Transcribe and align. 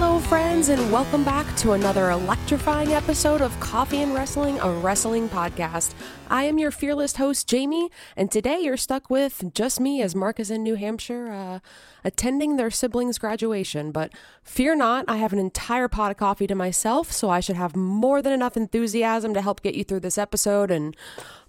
Hello, 0.00 0.20
friends, 0.20 0.68
and 0.68 0.92
welcome 0.92 1.24
back 1.24 1.56
to 1.56 1.72
another 1.72 2.10
electrifying 2.10 2.92
episode 2.92 3.40
of 3.40 3.58
Coffee 3.58 4.00
and 4.00 4.14
Wrestling, 4.14 4.60
a 4.60 4.70
wrestling 4.70 5.28
podcast. 5.28 5.92
I 6.30 6.44
am 6.44 6.56
your 6.56 6.70
fearless 6.70 7.16
host, 7.16 7.48
Jamie, 7.48 7.90
and 8.16 8.30
today 8.30 8.60
you're 8.60 8.76
stuck 8.76 9.10
with 9.10 9.52
just 9.54 9.80
me 9.80 10.00
as 10.00 10.14
Mark 10.14 10.38
is 10.38 10.52
in 10.52 10.62
New 10.62 10.76
Hampshire 10.76 11.32
uh, 11.32 11.58
attending 12.04 12.54
their 12.54 12.70
siblings' 12.70 13.18
graduation. 13.18 13.90
But 13.90 14.12
fear 14.44 14.76
not, 14.76 15.04
I 15.08 15.16
have 15.16 15.32
an 15.32 15.40
entire 15.40 15.88
pot 15.88 16.12
of 16.12 16.16
coffee 16.16 16.46
to 16.46 16.54
myself, 16.54 17.10
so 17.10 17.28
I 17.28 17.40
should 17.40 17.56
have 17.56 17.74
more 17.74 18.22
than 18.22 18.32
enough 18.32 18.56
enthusiasm 18.56 19.34
to 19.34 19.42
help 19.42 19.62
get 19.62 19.74
you 19.74 19.82
through 19.82 20.00
this 20.00 20.16
episode. 20.16 20.70
And 20.70 20.96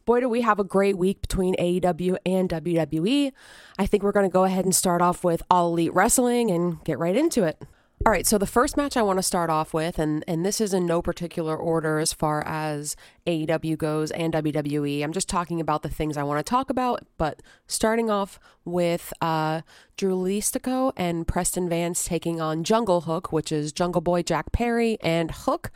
boy, 0.05 0.21
do 0.21 0.27
we 0.27 0.41
have 0.41 0.57
a 0.57 0.63
great 0.63 0.97
week 0.97 1.21
between 1.21 1.55
AEW 1.57 2.17
and 2.25 2.49
WWE. 2.49 3.31
I 3.77 3.85
think 3.85 4.01
we're 4.01 4.11
going 4.11 4.27
to 4.27 4.33
go 4.33 4.45
ahead 4.45 4.65
and 4.65 4.73
start 4.73 5.03
off 5.03 5.23
with 5.23 5.43
All 5.51 5.67
Elite 5.67 5.93
Wrestling 5.93 6.49
and 6.49 6.83
get 6.83 6.97
right 6.97 7.15
into 7.15 7.43
it. 7.43 7.61
All 8.05 8.13
right, 8.13 8.25
so 8.25 8.37
the 8.37 8.47
first 8.47 8.77
match 8.77 8.95
I 8.95 9.01
want 9.01 9.19
to 9.19 9.23
start 9.23 9.49
off 9.49 9.73
with, 9.73 9.99
and, 9.99 10.23
and 10.25 10.45
this 10.45 10.61
is 10.61 10.73
in 10.73 10.85
no 10.85 11.01
particular 11.01 11.55
order 11.55 11.99
as 11.99 12.13
far 12.13 12.41
as 12.47 12.95
AEW 13.27 13.77
goes 13.77 14.09
and 14.11 14.33
WWE. 14.33 15.03
I'm 15.03 15.11
just 15.11 15.27
talking 15.27 15.59
about 15.59 15.83
the 15.83 15.89
things 15.89 16.15
I 16.15 16.23
want 16.23 16.39
to 16.39 16.49
talk 16.49 16.69
about, 16.69 17.05
but 17.17 17.41
starting 17.67 18.09
off 18.09 18.39
with 18.63 19.11
uh, 19.19 19.61
Dralistico 19.97 20.93
and 20.95 21.27
Preston 21.27 21.67
Vance 21.67 22.05
taking 22.05 22.39
on 22.39 22.63
Jungle 22.63 23.01
Hook, 23.01 23.33
which 23.33 23.51
is 23.51 23.73
Jungle 23.73 24.01
Boy 24.01 24.23
Jack 24.23 24.53
Perry 24.53 24.97
and 25.01 25.29
Hook. 25.31 25.69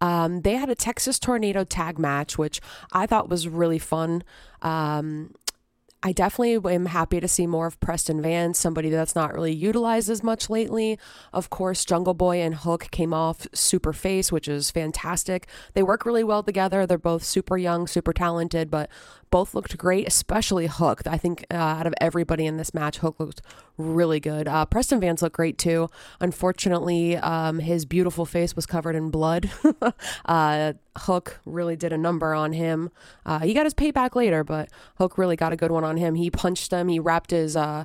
Um, 0.00 0.40
they 0.40 0.54
had 0.54 0.70
a 0.70 0.74
Texas 0.74 1.18
Tornado 1.18 1.62
tag 1.62 1.98
match, 1.98 2.38
which 2.38 2.58
I 2.92 3.06
thought 3.06 3.28
was 3.28 3.48
really 3.48 3.78
fun. 3.78 4.24
Um, 4.62 5.34
I 6.06 6.12
definitely 6.12 6.72
am 6.72 6.86
happy 6.86 7.18
to 7.18 7.26
see 7.26 7.48
more 7.48 7.66
of 7.66 7.80
Preston 7.80 8.22
Vance, 8.22 8.60
somebody 8.60 8.90
that's 8.90 9.16
not 9.16 9.34
really 9.34 9.52
utilized 9.52 10.08
as 10.08 10.22
much 10.22 10.48
lately. 10.48 11.00
Of 11.32 11.50
course, 11.50 11.84
Jungle 11.84 12.14
Boy 12.14 12.36
and 12.36 12.54
Hook 12.54 12.92
came 12.92 13.12
off 13.12 13.48
super 13.52 13.92
face, 13.92 14.30
which 14.30 14.46
is 14.46 14.70
fantastic. 14.70 15.48
They 15.74 15.82
work 15.82 16.06
really 16.06 16.22
well 16.22 16.44
together. 16.44 16.86
They're 16.86 16.96
both 16.96 17.24
super 17.24 17.58
young, 17.58 17.88
super 17.88 18.12
talented, 18.12 18.70
but 18.70 18.88
both 19.30 19.54
looked 19.54 19.76
great, 19.76 20.06
especially 20.06 20.66
Hook. 20.66 21.02
I 21.06 21.18
think 21.18 21.44
uh, 21.50 21.56
out 21.56 21.86
of 21.86 21.94
everybody 22.00 22.46
in 22.46 22.56
this 22.56 22.72
match, 22.72 22.98
Hook 22.98 23.18
looked 23.18 23.42
really 23.76 24.20
good. 24.20 24.48
Uh, 24.48 24.64
Preston 24.66 25.00
Vance 25.00 25.22
looked 25.22 25.36
great 25.36 25.58
too. 25.58 25.88
Unfortunately, 26.20 27.16
um, 27.16 27.58
his 27.58 27.84
beautiful 27.84 28.24
face 28.24 28.56
was 28.56 28.66
covered 28.66 28.96
in 28.96 29.10
blood. 29.10 29.50
uh, 30.24 30.72
Hook 30.98 31.40
really 31.44 31.76
did 31.76 31.92
a 31.92 31.98
number 31.98 32.34
on 32.34 32.52
him. 32.52 32.90
Uh, 33.24 33.40
he 33.40 33.54
got 33.54 33.64
his 33.66 33.74
payback 33.74 34.14
later, 34.14 34.44
but 34.44 34.68
Hook 34.98 35.18
really 35.18 35.36
got 35.36 35.52
a 35.52 35.56
good 35.56 35.70
one 35.70 35.84
on 35.84 35.96
him. 35.96 36.14
He 36.14 36.30
punched 36.30 36.72
him. 36.72 36.88
He 36.88 36.98
wrapped 36.98 37.30
his 37.30 37.56
uh, 37.56 37.84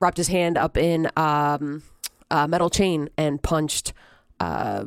wrapped 0.00 0.16
his 0.16 0.28
hand 0.28 0.58
up 0.58 0.76
in 0.76 1.08
um, 1.16 1.82
a 2.30 2.48
metal 2.48 2.70
chain 2.70 3.08
and 3.16 3.42
punched 3.42 3.92
uh, 4.40 4.84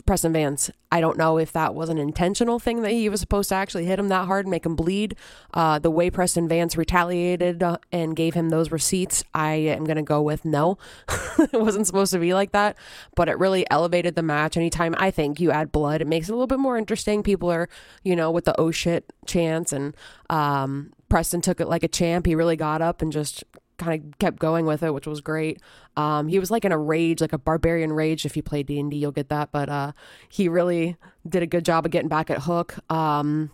Preston 0.00 0.32
Vance. 0.32 0.70
I 0.90 1.00
don't 1.00 1.18
know 1.18 1.38
if 1.38 1.52
that 1.52 1.74
was 1.74 1.90
an 1.90 1.98
intentional 1.98 2.58
thing 2.58 2.82
that 2.82 2.92
he 2.92 3.08
was 3.08 3.20
supposed 3.20 3.50
to 3.50 3.54
actually 3.54 3.84
hit 3.84 3.98
him 3.98 4.08
that 4.08 4.26
hard 4.26 4.46
and 4.46 4.50
make 4.50 4.64
him 4.64 4.74
bleed. 4.74 5.16
Uh, 5.52 5.78
the 5.78 5.90
way 5.90 6.08
Preston 6.10 6.48
Vance 6.48 6.76
retaliated 6.76 7.62
uh, 7.62 7.76
and 7.90 8.16
gave 8.16 8.34
him 8.34 8.48
those 8.48 8.72
receipts, 8.72 9.22
I 9.34 9.54
am 9.54 9.84
going 9.84 9.96
to 9.96 10.02
go 10.02 10.22
with 10.22 10.44
no. 10.44 10.78
it 11.38 11.60
wasn't 11.60 11.86
supposed 11.86 12.12
to 12.12 12.18
be 12.18 12.32
like 12.32 12.52
that, 12.52 12.76
but 13.14 13.28
it 13.28 13.38
really 13.38 13.66
elevated 13.70 14.14
the 14.14 14.22
match. 14.22 14.56
Anytime 14.56 14.94
I 14.98 15.10
think 15.10 15.40
you 15.40 15.50
add 15.50 15.72
blood, 15.72 16.00
it 16.00 16.06
makes 16.06 16.28
it 16.28 16.32
a 16.32 16.34
little 16.34 16.46
bit 16.46 16.58
more 16.58 16.78
interesting. 16.78 17.22
People 17.22 17.50
are, 17.50 17.68
you 18.02 18.16
know, 18.16 18.30
with 18.30 18.46
the 18.46 18.58
oh 18.58 18.70
shit 18.70 19.12
chance, 19.26 19.72
and 19.72 19.94
um, 20.30 20.92
Preston 21.08 21.42
took 21.42 21.60
it 21.60 21.68
like 21.68 21.82
a 21.82 21.88
champ. 21.88 22.24
He 22.24 22.34
really 22.34 22.56
got 22.56 22.80
up 22.80 23.02
and 23.02 23.12
just 23.12 23.44
kind 23.82 24.04
of 24.04 24.18
kept 24.18 24.38
going 24.38 24.66
with 24.66 24.82
it, 24.82 24.94
which 24.94 25.06
was 25.06 25.20
great. 25.20 25.60
Um, 25.96 26.28
he 26.28 26.38
was 26.38 26.50
like 26.50 26.64
in 26.64 26.72
a 26.72 26.78
rage, 26.78 27.20
like 27.20 27.32
a 27.32 27.38
barbarian 27.38 27.92
rage. 27.92 28.24
If 28.24 28.36
you 28.36 28.42
play 28.42 28.62
D 28.62 28.78
and 28.78 28.90
D, 28.90 28.96
you'll 28.96 29.12
get 29.12 29.28
that. 29.28 29.52
But 29.52 29.68
uh, 29.68 29.92
he 30.28 30.48
really 30.48 30.96
did 31.28 31.42
a 31.42 31.46
good 31.46 31.64
job 31.64 31.84
of 31.84 31.92
getting 31.92 32.08
back 32.08 32.30
at 32.30 32.42
Hook. 32.42 32.78
Um, 32.90 33.50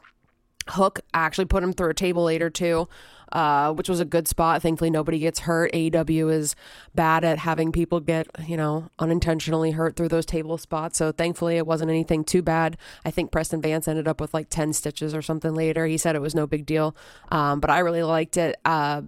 Hook 0.70 1.00
actually 1.14 1.46
put 1.46 1.62
him 1.62 1.72
through 1.72 1.90
a 1.90 1.94
table 1.94 2.24
later 2.24 2.50
too, 2.50 2.88
uh, 3.32 3.72
which 3.72 3.88
was 3.88 4.00
a 4.00 4.04
good 4.04 4.28
spot. 4.28 4.62
Thankfully, 4.62 4.90
nobody 4.90 5.18
gets 5.18 5.40
hurt. 5.40 5.72
AEW 5.72 6.32
is 6.32 6.54
bad 6.94 7.24
at 7.24 7.38
having 7.38 7.72
people 7.72 8.00
get, 8.00 8.26
you 8.46 8.56
know, 8.56 8.90
unintentionally 8.98 9.72
hurt 9.72 9.96
through 9.96 10.08
those 10.08 10.26
table 10.26 10.58
spots. 10.58 10.98
So 10.98 11.12
thankfully, 11.12 11.56
it 11.56 11.66
wasn't 11.66 11.90
anything 11.90 12.24
too 12.24 12.42
bad. 12.42 12.76
I 13.04 13.10
think 13.10 13.32
Preston 13.32 13.62
Vance 13.62 13.88
ended 13.88 14.08
up 14.08 14.20
with 14.20 14.34
like 14.34 14.48
10 14.50 14.72
stitches 14.72 15.14
or 15.14 15.22
something 15.22 15.54
later. 15.54 15.86
He 15.86 15.98
said 15.98 16.16
it 16.16 16.22
was 16.22 16.34
no 16.34 16.46
big 16.46 16.66
deal. 16.66 16.94
Um, 17.30 17.60
but 17.60 17.70
I 17.70 17.78
really 17.80 18.02
liked 18.02 18.36
it. 18.36 18.56
Uh, 18.64 19.02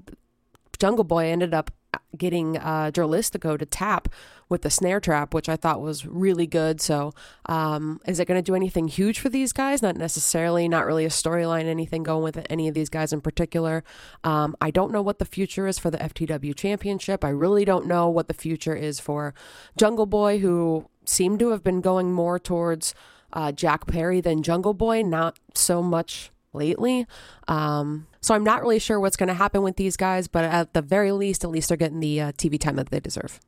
Jungle 0.81 1.05
Boy 1.05 1.27
ended 1.27 1.55
up 1.55 1.71
getting 2.17 2.57
uh, 2.57 2.91
to 2.91 3.67
tap 3.71 4.09
with 4.49 4.63
the 4.63 4.71
snare 4.71 5.01
trap, 5.01 5.33
which 5.33 5.49
I 5.49 5.57
thought 5.57 5.81
was 5.81 6.07
really 6.07 6.47
good. 6.47 6.81
So, 6.81 7.13
um, 7.47 8.01
is 8.07 8.19
it 8.19 8.27
going 8.27 8.39
to 8.39 8.43
do 8.43 8.57
anything 8.57 8.89
huge 8.89 9.21
for 9.21 9.29
these 9.29 9.53
guys? 9.53 9.81
Not 9.81 9.97
necessarily, 9.97 10.69
not 10.69 10.87
really 10.87 11.05
a 11.05 11.11
storyline, 11.11 11.67
anything 11.67 12.03
going 12.03 12.23
with 12.23 12.45
any 12.51 12.67
of 12.67 12.75
these 12.75 12.89
guys 12.89 13.13
in 13.13 13.21
particular. 13.21 13.85
Um, 14.25 14.57
I 14.61 14.71
don't 14.71 14.93
know 14.93 15.03
what 15.03 15.19
the 15.19 15.25
future 15.25 15.67
is 15.67 15.79
for 15.79 15.91
the 15.91 15.99
FTW 15.99 16.55
Championship. 16.57 17.25
I 17.25 17.29
really 17.29 17.65
don't 17.65 17.87
know 17.87 18.09
what 18.09 18.27
the 18.29 18.35
future 18.35 18.75
is 18.75 18.99
for 18.99 19.35
Jungle 19.77 20.07
Boy, 20.07 20.41
who 20.41 20.89
seemed 21.05 21.39
to 21.41 21.51
have 21.51 21.63
been 21.63 21.81
going 21.81 22.13
more 22.13 22.39
towards 22.39 22.95
uh, 23.33 23.53
Jack 23.53 23.87
Perry 23.87 24.21
than 24.21 24.43
Jungle 24.43 24.75
Boy, 24.75 25.03
not 25.03 25.39
so 25.55 25.83
much 25.83 26.33
lately. 26.53 27.07
Um, 27.49 28.07
so 28.21 28.35
I'm 28.35 28.45
not 28.45 28.63
really 28.63 28.79
sure 28.79 29.01
what's 29.01 29.17
going 29.17 29.29
to 29.29 29.35
happen 29.35 29.63
with 29.63 29.77
these 29.77 29.97
guys, 29.97 30.29
but 30.29 30.45
at 30.45 30.75
the 30.75 30.83
very 30.83 31.13
least, 31.13 31.45
at 31.45 31.51
least 31.51 31.69
they're 31.69 31.77
getting 31.77 32.01
the 32.01 32.21
uh, 32.21 32.33
TV 32.33 32.59
time 32.59 32.77
that 32.77 32.91
they 32.91 33.01
deserve. 33.01 33.41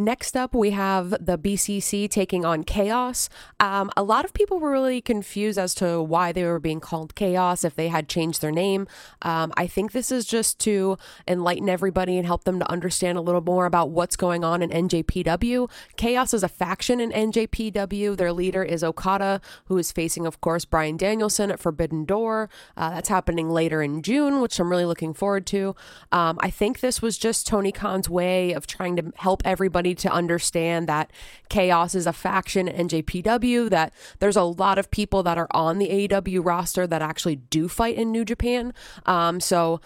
Next 0.00 0.36
up, 0.36 0.54
we 0.54 0.70
have 0.70 1.10
the 1.10 1.36
BCC 1.36 2.08
taking 2.08 2.44
on 2.44 2.62
Chaos. 2.62 3.28
Um, 3.58 3.90
a 3.96 4.04
lot 4.04 4.24
of 4.24 4.32
people 4.32 4.60
were 4.60 4.70
really 4.70 5.00
confused 5.00 5.58
as 5.58 5.74
to 5.74 6.00
why 6.00 6.30
they 6.30 6.44
were 6.44 6.60
being 6.60 6.78
called 6.78 7.16
Chaos 7.16 7.64
if 7.64 7.74
they 7.74 7.88
had 7.88 8.08
changed 8.08 8.40
their 8.40 8.52
name. 8.52 8.86
Um, 9.22 9.52
I 9.56 9.66
think 9.66 9.90
this 9.90 10.12
is 10.12 10.24
just 10.24 10.60
to 10.60 10.98
enlighten 11.26 11.68
everybody 11.68 12.16
and 12.16 12.24
help 12.24 12.44
them 12.44 12.60
to 12.60 12.70
understand 12.70 13.18
a 13.18 13.20
little 13.20 13.40
more 13.40 13.66
about 13.66 13.90
what's 13.90 14.14
going 14.14 14.44
on 14.44 14.62
in 14.62 14.70
NJPW. 14.70 15.68
Chaos 15.96 16.32
is 16.32 16.44
a 16.44 16.48
faction 16.48 17.00
in 17.00 17.10
NJPW. 17.10 18.16
Their 18.16 18.32
leader 18.32 18.62
is 18.62 18.84
Okada, 18.84 19.40
who 19.64 19.78
is 19.78 19.90
facing, 19.90 20.26
of 20.26 20.40
course, 20.40 20.64
Bryan 20.64 20.96
Danielson 20.96 21.50
at 21.50 21.58
Forbidden 21.58 22.04
Door. 22.04 22.50
Uh, 22.76 22.90
that's 22.90 23.08
happening 23.08 23.50
later 23.50 23.82
in 23.82 24.02
June, 24.02 24.40
which 24.40 24.60
I'm 24.60 24.70
really 24.70 24.84
looking 24.84 25.12
forward 25.12 25.44
to. 25.46 25.74
Um, 26.12 26.38
I 26.40 26.50
think 26.50 26.78
this 26.78 27.02
was 27.02 27.18
just 27.18 27.48
Tony 27.48 27.72
Khan's 27.72 28.08
way 28.08 28.52
of 28.52 28.68
trying 28.68 28.94
to 28.94 29.12
help 29.16 29.42
everybody 29.44 29.87
to 29.94 30.10
understand 30.10 30.88
that 30.88 31.10
Chaos 31.48 31.94
is 31.94 32.06
a 32.06 32.12
faction 32.12 32.68
in 32.68 32.88
NJPW, 32.88 33.70
that 33.70 33.92
there's 34.18 34.36
a 34.36 34.42
lot 34.42 34.78
of 34.78 34.90
people 34.90 35.22
that 35.22 35.38
are 35.38 35.48
on 35.52 35.78
the 35.78 36.08
AEW 36.08 36.44
roster 36.44 36.86
that 36.86 37.02
actually 37.02 37.36
do 37.36 37.68
fight 37.68 37.96
in 37.96 38.12
New 38.12 38.24
Japan. 38.24 38.72
Um, 39.06 39.40
so, 39.40 39.80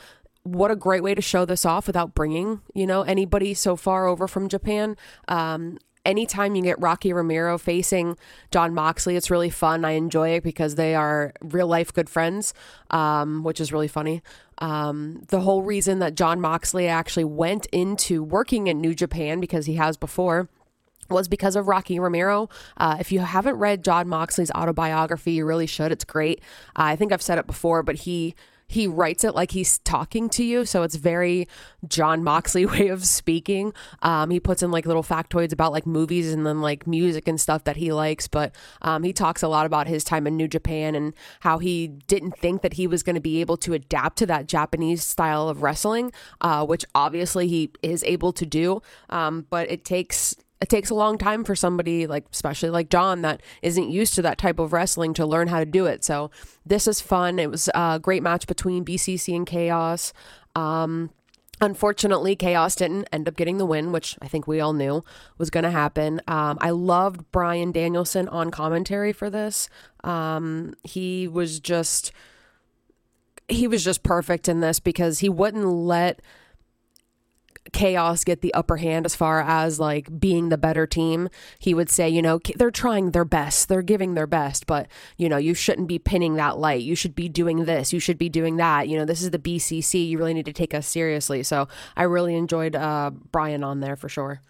what 0.45 0.73
a 0.73 0.77
great 0.77 1.03
way 1.03 1.15
to 1.15 1.23
show 1.23 1.45
this 1.45 1.65
off 1.65 1.87
without 1.87 2.15
bringing, 2.15 2.63
you 2.75 2.87
know, 2.87 3.03
anybody 3.03 3.55
so 3.55 3.77
far 3.77 4.09
over 4.09 4.27
from 4.27 4.49
Japan. 4.49 4.97
Um, 5.29 5.79
anytime 6.05 6.55
you 6.55 6.63
get 6.63 6.81
Rocky 6.81 7.13
Romero 7.13 7.59
facing 7.59 8.17
Jon 8.51 8.75
Moxley, 8.75 9.17
it's 9.17 9.31
really 9.31 9.51
fun. 9.51 9.85
I 9.85 9.93
enjoy 9.93 10.31
it 10.31 10.43
because 10.43 10.75
they 10.75 10.95
are 10.95 11.33
real 11.41 11.67
life 11.67 11.93
good 11.93 12.11
friends, 12.11 12.55
um, 12.91 13.43
which 13.45 13.61
is 13.61 13.73
really 13.73 13.89
funny. 13.89 14.23
Um, 14.63 15.25
the 15.27 15.41
whole 15.41 15.65
reason 15.65 15.99
that 15.99 16.15
Jon 16.15 16.41
Moxley 16.41 16.87
actually 16.87 17.25
went 17.25 17.67
into 17.73 18.23
working 18.23 18.69
in 18.69 18.81
New 18.81 18.95
Japan 18.95 19.41
because 19.41 19.67
he 19.67 19.75
has 19.75 19.97
before 19.97 20.49
was 21.11 21.27
because 21.27 21.57
of 21.57 21.67
Rocky 21.67 21.99
Romero. 21.99 22.49
Uh, 22.77 22.97
if 23.01 23.11
you 23.11 23.19
haven't 23.19 23.57
read 23.57 23.83
Jon 23.83 24.07
Moxley's 24.09 24.53
autobiography, 24.53 25.33
you 25.33 25.45
really 25.45 25.67
should. 25.67 25.91
It's 25.91 26.05
great. 26.05 26.41
Uh, 26.77 26.95
I 26.95 26.97
think 26.97 27.13
I've 27.13 27.21
said 27.21 27.39
it 27.39 27.47
before, 27.49 27.83
but 27.83 27.97
he 27.97 28.37
he 28.73 28.87
writes 28.87 29.23
it 29.23 29.35
like 29.35 29.51
he's 29.51 29.79
talking 29.81 30.29
to 30.31 30.43
you. 30.43 30.65
So 30.65 30.83
it's 30.83 30.97
very 30.97 31.47
Jon 31.87 32.25
Moxley 32.25 32.65
way 32.75 32.89
of 32.89 33.05
speaking. 33.05 33.73
Um, 34.01 34.31
he 34.31 34.41
puts 34.41 34.63
in 34.63 34.71
like 34.71 34.87
little 34.87 35.03
factoids 35.03 35.53
about 35.53 35.73
like 35.73 35.87
movies 35.87 36.33
and 36.33 36.47
then 36.47 36.61
like 36.61 36.87
music 36.87 37.29
and 37.29 37.41
stuff 37.41 37.65
that 37.65 37.77
he 37.77 37.93
likes. 37.93 38.29
But 38.29 38.55
um, 38.81 39.03
he 39.03 39.13
talks 39.13 39.43
a 39.43 39.49
lot 39.49 39.67
about 39.67 39.87
his 39.87 40.05
time 40.05 40.27
in 40.27 40.37
New 40.37 40.49
Japan 40.49 40.95
and 40.95 41.13
how 41.41 41.59
he 41.59 41.89
didn't 41.89 42.39
think 42.39 42.63
that 42.63 42.75
he 42.75 42.87
was 42.87 43.03
going 43.03 43.15
to 43.15 43.21
be 43.21 43.41
able 43.41 43.59
to 43.59 43.75
adapt 43.75 44.19
to 44.19 44.27
that 44.27 44.49
Japanese 44.49 45.05
style 45.05 45.49
of 45.49 45.63
wrestling, 45.63 46.13
uh, 46.41 46.65
which 46.65 46.85
obviously 46.95 47.49
he 47.49 47.71
is 47.83 48.03
able 48.05 48.33
to 48.33 48.47
do. 48.47 48.81
Um, 49.11 49.47
but 49.51 49.71
it 49.71 49.85
takes 49.85 50.35
it 50.63 50.69
takes 50.69 50.91
a 50.91 50.95
long 50.95 51.19
time 51.19 51.43
for 51.43 51.57
somebody 51.57 52.07
like 52.07 52.25
especially 52.33 52.71
like 52.71 52.89
Jon 52.89 53.23
that 53.23 53.43
isn't 53.63 53.91
used 53.91 54.15
to 54.15 54.23
that 54.23 54.39
type 54.39 54.61
of 54.61 54.73
wrestling 54.73 55.13
to 55.15 55.27
learn 55.27 55.49
how 55.49 55.59
to 55.59 55.67
do 55.67 55.87
it. 55.87 56.05
So 56.05 56.31
this 56.65 56.87
is 56.87 57.01
fun. 57.01 57.41
It 57.41 57.51
was 57.51 57.69
a 57.75 57.99
great 58.01 58.23
match 58.23 58.47
between 58.47 58.85
BCC 58.85 59.35
and 59.35 59.47
Chaos. 59.47 60.13
Um, 60.55 61.11
Unfortunately, 61.61 62.35
Chaos 62.35 62.75
didn't 62.75 63.09
end 63.13 63.29
up 63.29 63.37
getting 63.37 63.59
the 63.59 63.67
win, 63.67 63.93
which 63.93 64.19
I 64.21 64.27
think 64.27 64.49
we 64.49 64.59
all 64.59 64.73
knew 64.73 65.05
was 65.39 65.49
going 65.49 65.63
to 65.63 65.71
happen. 65.71 66.21
Um, 66.27 66.59
I 66.61 66.71
loved 66.71 67.31
Bryan 67.31 67.71
Danielson 67.71 68.27
on 68.29 68.51
commentary 68.51 69.13
for 69.13 69.31
this. 69.31 69.69
Um, 70.03 70.75
he 70.83 71.29
was 71.29 71.61
just 71.61 72.11
he 73.47 73.69
was 73.69 73.85
just 73.85 74.03
perfect 74.03 74.49
in 74.49 74.59
this 74.59 74.81
because 74.81 75.21
he 75.21 75.29
wouldn't 75.29 75.67
let 75.67 76.21
chaos 77.73 78.25
get 78.25 78.41
the 78.41 78.53
upper 78.55 78.77
hand 78.77 79.07
as 79.07 79.17
far 79.17 79.41
as 79.41 79.81
like 79.81 80.21
being 80.21 80.49
the 80.49 80.59
better 80.59 80.87
team. 80.87 81.29
He 81.59 81.75
would 81.75 81.91
say, 81.91 82.09
you 82.09 82.23
know, 82.23 82.41
they're 82.57 82.71
trying 82.71 83.11
their 83.11 83.25
best, 83.25 83.69
they're 83.69 83.83
giving 83.83 84.15
their 84.15 84.27
best, 84.27 84.67
but 84.67 84.89
you 85.17 85.29
know, 85.29 85.37
you 85.37 85.55
shouldn't 85.55 85.89
be 85.89 85.99
pinning 85.99 86.37
that 86.37 86.59
light. 86.59 86.83
You 86.83 86.95
should 86.95 87.15
be 87.15 87.29
doing 87.29 87.65
this, 87.65 87.93
you 87.93 88.01
should 88.01 88.19
be 88.19 88.29
doing 88.29 88.57
that. 88.57 88.89
You 88.89 88.99
know, 88.99 89.05
this 89.05 89.23
is 89.23 89.31
the 89.31 89.39
BCC. 89.39 90.09
You 90.09 90.19
really 90.19 90.35
need 90.35 90.47
to 90.47 90.53
take 90.53 90.75
us 90.75 90.87
seriously. 90.87 91.43
So 91.43 91.69
I 91.97 92.05
really 92.05 92.35
enjoyed 92.35 92.77
uh, 92.77 93.11
Bryan 93.11 93.65
on 93.65 93.81
there 93.81 93.97
for 93.97 94.09
sure. 94.09 94.43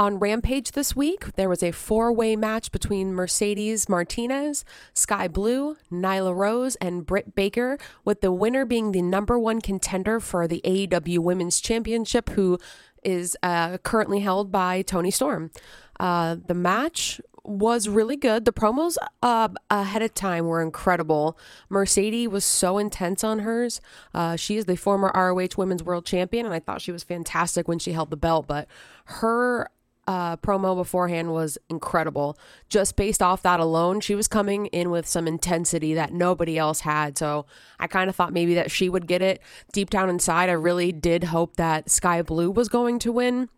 On 0.00 0.18
Rampage 0.18 0.70
this 0.70 0.96
week, 0.96 1.34
there 1.34 1.50
was 1.50 1.62
a 1.62 1.72
four 1.72 2.10
way 2.10 2.34
match 2.34 2.72
between 2.72 3.12
Mercedes 3.12 3.86
Martinez, 3.86 4.64
Skye 4.94 5.28
Blue, 5.28 5.76
Nyla 5.92 6.34
Rose, 6.34 6.76
and 6.76 7.04
Britt 7.04 7.34
Baker, 7.34 7.76
with 8.02 8.22
the 8.22 8.32
winner 8.32 8.64
being 8.64 8.92
the 8.92 9.02
number 9.02 9.38
one 9.38 9.60
contender 9.60 10.18
for 10.18 10.48
the 10.48 10.62
AEW 10.64 11.18
Women's 11.18 11.60
Championship, 11.60 12.30
who 12.30 12.58
is 13.04 13.36
uh, 13.42 13.76
currently 13.76 14.20
held 14.20 14.50
by 14.50 14.80
Toni 14.80 15.10
Storm. 15.10 15.50
Uh, 15.98 16.36
the 16.46 16.54
match 16.54 17.20
was 17.44 17.86
really 17.86 18.16
good. 18.16 18.46
The 18.46 18.54
promos 18.54 18.96
uh, 19.22 19.48
ahead 19.68 20.00
of 20.00 20.14
time 20.14 20.46
were 20.46 20.62
incredible. 20.62 21.36
Mercedes 21.68 22.28
was 22.28 22.46
so 22.46 22.78
intense 22.78 23.22
on 23.22 23.40
hers. 23.40 23.82
Uh, 24.14 24.36
she 24.36 24.56
is 24.56 24.64
the 24.64 24.76
former 24.76 25.12
ROH 25.14 25.58
Women's 25.58 25.82
World 25.82 26.06
Champion, 26.06 26.46
and 26.46 26.54
I 26.54 26.60
thought 26.60 26.80
she 26.80 26.92
was 26.92 27.02
fantastic 27.02 27.68
when 27.68 27.78
she 27.78 27.92
held 27.92 28.08
the 28.08 28.16
belt. 28.16 28.46
But 28.46 28.66
her 29.04 29.68
uh, 30.10 30.36
promo 30.38 30.74
beforehand 30.74 31.32
was 31.32 31.56
incredible. 31.68 32.36
Just 32.68 32.96
based 32.96 33.22
off 33.22 33.42
that 33.42 33.60
alone, 33.60 34.00
she 34.00 34.16
was 34.16 34.26
coming 34.26 34.66
in 34.66 34.90
with 34.90 35.06
some 35.06 35.28
intensity 35.28 35.94
that 35.94 36.12
nobody 36.12 36.58
else 36.58 36.80
had. 36.80 37.16
So 37.16 37.46
I 37.78 37.86
kind 37.86 38.10
of 38.10 38.16
thought 38.16 38.32
maybe 38.32 38.54
that 38.54 38.72
she 38.72 38.88
would 38.88 39.06
get 39.06 39.22
it. 39.22 39.40
Deep 39.72 39.88
down 39.88 40.10
inside, 40.10 40.48
I 40.48 40.54
really 40.54 40.90
did 40.90 41.22
hope 41.22 41.54
that 41.58 41.88
Skye 41.88 42.22
Blue 42.22 42.50
was 42.50 42.68
going 42.68 42.98
to 42.98 43.12
win. 43.12 43.50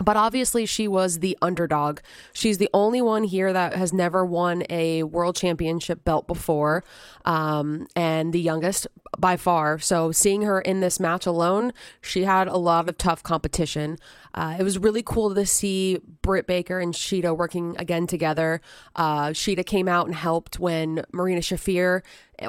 But 0.00 0.16
obviously, 0.16 0.64
she 0.64 0.88
was 0.88 1.18
the 1.18 1.36
underdog. 1.42 2.00
She's 2.32 2.58
the 2.58 2.70
only 2.72 3.02
one 3.02 3.24
here 3.24 3.52
that 3.52 3.74
has 3.74 3.92
never 3.92 4.24
won 4.24 4.64
a 4.70 5.02
world 5.02 5.36
championship 5.36 6.02
belt 6.02 6.26
before, 6.26 6.82
um, 7.26 7.86
and 7.94 8.32
the 8.32 8.40
youngest 8.40 8.86
by 9.18 9.36
far. 9.36 9.78
So, 9.78 10.10
seeing 10.10 10.42
her 10.42 10.62
in 10.62 10.80
this 10.80 10.98
match 10.98 11.26
alone, 11.26 11.74
she 12.00 12.24
had 12.24 12.48
a 12.48 12.56
lot 12.56 12.88
of 12.88 12.96
tough 12.96 13.22
competition. 13.22 13.98
Uh, 14.34 14.56
it 14.58 14.62
was 14.62 14.78
really 14.78 15.02
cool 15.02 15.34
to 15.34 15.44
see 15.44 16.00
Britt 16.22 16.46
Baker 16.46 16.80
and 16.80 16.94
Shida 16.94 17.36
working 17.36 17.76
again 17.78 18.06
together. 18.06 18.62
Uh, 18.96 19.28
Shida 19.28 19.64
came 19.66 19.88
out 19.88 20.06
and 20.06 20.14
helped 20.14 20.58
when 20.58 21.04
Marina 21.12 21.42
Shafir 21.42 22.00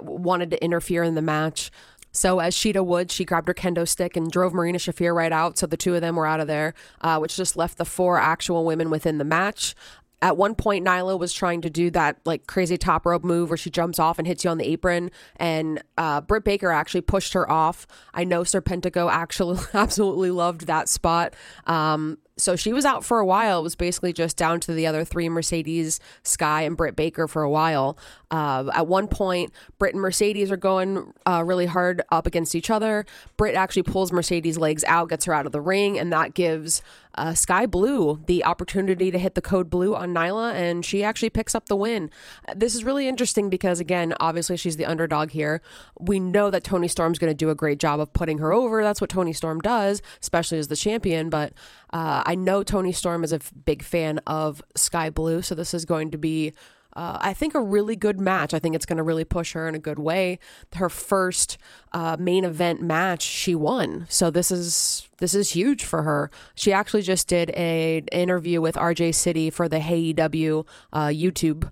wanted 0.01 0.50
to 0.51 0.63
interfere 0.63 1.04
in 1.04 1.16
the 1.16 1.22
match. 1.22 1.72
So 2.13 2.39
as 2.39 2.56
Shida 2.56 2.86
would, 2.86 3.12
she 3.12 3.25
grabbed 3.25 3.48
her 3.48 3.54
kendo 3.54 3.88
stick 3.88 4.15
and 4.15 4.31
drove 4.31 4.54
Marina 4.54 4.77
Shafir 4.77 5.13
right 5.13 5.31
out. 5.31 5.57
So 5.57 5.68
the 5.68 5.77
two 5.77 5.95
of 5.95 6.01
them 6.01 6.15
were 6.15 6.27
out 6.27 6.39
of 6.39 6.48
there, 6.48 6.74
uh, 7.01 7.18
which 7.18 7.36
just 7.36 7.57
left 7.57 7.77
the 7.77 7.86
four 7.86 8.19
actual 8.19 8.63
women 8.65 8.89
within 8.89 9.18
the 9.18 9.25
match. 9.25 9.75
At 10.21 10.38
one 10.38 10.56
point, 10.56 10.86
Nyla 10.86 11.19
was 11.19 11.33
trying 11.33 11.60
to 11.63 11.69
do 11.69 11.92
that 11.92 12.18
like 12.24 12.48
crazy 12.48 12.77
top 12.77 13.06
rope 13.06 13.25
move 13.25 13.50
where 13.50 13.57
she 13.57 13.69
jumps 13.69 14.00
off 14.00 14.19
and 14.19 14.25
hits 14.25 14.45
you 14.45 14.50
on 14.50 14.57
the 14.57 14.65
apron, 14.65 15.12
and 15.36 15.83
uh, 15.98 16.21
Britt 16.21 16.45
Baker 16.45 16.71
actually 16.71 17.01
pushed 17.01 17.33
her 17.33 17.50
off. 17.51 17.86
I 18.13 18.24
know 18.24 18.44
Serpentico 18.44 19.12
actually 19.12 19.60
absolutely 19.74 20.31
loved 20.31 20.65
that 20.68 20.88
spot. 20.88 21.33
Um, 21.68 22.19
so 22.38 22.56
she 22.56 22.74
was 22.74 22.85
out 22.85 23.06
for 23.06 23.19
a 23.19 23.25
while. 23.25 23.59
It 23.59 23.63
was 23.63 23.75
basically 23.75 24.13
just 24.13 24.38
down 24.38 24.59
to 24.62 24.74
the 24.74 24.88
other 24.88 25.03
three 25.03 25.30
Mercedes, 25.30 26.00
Skye, 26.24 26.63
and 26.63 26.75
Britt 26.75 26.95
Baker 26.95 27.27
for 27.27 27.44
a 27.44 27.50
while. 27.50 27.97
Uh, 28.31 28.71
at 28.74 28.88
one 28.88 29.07
point, 29.07 29.51
Britt 29.77 29.94
and 29.94 30.01
Mercedes 30.01 30.51
are 30.51 30.57
going 30.57 31.13
uh, 31.27 31.44
really 31.45 31.68
hard 31.68 32.01
up 32.12 32.25
against 32.25 32.56
each 32.56 32.69
other. 32.69 33.06
Britt 33.38 33.56
actually 33.56 33.83
pulls 33.83 34.12
Mercedes' 34.12 34.57
legs 34.57 34.83
out, 34.85 35.09
gets 35.09 35.25
her 35.25 35.33
out 35.33 35.45
of 35.45 35.51
the 35.51 35.62
ring, 35.62 36.00
and 36.00 36.12
that 36.12 36.33
gives 36.33 36.81
uh, 37.15 37.33
Skye 37.33 37.65
Blue 37.65 38.21
the 38.25 38.44
opportunity 38.44 39.12
to 39.12 39.18
hit 39.18 39.36
the 39.36 39.42
code 39.42 39.69
blue 39.69 39.95
on 39.95 40.13
Nyla, 40.13 40.54
and 40.54 40.86
she 40.86 41.04
actually 41.04 41.30
picks 41.30 41.56
up 41.56 41.68
the 41.68 41.75
win. 41.75 42.10
This 42.56 42.75
is 42.75 42.83
really 42.83 43.07
interesting 43.07 43.50
because, 43.50 43.80
again, 43.80 44.13
obviously 44.19 44.57
she's 44.57 44.77
the 44.77 44.86
underdog 44.86 45.31
here. 45.31 45.62
We 46.00 46.19
know 46.19 46.50
that 46.50 46.63
Toni 46.63 46.88
Storm's 46.88 47.19
going 47.19 47.31
to 47.31 47.36
do 47.36 47.50
a 47.50 47.56
great 47.56 47.80
job 47.80 48.00
of 48.00 48.13
putting 48.13 48.39
her 48.39 48.54
over. 48.54 48.83
That's 48.83 49.01
what 49.01 49.10
Toni 49.10 49.33
Storm 49.33 49.60
does, 49.60 50.01
especially 50.21 50.60
as 50.60 50.68
the 50.68 50.75
champion. 50.75 51.30
But 51.30 51.54
uh, 51.92 52.24
I 52.25 52.36
know 52.36 52.63
Tony 52.63 52.92
Storm 52.92 53.24
is 53.24 53.33
a 53.33 53.39
big 53.65 53.83
fan 53.83 54.19
of 54.25 54.62
Skye 54.75 55.10
Blue, 55.10 55.42
so 55.42 55.56
this 55.56 55.74
is 55.74 55.86
going 55.86 56.12
to 56.12 56.18
be 56.18 56.54
uh, 56.95 57.18
I 57.22 57.34
think 57.34 57.56
a 57.56 57.62
really 57.62 57.95
good 57.95 58.19
match. 58.19 58.54
I 58.54 58.60
think 58.60 58.75
it's 58.75 58.86
going 58.86 58.98
to 58.98 59.04
really 59.04 59.25
push 59.25 59.54
her 59.54 59.68
in 59.68 59.75
a 59.75 59.80
good 59.80 60.00
way. 60.00 60.40
Her 60.75 60.90
first 60.90 61.57
uh, 61.92 62.18
main 62.19 62.44
event 62.44 62.81
match, 62.81 63.22
she 63.22 63.56
won, 63.56 64.06
so 64.10 64.30
this 64.30 64.51
is 64.51 65.07
this 65.18 65.34
is 65.34 65.51
huge 65.51 65.84
for 65.84 66.04
her. 66.04 66.30
She 66.56 66.74
actually 66.74 67.01
just 67.01 67.28
did 67.28 67.51
a 67.51 68.04
interview 68.12 68.62
with 68.62 68.75
RJ 68.75 69.16
City 69.16 69.50
for 69.50 69.68
the 69.68 69.80
HeyW 69.80 70.66
uh, 70.92 71.07
YouTube 71.07 71.72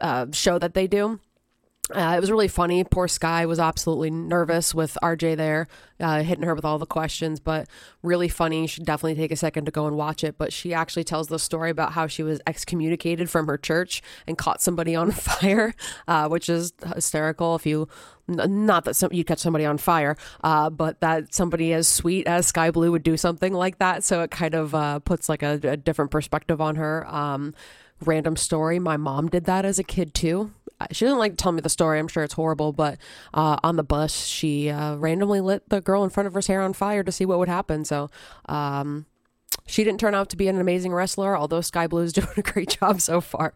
uh, 0.00 0.26
show 0.32 0.58
that 0.58 0.74
they 0.74 0.86
do. 0.86 1.20
Uh, 1.90 2.14
it 2.16 2.20
was 2.20 2.30
really 2.30 2.48
funny. 2.48 2.82
Poor 2.82 3.06
Skye 3.06 3.44
was 3.44 3.58
absolutely 3.58 4.10
nervous 4.10 4.74
with 4.74 4.96
RJ 5.02 5.36
there, 5.36 5.68
uh, 6.00 6.22
hitting 6.22 6.44
her 6.44 6.54
with 6.54 6.64
all 6.64 6.78
the 6.78 6.86
questions, 6.86 7.40
but 7.40 7.68
really 8.02 8.28
funny. 8.28 8.62
You 8.62 8.68
should 8.68 8.86
definitely 8.86 9.16
take 9.16 9.30
a 9.30 9.36
second 9.36 9.66
to 9.66 9.70
go 9.70 9.86
and 9.86 9.94
watch 9.94 10.24
it. 10.24 10.38
But 10.38 10.50
she 10.50 10.72
actually 10.72 11.04
tells 11.04 11.28
the 11.28 11.38
story 11.38 11.68
about 11.68 11.92
how 11.92 12.06
she 12.06 12.22
was 12.22 12.40
excommunicated 12.46 13.28
from 13.28 13.46
her 13.48 13.58
church 13.58 14.00
and 14.26 14.38
caught 14.38 14.62
somebody 14.62 14.96
on 14.96 15.10
fire, 15.10 15.74
uh, 16.08 16.26
which 16.28 16.48
is 16.48 16.72
hysterical. 16.94 17.54
If 17.54 17.66
you, 17.66 17.86
not 18.28 18.86
that 18.86 18.94
some, 18.96 19.12
you 19.12 19.22
catch 19.22 19.40
somebody 19.40 19.66
on 19.66 19.76
fire, 19.76 20.16
uh, 20.42 20.70
but 20.70 21.00
that 21.00 21.34
somebody 21.34 21.74
as 21.74 21.86
sweet 21.86 22.26
as 22.26 22.46
Skye 22.46 22.70
Blue 22.70 22.92
would 22.92 23.02
do 23.02 23.18
something 23.18 23.52
like 23.52 23.76
that. 23.78 24.02
So 24.04 24.22
it 24.22 24.30
kind 24.30 24.54
of 24.54 24.74
uh, 24.74 25.00
puts 25.00 25.28
like 25.28 25.42
a, 25.42 25.60
a, 25.62 25.76
different 25.76 26.10
perspective 26.10 26.62
on 26.62 26.76
her. 26.76 27.06
Um, 27.14 27.52
random 28.00 28.36
story. 28.36 28.78
My 28.78 28.96
mom 28.96 29.28
did 29.28 29.44
that 29.44 29.66
as 29.66 29.78
a 29.78 29.84
kid 29.84 30.14
too 30.14 30.50
she 30.90 31.04
doesn't 31.04 31.18
like 31.18 31.32
to 31.32 31.36
tell 31.36 31.52
me 31.52 31.60
the 31.60 31.68
story. 31.68 31.98
I'm 31.98 32.08
sure 32.08 32.24
it's 32.24 32.34
horrible, 32.34 32.72
but 32.72 32.98
uh, 33.32 33.56
on 33.62 33.76
the 33.76 33.82
bus, 33.82 34.26
she 34.26 34.70
uh, 34.70 34.96
randomly 34.96 35.40
lit 35.40 35.68
the 35.68 35.80
girl 35.80 36.04
in 36.04 36.10
front 36.10 36.26
of 36.26 36.34
her 36.34 36.40
hair 36.46 36.60
on 36.60 36.72
fire 36.72 37.02
to 37.02 37.12
see 37.12 37.24
what 37.24 37.38
would 37.38 37.48
happen. 37.48 37.84
So, 37.84 38.10
um, 38.46 39.06
she 39.66 39.84
didn't 39.84 40.00
turn 40.00 40.14
out 40.14 40.28
to 40.30 40.36
be 40.36 40.48
an 40.48 40.60
amazing 40.60 40.92
wrestler, 40.92 41.36
although 41.36 41.60
Skye 41.60 41.86
Blue 41.86 42.02
is 42.02 42.12
doing 42.12 42.28
a 42.36 42.42
great 42.42 42.76
job 42.80 43.00
so 43.00 43.20
far. 43.20 43.54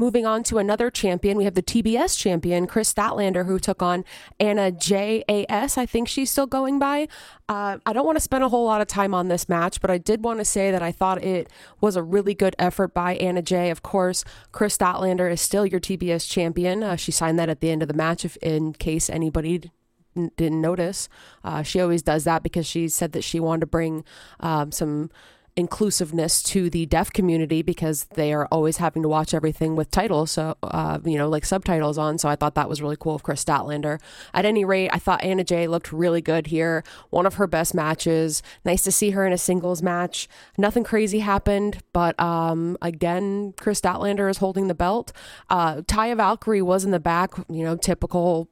Moving 0.00 0.24
on 0.24 0.44
to 0.44 0.58
another 0.58 0.90
champion, 0.92 1.36
we 1.36 1.42
have 1.42 1.54
the 1.54 1.62
TBS 1.62 2.16
champion, 2.16 2.68
Kris 2.68 2.94
Statlander, 2.94 3.46
who 3.46 3.58
took 3.58 3.82
on 3.82 4.04
Anna 4.38 4.70
JAS. 4.70 5.76
I 5.76 5.86
think 5.86 6.06
she's 6.06 6.30
still 6.30 6.46
going 6.46 6.78
by. 6.78 7.08
Uh, 7.48 7.78
I 7.84 7.92
don't 7.92 8.06
want 8.06 8.16
to 8.16 8.22
spend 8.22 8.44
a 8.44 8.48
whole 8.48 8.64
lot 8.64 8.80
of 8.80 8.86
time 8.86 9.12
on 9.12 9.26
this 9.26 9.48
match, 9.48 9.80
but 9.80 9.90
I 9.90 9.98
did 9.98 10.22
want 10.22 10.38
to 10.38 10.44
say 10.44 10.70
that 10.70 10.82
I 10.82 10.92
thought 10.92 11.24
it 11.24 11.50
was 11.80 11.96
a 11.96 12.02
really 12.04 12.32
good 12.32 12.54
effort 12.60 12.94
by 12.94 13.16
Anna 13.16 13.42
Jay. 13.42 13.70
Of 13.70 13.82
course, 13.82 14.24
Kris 14.52 14.78
Statlander 14.78 15.30
is 15.30 15.40
still 15.40 15.66
your 15.66 15.80
TBS 15.80 16.30
champion. 16.30 16.84
Uh, 16.84 16.94
she 16.94 17.10
signed 17.10 17.36
that 17.40 17.48
at 17.48 17.60
the 17.60 17.70
end 17.70 17.82
of 17.82 17.88
the 17.88 17.94
match, 17.94 18.24
if 18.24 18.36
in 18.36 18.74
case 18.74 19.10
anybody 19.10 19.72
didn't 20.14 20.60
notice. 20.60 21.08
Uh, 21.42 21.62
she 21.62 21.80
always 21.80 22.02
does 22.02 22.22
that 22.24 22.42
because 22.44 22.66
she 22.66 22.88
said 22.88 23.12
that 23.12 23.24
she 23.24 23.40
wanted 23.40 23.60
to 23.60 23.66
bring 23.66 24.04
um, 24.40 24.70
some 24.70 25.10
inclusiveness 25.58 26.40
to 26.40 26.70
the 26.70 26.86
deaf 26.86 27.12
community 27.12 27.62
because 27.62 28.04
they 28.14 28.32
are 28.32 28.46
always 28.52 28.76
having 28.76 29.02
to 29.02 29.08
watch 29.08 29.34
everything 29.34 29.74
with 29.74 29.90
titles, 29.90 30.30
so 30.30 30.56
uh, 30.62 31.00
you 31.04 31.18
know, 31.18 31.28
like 31.28 31.44
subtitles 31.44 31.98
on. 31.98 32.16
So 32.16 32.28
I 32.28 32.36
thought 32.36 32.54
that 32.54 32.68
was 32.68 32.80
really 32.80 32.96
cool 32.98 33.16
of 33.16 33.24
Kris 33.24 33.44
Statlander. 33.44 34.00
At 34.32 34.44
any 34.44 34.64
rate, 34.64 34.90
I 34.92 35.00
thought 35.00 35.22
Anna 35.24 35.42
Jay 35.42 35.66
looked 35.66 35.92
really 35.92 36.20
good 36.20 36.46
here. 36.46 36.84
One 37.10 37.26
of 37.26 37.34
her 37.34 37.48
best 37.48 37.74
matches. 37.74 38.40
Nice 38.64 38.82
to 38.82 38.92
see 38.92 39.10
her 39.10 39.26
in 39.26 39.32
a 39.32 39.38
singles 39.38 39.82
match. 39.82 40.28
Nothing 40.56 40.84
crazy 40.84 41.18
happened, 41.18 41.82
but 41.92 42.18
um, 42.20 42.78
again, 42.80 43.52
Kris 43.58 43.80
Statlander 43.80 44.30
is 44.30 44.38
holding 44.38 44.68
the 44.68 44.74
belt. 44.74 45.12
Uh, 45.50 45.78
Taya 45.78 46.16
Valkyrie 46.16 46.62
was 46.62 46.84
in 46.84 46.92
the 46.92 47.00
back, 47.00 47.32
you 47.48 47.64
know, 47.64 47.76
typical 47.76 48.48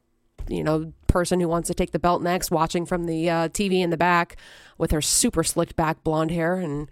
you 0.47 0.63
know 0.63 0.93
person 1.07 1.39
who 1.39 1.47
wants 1.47 1.67
to 1.67 1.73
take 1.73 1.91
the 1.91 1.99
belt 1.99 2.21
next, 2.21 2.51
watching 2.51 2.85
from 2.85 3.05
the 3.05 3.29
uh, 3.29 3.49
TV 3.49 3.81
in 3.81 3.89
the 3.89 3.97
back 3.97 4.37
with 4.77 4.91
her 4.91 5.01
super 5.01 5.43
slicked 5.43 5.75
back 5.75 6.03
blonde 6.03 6.31
hair 6.31 6.55
and 6.55 6.89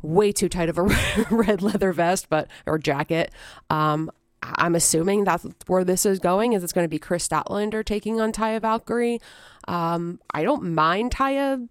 way 0.00 0.32
too 0.32 0.48
tight 0.48 0.68
of 0.68 0.78
a 0.78 0.82
red 1.30 1.62
leather 1.62 1.92
vest, 1.92 2.28
but 2.28 2.48
or 2.66 2.78
jacket. 2.78 3.30
Um, 3.70 4.10
I'm 4.42 4.74
assuming 4.74 5.24
that's 5.24 5.46
where 5.66 5.84
this 5.84 6.04
is 6.04 6.18
going. 6.18 6.52
Is 6.52 6.64
it's 6.64 6.72
going 6.72 6.84
to 6.84 6.88
be 6.88 6.98
Kris 6.98 7.28
Statlander 7.28 7.84
taking 7.84 8.20
on 8.20 8.32
Taya 8.32 8.60
Valkyrie? 8.60 9.20
Um, 9.68 10.18
I 10.34 10.42
don't 10.42 10.74
mind 10.74 11.12
Taya 11.12 11.68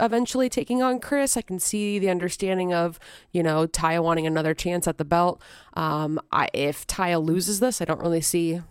eventually 0.00 0.48
taking 0.48 0.82
on 0.82 1.00
Kris. 1.00 1.36
I 1.36 1.42
can 1.42 1.58
see 1.58 1.98
the 1.98 2.08
understanding 2.08 2.72
of 2.72 2.98
you 3.32 3.42
know 3.42 3.66
Taya 3.66 4.02
wanting 4.02 4.26
another 4.26 4.54
chance 4.54 4.88
at 4.88 4.96
the 4.98 5.04
belt. 5.04 5.42
Um, 5.74 6.18
I, 6.32 6.48
if 6.54 6.86
Taya 6.86 7.22
loses 7.22 7.60
this, 7.60 7.82
I 7.82 7.84
don't 7.84 8.00
really 8.00 8.22
see 8.22 8.62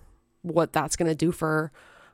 what 0.41 0.73
that's 0.73 0.95
going 0.95 1.09
to 1.09 1.15
do 1.15 1.31
for 1.31 1.71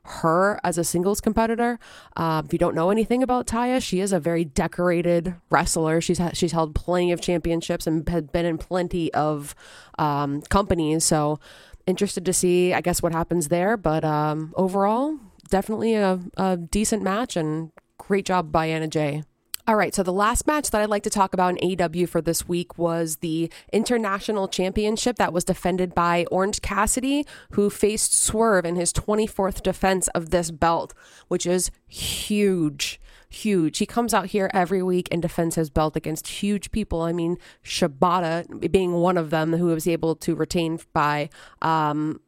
her 0.09 0.59
as 0.63 0.77
a 0.77 0.83
singles 0.83 1.21
competitor. 1.21 1.79
Um, 2.17 2.45
if 2.45 2.53
you 2.53 2.59
don't 2.59 2.75
know 2.75 2.89
anything 2.89 3.23
about 3.23 3.47
Taya, 3.47 3.81
she 3.81 3.99
is 3.99 4.11
a 4.11 4.19
very 4.19 4.45
decorated 4.45 5.35
wrestler. 5.49 6.01
She's 6.01 6.17
ha- 6.17 6.31
she's 6.33 6.51
held 6.51 6.75
plenty 6.75 7.11
of 7.11 7.21
championships 7.21 7.87
and 7.87 8.07
had 8.09 8.31
been 8.31 8.45
in 8.45 8.57
plenty 8.57 9.13
of 9.13 9.55
um, 9.97 10.41
companies. 10.43 11.05
So 11.05 11.39
interested 11.85 12.25
to 12.25 12.33
see, 12.33 12.73
I 12.73 12.81
guess, 12.81 13.01
what 13.01 13.13
happens 13.13 13.47
there. 13.47 13.77
But 13.77 14.03
um, 14.03 14.53
overall, 14.55 15.17
definitely 15.49 15.95
a, 15.95 16.19
a 16.37 16.57
decent 16.57 17.03
match 17.03 17.35
and 17.35 17.71
great 17.97 18.25
job 18.25 18.51
by 18.51 18.67
Anna 18.67 18.87
Jay. 18.87 19.23
All 19.69 19.75
right, 19.75 19.93
so 19.93 20.01
the 20.01 20.11
last 20.11 20.47
match 20.47 20.71
that 20.71 20.81
I'd 20.81 20.89
like 20.89 21.03
to 21.03 21.11
talk 21.11 21.31
about 21.31 21.55
in 21.55 21.77
AEW 21.77 22.09
for 22.09 22.21
this 22.21 22.47
week 22.47 22.79
was 22.79 23.17
the 23.17 23.51
International 23.71 24.47
Championship 24.47 25.17
that 25.17 25.31
was 25.31 25.43
defended 25.43 25.93
by 25.93 26.25
Orange 26.31 26.63
Cassidy, 26.63 27.23
who 27.51 27.69
faced 27.69 28.11
Swerve 28.11 28.65
in 28.65 28.77
his 28.77 28.91
24th 28.91 29.61
defense 29.61 30.07
of 30.07 30.31
this 30.31 30.49
belt, 30.49 30.95
which 31.27 31.45
is 31.45 31.69
huge. 31.87 32.99
Huge. 33.29 33.77
He 33.77 33.85
comes 33.85 34.11
out 34.11 34.25
here 34.25 34.49
every 34.55 34.81
week 34.81 35.07
and 35.11 35.21
defends 35.21 35.53
his 35.53 35.69
belt 35.69 35.95
against 35.95 36.25
huge 36.25 36.71
people. 36.71 37.03
I 37.03 37.13
mean, 37.13 37.37
Shibata 37.63 38.71
being 38.71 38.93
one 38.93 39.17
of 39.17 39.29
them 39.29 39.53
who 39.53 39.67
was 39.67 39.87
able 39.87 40.15
to 40.15 40.33
retain 40.33 40.79
by 40.93 41.29
um, 41.61 42.21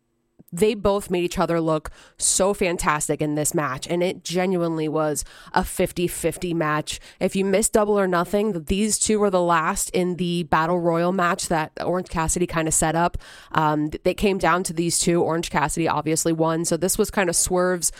they 0.51 0.73
both 0.73 1.09
made 1.09 1.23
each 1.23 1.39
other 1.39 1.61
look 1.61 1.89
so 2.17 2.53
fantastic 2.53 3.21
in 3.21 3.35
this 3.35 3.53
match 3.53 3.87
and 3.87 4.03
it 4.03 4.23
genuinely 4.23 4.87
was 4.87 5.23
a 5.53 5.61
50-50 5.61 6.53
match. 6.53 6.99
If 7.19 7.35
you 7.35 7.45
missed 7.45 7.73
double 7.73 7.97
or 7.99 8.07
nothing 8.07 8.63
these 8.65 8.99
two 8.99 9.19
were 9.19 9.29
the 9.29 9.41
last 9.41 9.89
in 9.91 10.15
the 10.15 10.43
battle 10.43 10.79
royal 10.79 11.11
match 11.11 11.47
that 11.47 11.71
orange 11.83 12.09
cassidy 12.09 12.47
kind 12.47 12.67
of 12.67 12.73
set 12.73 12.95
up. 12.95 13.17
Um, 13.51 13.91
they 14.03 14.13
came 14.13 14.37
down 14.37 14.63
to 14.63 14.73
these 14.73 14.99
two. 14.99 15.21
Orange 15.21 15.49
cassidy 15.49 15.87
obviously 15.87 16.33
won. 16.33 16.65
So 16.65 16.77
this 16.77 16.97
was 16.97 17.11
kind 17.11 17.29
of 17.29 17.35
swerve's 17.35 17.91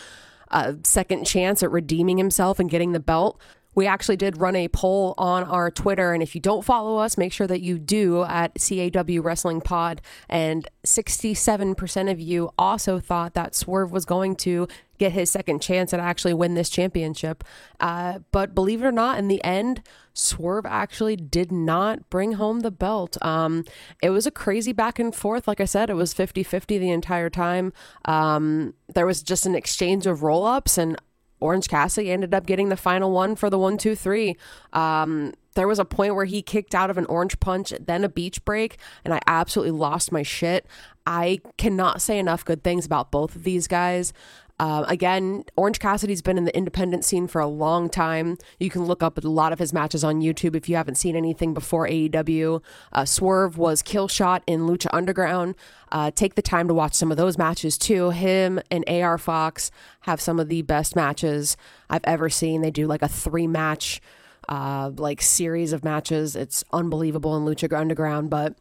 uh, 0.50 0.74
second 0.84 1.26
chance 1.26 1.64
at 1.64 1.72
redeeming 1.72 2.18
himself 2.18 2.60
and 2.60 2.70
getting 2.70 2.92
the 2.92 3.00
belt 3.00 3.40
we 3.74 3.88
actually 3.88 4.18
did 4.18 4.38
run 4.38 4.56
a 4.56 4.68
poll 4.68 5.14
on 5.18 5.44
our 5.44 5.72
Twitter, 5.72 6.14
and 6.14 6.22
if 6.22 6.36
you 6.36 6.42
don't 6.42 6.66
follow 6.66 6.98
us, 6.98 7.18
make 7.18 7.32
sure 7.32 7.48
that 7.48 7.62
you 7.62 7.80
do 7.80 8.24
at 8.24 8.56
CAW 8.56 9.22
Wrestling 9.22 9.62
Pod. 9.62 10.02
And 10.28 10.68
67% 10.86 12.12
of 12.12 12.20
you 12.20 12.52
also 12.58 13.00
thought 13.00 13.34
that 13.34 13.56
Swerve 13.56 13.92
was 13.92 14.06
going 14.06 14.36
to 14.38 14.68
get 14.98 15.14
his 15.14 15.32
second 15.32 15.62
chance 15.62 15.94
and 15.94 16.02
actually 16.02 16.34
win 16.34 16.54
this 16.54 16.70
championship. 16.70 17.44
Uh, 17.80 18.20
but 18.32 18.54
believe 18.54 18.84
it 18.84 18.86
or 18.86 18.92
not, 18.92 19.18
in 19.18 19.30
the 19.30 19.44
end, 19.44 19.82
Swerve 20.14 20.66
actually 20.66 21.16
did 21.16 21.52
not 21.52 22.08
bring 22.10 22.34
home 22.34 22.60
the 22.60 22.70
belt. 22.70 23.18
Um, 23.22 23.66
it 24.04 24.12
was 24.12 24.28
a 24.28 24.32
crazy 24.32 24.74
back 24.74 25.00
and 25.00 25.16
forth. 25.16 25.48
Like 25.48 25.60
I 25.60 25.66
said, 25.66 25.90
it 25.90 25.96
was 25.96 26.14
50 26.14 26.44
50 26.44 26.78
the 26.78 26.92
entire 26.92 27.32
time. 27.32 27.74
Um, 28.06 28.76
there 28.94 29.08
was 29.08 29.24
just 29.24 29.48
an 29.48 29.56
exchange 29.56 30.06
of 30.06 30.22
roll 30.22 30.46
ups, 30.46 30.78
and 30.78 30.98
Orange 31.42 31.68
Cassidy 31.68 32.12
ended 32.12 32.34
up 32.34 32.46
getting 32.46 32.70
the 32.70 32.78
final 32.78 33.12
one 33.12 33.36
for 33.36 33.50
the 33.50 33.60
one, 33.60 33.78
two, 33.78 33.96
three. 33.96 34.38
Um, 34.72 35.34
there 35.56 35.68
was 35.68 35.80
a 35.80 35.86
point 35.86 36.16
where 36.16 36.26
he 36.26 36.42
kicked 36.42 36.74
out 36.74 36.90
of 36.90 36.98
an 36.98 37.06
orange 37.08 37.40
punch, 37.40 37.74
then 37.80 38.04
a 38.04 38.10
beach 38.10 38.44
break, 38.46 38.78
and 39.04 39.14
I 39.14 39.20
absolutely 39.28 39.72
lost 39.72 40.12
my 40.12 40.24
shit. 40.24 40.66
I 41.06 41.40
cannot 41.58 42.02
say 42.02 42.20
enough 42.20 42.46
good 42.46 42.64
things 42.64 42.86
about 42.86 43.12
both 43.12 43.36
of 43.36 43.44
these 43.44 43.68
guys. 43.68 44.14
Uh, 44.62 44.86
again, 44.88 45.44
Orange 45.56 45.80
Cassidy's 45.80 46.22
been 46.22 46.38
in 46.38 46.46
the 46.46 46.56
independent 46.56 47.04
scene 47.04 47.26
for 47.26 47.42
a 47.42 47.48
long 47.48 47.90
time. 47.90 48.38
You 48.60 48.70
can 48.70 48.86
look 48.86 49.02
up 49.02 49.18
a 49.18 49.28
lot 49.28 49.52
of 49.52 49.58
his 49.58 49.74
matches 49.74 50.04
on 50.04 50.22
YouTube 50.22 50.56
if 50.56 50.70
you 50.70 50.76
haven't 50.76 50.96
seen 50.96 51.16
anything 51.16 51.56
before 51.56 51.88
AEW. 51.88 52.62
Uh, 52.94 53.04
Swerve 53.04 53.58
was 53.58 53.82
Killshot 53.82 54.42
in 54.46 54.68
Lucha 54.68 54.88
Underground. 54.94 55.56
Uh, 55.92 56.12
take 56.14 56.36
the 56.36 56.44
time 56.44 56.68
to 56.68 56.76
watch 56.76 56.94
some 56.94 57.10
of 57.10 57.18
those 57.18 57.40
matches 57.40 57.76
too. 57.76 58.12
Him 58.12 58.60
and 58.70 58.88
AR 58.88 59.18
Fox 59.18 59.72
have 60.02 60.22
some 60.22 60.40
of 60.40 60.48
the 60.48 60.62
best 60.62 60.96
matches 60.96 61.58
I've 61.90 62.04
ever 62.04 62.30
seen. 62.30 62.62
They 62.62 62.70
do 62.70 62.86
like 62.86 63.02
a 63.02 63.08
three 63.08 63.48
match, 63.48 64.00
uh, 64.48 64.92
like 64.96 65.24
series 65.24 65.74
of 65.74 65.84
matches. 65.84 66.36
It's 66.36 66.64
unbelievable 66.72 67.36
in 67.36 67.46
Lucha 67.46 67.76
Underground, 67.76 68.30
but 68.30 68.54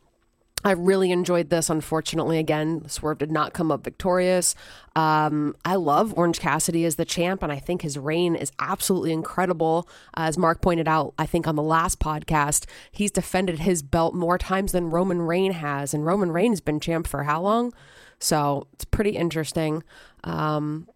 I 0.63 0.73
really 0.73 1.11
enjoyed 1.11 1.49
this. 1.49 1.71
Unfortunately, 1.71 2.39
again, 2.39 2.87
Swerve 2.87 3.19
did 3.19 3.31
not 3.31 3.55
come 3.55 3.71
up 3.73 3.83
victorious. 3.83 4.55
Um, 4.95 5.57
I 5.65 5.77
love 5.77 6.13
Orange 6.17 6.39
Cassidy 6.39 6.85
as 6.85 6.97
the 6.97 7.05
champ, 7.05 7.43
and 7.43 7.51
I 7.51 7.59
think 7.59 7.83
his 7.83 7.99
reign 7.99 8.35
is 8.35 8.53
absolutely 8.59 9.13
incredible. 9.13 9.89
As 10.15 10.37
Mark 10.37 10.61
pointed 10.61 10.87
out, 10.87 11.15
I 11.19 11.27
think 11.27 11.47
on 11.47 11.57
the 11.57 11.63
last 11.63 11.99
podcast, 11.99 12.67
he's 12.91 13.11
defended 13.11 13.61
his 13.61 13.83
belt 13.83 14.15
more 14.15 14.37
times 14.37 14.73
than 14.73 14.91
Roman 14.91 15.23
Reign 15.23 15.53
has, 15.53 15.95
and 15.95 16.05
Roman 16.05 16.31
Reign 16.31 16.53
has 16.53 16.61
been 16.61 16.81
champ 16.81 17.07
for 17.07 17.25
how 17.25 17.41
long? 17.41 17.73
So 18.19 18.67
it's 18.75 18.85
pretty 18.85 19.11
interesting. 19.11 19.83
Um, 20.25 20.89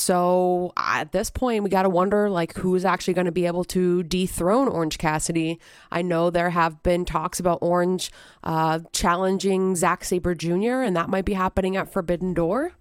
so 0.00 0.72
at 0.78 1.12
this 1.12 1.28
point, 1.28 1.62
we 1.62 1.68
got 1.68 1.82
to 1.82 1.90
wonder 1.90 2.30
like 2.30 2.54
who's 2.54 2.86
actually 2.86 3.14
going 3.14 3.26
to 3.26 3.32
be 3.32 3.44
able 3.46 3.64
to 3.64 4.02
dethrone 4.02 4.66
Orange 4.66 4.96
Cassidy. 4.96 5.60
I 5.92 6.00
know 6.00 6.30
there 6.30 6.50
have 6.50 6.82
been 6.82 7.04
talks 7.04 7.38
about 7.38 7.58
Orange 7.60 8.10
uh, 8.42 8.80
challenging 8.92 9.76
Zack 9.76 10.04
Sabre 10.04 10.34
Jr., 10.34 10.80
and 10.80 10.96
that 10.96 11.10
might 11.10 11.26
be 11.26 11.34
happening 11.34 11.76
at 11.76 11.92
Forbidden 11.92 12.32
Door. 12.32 12.72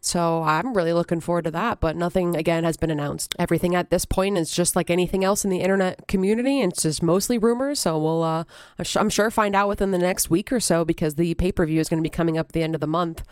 So 0.00 0.44
I'm 0.44 0.74
really 0.74 0.92
looking 0.94 1.20
forward 1.20 1.44
to 1.44 1.50
that, 1.50 1.80
but 1.80 1.96
nothing 1.96 2.34
again 2.34 2.64
has 2.64 2.76
been 2.78 2.90
announced. 2.90 3.34
Everything 3.38 3.74
at 3.74 3.90
this 3.90 4.06
point 4.06 4.38
is 4.38 4.50
just 4.50 4.74
like 4.74 4.90
anything 4.90 5.24
else 5.24 5.44
in 5.44 5.50
the 5.50 5.60
internet 5.60 6.06
community. 6.06 6.60
It's 6.60 6.84
just 6.84 7.02
mostly 7.02 7.36
rumors. 7.36 7.80
So 7.80 7.98
we'll, 7.98 8.22
uh, 8.22 8.44
I'm 8.96 9.10
sure, 9.10 9.30
find 9.30 9.54
out 9.54 9.68
within 9.68 9.90
the 9.90 9.98
next 9.98 10.30
week 10.30 10.52
or 10.52 10.60
so 10.60 10.84
because 10.84 11.16
the 11.16 11.34
pay 11.34 11.52
per 11.52 11.66
view 11.66 11.80
is 11.80 11.88
going 11.88 11.98
to 11.98 12.06
be 12.06 12.08
coming 12.08 12.38
up 12.38 12.46
at 12.46 12.52
the 12.52 12.62
end 12.62 12.74
of 12.74 12.80
the 12.80 12.86
month. 12.86 13.24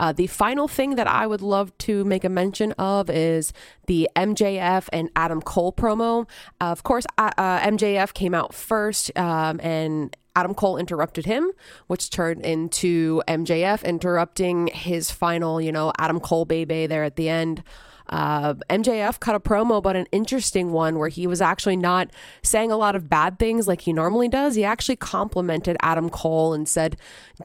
Uh, 0.00 0.12
the 0.12 0.26
final 0.26 0.66
thing 0.66 0.96
that 0.96 1.06
I 1.06 1.26
would 1.26 1.42
love 1.42 1.76
to 1.78 2.04
make 2.04 2.24
a 2.24 2.30
mention 2.30 2.72
of 2.72 3.10
is 3.10 3.52
the 3.86 4.08
MJF 4.16 4.88
and 4.94 5.10
Adam 5.14 5.42
Cole 5.42 5.72
promo. 5.74 6.26
Uh, 6.58 6.72
of 6.72 6.82
course, 6.82 7.04
uh, 7.18 7.30
MJF 7.36 8.14
came 8.14 8.34
out 8.34 8.54
first, 8.54 9.16
um, 9.18 9.60
and 9.62 10.16
Adam 10.34 10.54
Cole 10.54 10.78
interrupted 10.78 11.26
him, 11.26 11.50
which 11.86 12.08
turned 12.08 12.46
into 12.46 13.22
MJF 13.28 13.84
interrupting 13.84 14.68
his 14.68 15.10
final, 15.10 15.60
you 15.60 15.70
know, 15.70 15.92
Adam 15.98 16.18
Cole 16.18 16.46
baby 16.46 16.86
there 16.86 17.04
at 17.04 17.16
the 17.16 17.28
end. 17.28 17.62
Uh, 18.10 18.54
MJF 18.68 19.20
cut 19.20 19.34
a 19.34 19.40
promo, 19.40 19.82
but 19.82 19.96
an 19.96 20.06
interesting 20.12 20.72
one 20.72 20.98
where 20.98 21.08
he 21.08 21.26
was 21.26 21.40
actually 21.40 21.76
not 21.76 22.10
saying 22.42 22.70
a 22.70 22.76
lot 22.76 22.96
of 22.96 23.08
bad 23.08 23.38
things 23.38 23.68
like 23.68 23.82
he 23.82 23.92
normally 23.92 24.28
does. 24.28 24.56
He 24.56 24.64
actually 24.64 24.96
complimented 24.96 25.76
Adam 25.80 26.10
Cole 26.10 26.52
and 26.52 26.68
said 26.68 26.96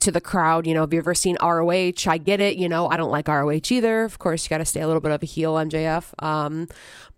to 0.01 0.12
the 0.12 0.22
crowd, 0.22 0.65
you 0.65 0.74
know, 0.74 0.81
have 0.81 0.91
you 0.91 1.00
ever 1.00 1.13
seen 1.13 1.38
ROH? 1.41 2.07
I 2.07 2.17
get 2.17 2.41
it. 2.41 2.57
You 2.57 2.67
know, 2.67 2.89
I 2.89 2.98
don't 2.98 3.12
like 3.12 3.27
ROH 3.27 3.69
either. 3.69 4.03
Of 4.03 4.19
course, 4.19 4.45
you 4.45 4.50
got 4.50 4.57
to 4.57 4.65
stay 4.65 4.81
a 4.81 4.88
little 4.88 5.01
bit 5.01 5.12
of 5.12 5.22
a 5.22 5.25
heel, 5.25 5.53
MJF. 5.53 6.12
Um, 6.24 6.67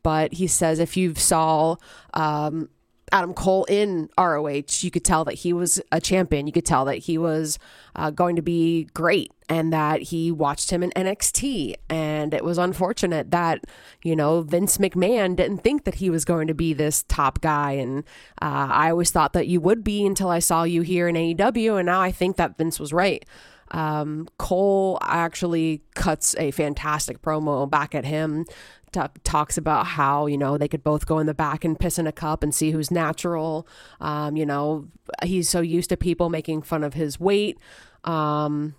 but 0.04 0.34
he 0.34 0.48
says 0.48 0.80
if 0.80 0.96
you've 0.96 1.20
saw 1.20 1.75
um, 2.13 2.70
Adam 3.12 3.34
Cole 3.34 3.64
in 3.66 4.10
ROH, 4.18 4.82
you 4.82 4.92
could 4.92 5.06
tell 5.06 5.24
that 5.26 5.36
he 5.36 5.54
was 5.54 5.82
a 5.92 6.02
champion. 6.02 6.46
You 6.46 6.54
could 6.54 6.66
tell 6.66 6.84
that 6.86 6.98
he 6.98 7.18
was 7.18 7.58
uh, 7.96 8.12
going 8.12 8.36
to 8.36 8.42
be 8.42 8.86
great 8.94 9.32
and 9.48 9.72
that 9.72 10.02
he 10.02 10.30
watched 10.32 10.72
him 10.72 10.84
in 10.84 10.92
NXT. 10.92 11.76
And 11.90 12.34
it 12.34 12.44
was 12.44 12.58
unfortunate 12.58 13.32
that, 13.32 13.64
you 14.04 14.16
know, 14.16 14.42
Vince 14.42 14.78
McMahon 14.78 15.38
didn't 15.38 15.60
think 15.60 15.86
that 15.86 15.96
he 15.96 16.10
was 16.10 16.26
going 16.26 16.48
to 16.48 16.54
be 16.54 16.74
this 16.74 17.04
top 17.04 17.40
guy. 17.40 17.72
And 17.74 18.00
uh, 18.42 18.68
I 18.72 18.90
always 18.90 19.12
thought 19.12 19.34
that 19.34 19.48
you 19.48 19.62
would 19.62 19.86
be 19.86 20.06
until 20.06 20.30
I 20.30 20.40
saw 20.40 20.64
you 20.64 20.82
here 20.82 21.08
in 21.08 21.16
AEW. 21.16 21.80
And 21.80 21.86
now 21.86 22.02
I 22.02 22.12
think 22.12 22.36
that 22.36 22.58
Vince 22.58 22.78
was 22.78 22.92
right. 22.92 23.26
Um, 23.72 24.28
Cole 24.38 24.98
actually 25.02 25.82
cuts 25.94 26.36
a 26.38 26.52
fantastic 26.52 27.22
promo 27.22 27.70
back 27.70 27.94
at 27.96 28.06
him 28.06 28.46
t- 28.91 29.01
talks 29.24 29.58
about 29.58 29.86
how 29.86 30.25
you 30.25 30.38
know 30.38 30.58
they 30.58 30.67
could 30.67 30.84
both 30.84 31.06
go 31.06 31.20
in 31.20 31.27
the 31.27 31.34
back 31.34 31.63
and 31.63 31.79
piss 31.79 31.98
in 31.98 32.08
a 32.08 32.12
cup 32.12 32.44
and 32.44 32.53
see 32.53 32.72
who's 32.72 32.91
natural. 32.91 33.67
Um, 34.00 34.36
you 34.36 34.46
know, 34.46 34.88
he's 35.24 35.50
so 35.50 35.62
used 35.62 35.89
to 35.89 35.98
people 35.98 36.29
making 36.29 36.62
fun 36.63 36.84
of 36.84 36.94
his 36.94 37.20
weight. 37.20 37.58
Um, 38.03 38.75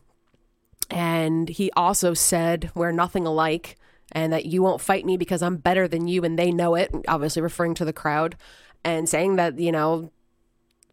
and 0.90 1.48
he 1.48 1.70
also 1.76 2.14
said, 2.14 2.70
"We're 2.74 2.92
nothing 2.92 3.26
alike." 3.26 3.76
And 4.12 4.32
that 4.32 4.46
you 4.46 4.62
won't 4.62 4.80
fight 4.80 5.04
me 5.04 5.18
because 5.18 5.42
I'm 5.42 5.58
better 5.58 5.86
than 5.86 6.08
you, 6.08 6.24
and 6.24 6.38
they 6.38 6.50
know 6.50 6.74
it. 6.74 6.90
Obviously, 7.06 7.42
referring 7.42 7.74
to 7.74 7.84
the 7.84 7.92
crowd, 7.92 8.36
and 8.82 9.06
saying 9.08 9.36
that 9.36 9.58
you 9.58 9.70
know, 9.70 10.10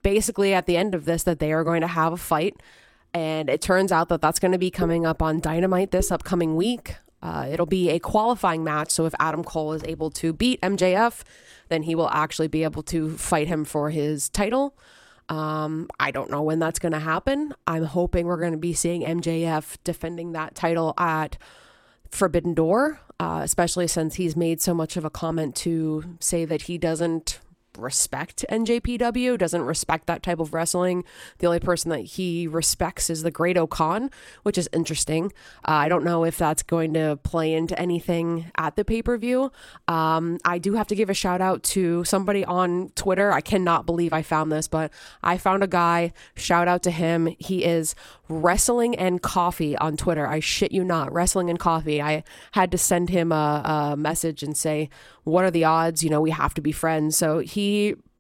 basically 0.04 0.54
at 0.54 0.66
the 0.66 0.76
end 0.76 0.94
of 0.94 1.06
this, 1.06 1.24
that 1.24 1.40
they 1.40 1.54
are 1.54 1.64
going 1.64 1.82
to 1.82 1.88
have 1.88 2.12
a 2.12 2.18
fight 2.18 2.58
and 3.16 3.50
it 3.50 3.62
turns 3.62 3.94
out 3.94 4.10
that 4.10 4.20
that's 4.20 4.40
going 4.40 4.52
to 4.52 4.58
be 4.58 4.70
coming 4.70 5.06
up 5.06 5.22
on 5.22 5.40
Dynamite 5.40 5.92
this 5.92 6.12
upcoming 6.12 6.58
week. 6.58 6.98
Uh, 7.22 7.48
it'll 7.50 7.66
be 7.66 7.90
a 7.90 8.00
qualifying 8.00 8.64
match. 8.64 8.92
So 8.92 9.06
if 9.06 9.16
Adam 9.20 9.44
Cole 9.44 9.74
is 9.74 9.84
able 9.84 10.12
to 10.12 10.34
beat 10.34 10.62
MJF, 10.62 11.24
then 11.70 11.84
he 11.84 11.96
will 11.96 12.10
actually 12.10 12.48
be 12.48 12.64
able 12.64 12.84
to 12.84 13.18
fight 13.18 13.48
him 13.48 13.66
for 13.66 13.90
his 13.90 14.30
title. 14.30 14.78
Um, 15.28 15.90
I 16.00 16.12
don't 16.12 16.30
know 16.30 16.44
when 16.44 16.60
that's 16.60 16.78
going 16.78 16.92
to 16.92 17.00
happen. 17.00 17.54
I'm 17.66 17.86
hoping 17.86 18.28
we're 18.28 18.40
going 18.40 18.52
to 18.52 18.58
be 18.58 18.74
seeing 18.74 19.02
MJF 19.02 19.78
defending 19.84 20.34
that 20.34 20.54
title 20.54 20.94
at 20.98 21.38
Forbidden 22.12 22.54
Door, 22.54 23.00
uh, 23.20 23.42
especially 23.44 23.88
since 23.88 24.16
he's 24.16 24.36
made 24.36 24.62
so 24.62 24.74
much 24.74 24.98
of 24.98 25.06
a 25.06 25.10
comment 25.10 25.56
to 25.58 26.18
say 26.20 26.46
that 26.46 26.64
he 26.64 26.78
doesn't 26.78 27.40
respect 27.78 28.46
NJPW, 28.50 29.38
doesn't 29.38 29.62
respect 29.62 30.08
that 30.08 30.24
type 30.24 30.40
of 30.40 30.54
wrestling. 30.54 31.04
The 31.40 31.48
only 31.48 31.60
person 31.60 31.90
that 31.92 32.02
he 32.02 32.48
respects 32.48 33.10
is 33.10 33.24
the 33.24 33.32
Great-O-Khan, 33.32 34.10
which 34.44 34.58
is 34.58 34.70
interesting. 34.74 35.34
Uh, 35.68 35.72
I 35.72 35.90
don't 35.90 36.04
know 36.04 36.24
if 36.24 36.38
that's 36.38 36.64
going 36.64 36.94
to 36.94 37.20
play 37.24 37.54
into 37.54 37.78
anything 37.80 38.52
at 38.58 38.76
the 38.76 38.86
pay 38.86 39.02
per 39.02 39.18
view. 39.18 39.52
Um, 39.88 40.40
I 40.46 40.58
do 40.58 40.74
have 40.74 40.88
to 40.88 40.96
give 40.96 41.10
a 41.10 41.14
shout 41.14 41.42
out 41.42 41.64
to 41.64 42.04
somebody 42.04 42.46
on 42.46 42.90
Twitter. 42.96 43.32
I 43.32 43.42
cannot 43.42 43.86
believe 43.86 44.14
I 44.14 44.22
found 44.22 44.52
this, 44.52 44.68
but 44.68 44.92
I 45.24 45.38
found 45.38 45.64
a 45.64 45.68
guy. 45.68 46.14
Shout 46.36 46.68
out 46.68 46.84
to 46.84 46.92
him. 46.92 47.28
He 47.40 47.64
is 47.64 47.96
wrestling 48.28 48.96
and 48.96 49.22
coffee 49.22 49.78
on 49.78 49.98
Twitter. 49.98 50.28
I 50.28 50.40
shit 50.40 50.72
you 50.72 50.84
not, 50.84 51.12
wrestling 51.14 51.50
and 51.50 51.60
coffee. 51.60 52.02
I 52.02 52.24
had 52.54 52.72
to 52.72 52.78
send 52.78 53.10
him 53.10 53.32
a, 53.32 53.92
a 53.94 53.98
message 53.98 54.44
and 54.44 54.58
say, 54.58 54.90
what 55.24 55.44
are 55.44 55.52
the 55.52 55.64
odds? 55.64 56.04
You 56.04 56.10
know, 56.10 56.22
we 56.22 56.32
have 56.32 56.54
to 56.54 56.62
be 56.62 56.72
friends. 56.72 57.18
So 57.18 57.40
he 57.40 57.65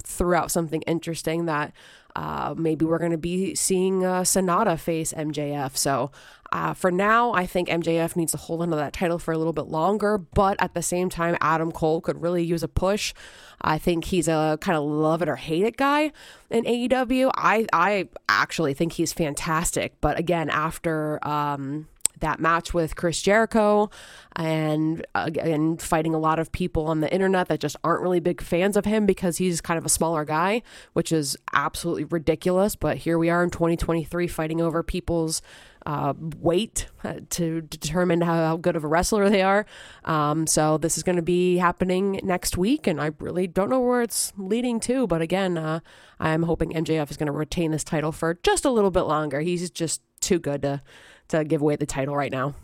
threw 0.03 0.35
out 0.35 0.51
something 0.51 0.81
interesting 0.83 1.45
that 1.45 1.73
uh, 2.15 2.55
maybe 2.57 2.85
we're 2.85 2.99
going 2.99 3.11
to 3.11 3.17
be 3.17 3.55
seeing 3.55 4.05
uh, 4.05 4.21
Sanada 4.21 4.79
face 4.79 5.13
MJF. 5.13 5.75
So 5.75 6.11
uh, 6.51 6.73
for 6.73 6.89
now, 6.89 7.33
I 7.33 7.45
think 7.45 7.67
MJF 7.67 8.15
needs 8.15 8.31
to 8.31 8.37
hold 8.37 8.61
onto 8.61 8.77
that 8.77 8.93
title 8.93 9.19
for 9.19 9.33
a 9.33 9.37
little 9.37 9.51
bit 9.51 9.65
longer. 9.65 10.17
But 10.17 10.55
at 10.61 10.73
the 10.73 10.81
same 10.81 11.09
time, 11.09 11.35
Adam 11.41 11.71
Cole 11.71 11.99
could 11.99 12.21
really 12.21 12.43
use 12.43 12.63
a 12.63 12.69
push. 12.69 13.13
I 13.61 13.77
think 13.77 14.05
he's 14.05 14.27
a 14.27 14.57
kind 14.61 14.77
of 14.77 14.85
love 14.85 15.21
it 15.21 15.27
or 15.27 15.35
hate 15.35 15.65
it 15.65 15.75
guy 15.75 16.11
in 16.49 16.63
AEW. 16.63 17.31
I 17.35 17.65
I 17.73 18.07
actually 18.29 18.73
think 18.73 18.93
he's 18.93 19.11
fantastic. 19.11 19.99
But 19.99 20.17
again, 20.17 20.49
after 20.49 21.19
um, 21.27 21.87
that 22.19 22.39
match 22.39 22.73
with 22.73 22.95
Chris 22.95 23.21
Jericho 23.21 23.89
and 24.35 25.05
again 25.15 25.77
fighting 25.77 26.13
a 26.13 26.19
lot 26.19 26.39
of 26.39 26.51
people 26.51 26.87
on 26.87 26.99
the 26.99 27.13
internet 27.13 27.47
that 27.47 27.59
just 27.59 27.75
aren't 27.83 28.01
really 28.01 28.19
big 28.19 28.41
fans 28.41 28.75
of 28.75 28.85
him 28.85 29.05
because 29.05 29.37
he's 29.37 29.61
kind 29.61 29.77
of 29.77 29.85
a 29.85 29.89
smaller 29.89 30.25
guy, 30.25 30.61
which 30.93 31.11
is 31.11 31.37
absolutely 31.53 32.03
ridiculous. 32.03 32.75
But 32.75 32.97
here 32.97 33.17
we 33.17 33.29
are 33.29 33.43
in 33.43 33.49
2023 33.49 34.27
fighting 34.27 34.61
over 34.61 34.83
people's 34.83 35.41
uh, 35.85 36.13
weight 36.39 36.87
uh, 37.03 37.19
to 37.29 37.61
determine 37.61 38.21
how, 38.21 38.33
how, 38.33 38.57
good 38.57 38.75
of 38.75 38.83
a 38.83 38.87
wrestler 38.87 39.29
they 39.29 39.43
are. 39.43 39.65
Um, 40.03 40.47
so 40.47 40.77
this 40.77 40.97
is 40.97 41.03
going 41.03 41.15
to 41.17 41.21
be 41.21 41.57
happening 41.57 42.19
next 42.23 42.57
week, 42.57 42.87
and 42.87 42.99
I 42.99 43.11
really 43.19 43.45
don't 43.47 43.69
know 43.69 43.79
where 43.79 44.01
it's 44.01 44.33
leading 44.35 44.79
to. 44.81 45.05
But 45.05 45.21
again, 45.21 45.57
uh, 45.57 45.81
I'm 46.19 46.43
hoping 46.43 46.71
MJF 46.71 47.11
is 47.11 47.17
going 47.17 47.27
to 47.27 47.33
retain 47.33 47.71
this 47.71 47.83
title 47.83 48.11
for 48.11 48.39
just 48.41 48.65
a 48.65 48.71
little 48.71 48.91
bit 48.91 49.01
longer. 49.01 49.41
He's 49.41 49.69
just 49.69 50.01
too 50.21 50.39
good 50.39 50.63
to 50.63 50.81
to 51.29 51.43
give 51.43 51.61
away 51.61 51.75
the 51.75 51.85
title 51.85 52.15
right 52.15 52.31
now. 52.31 52.55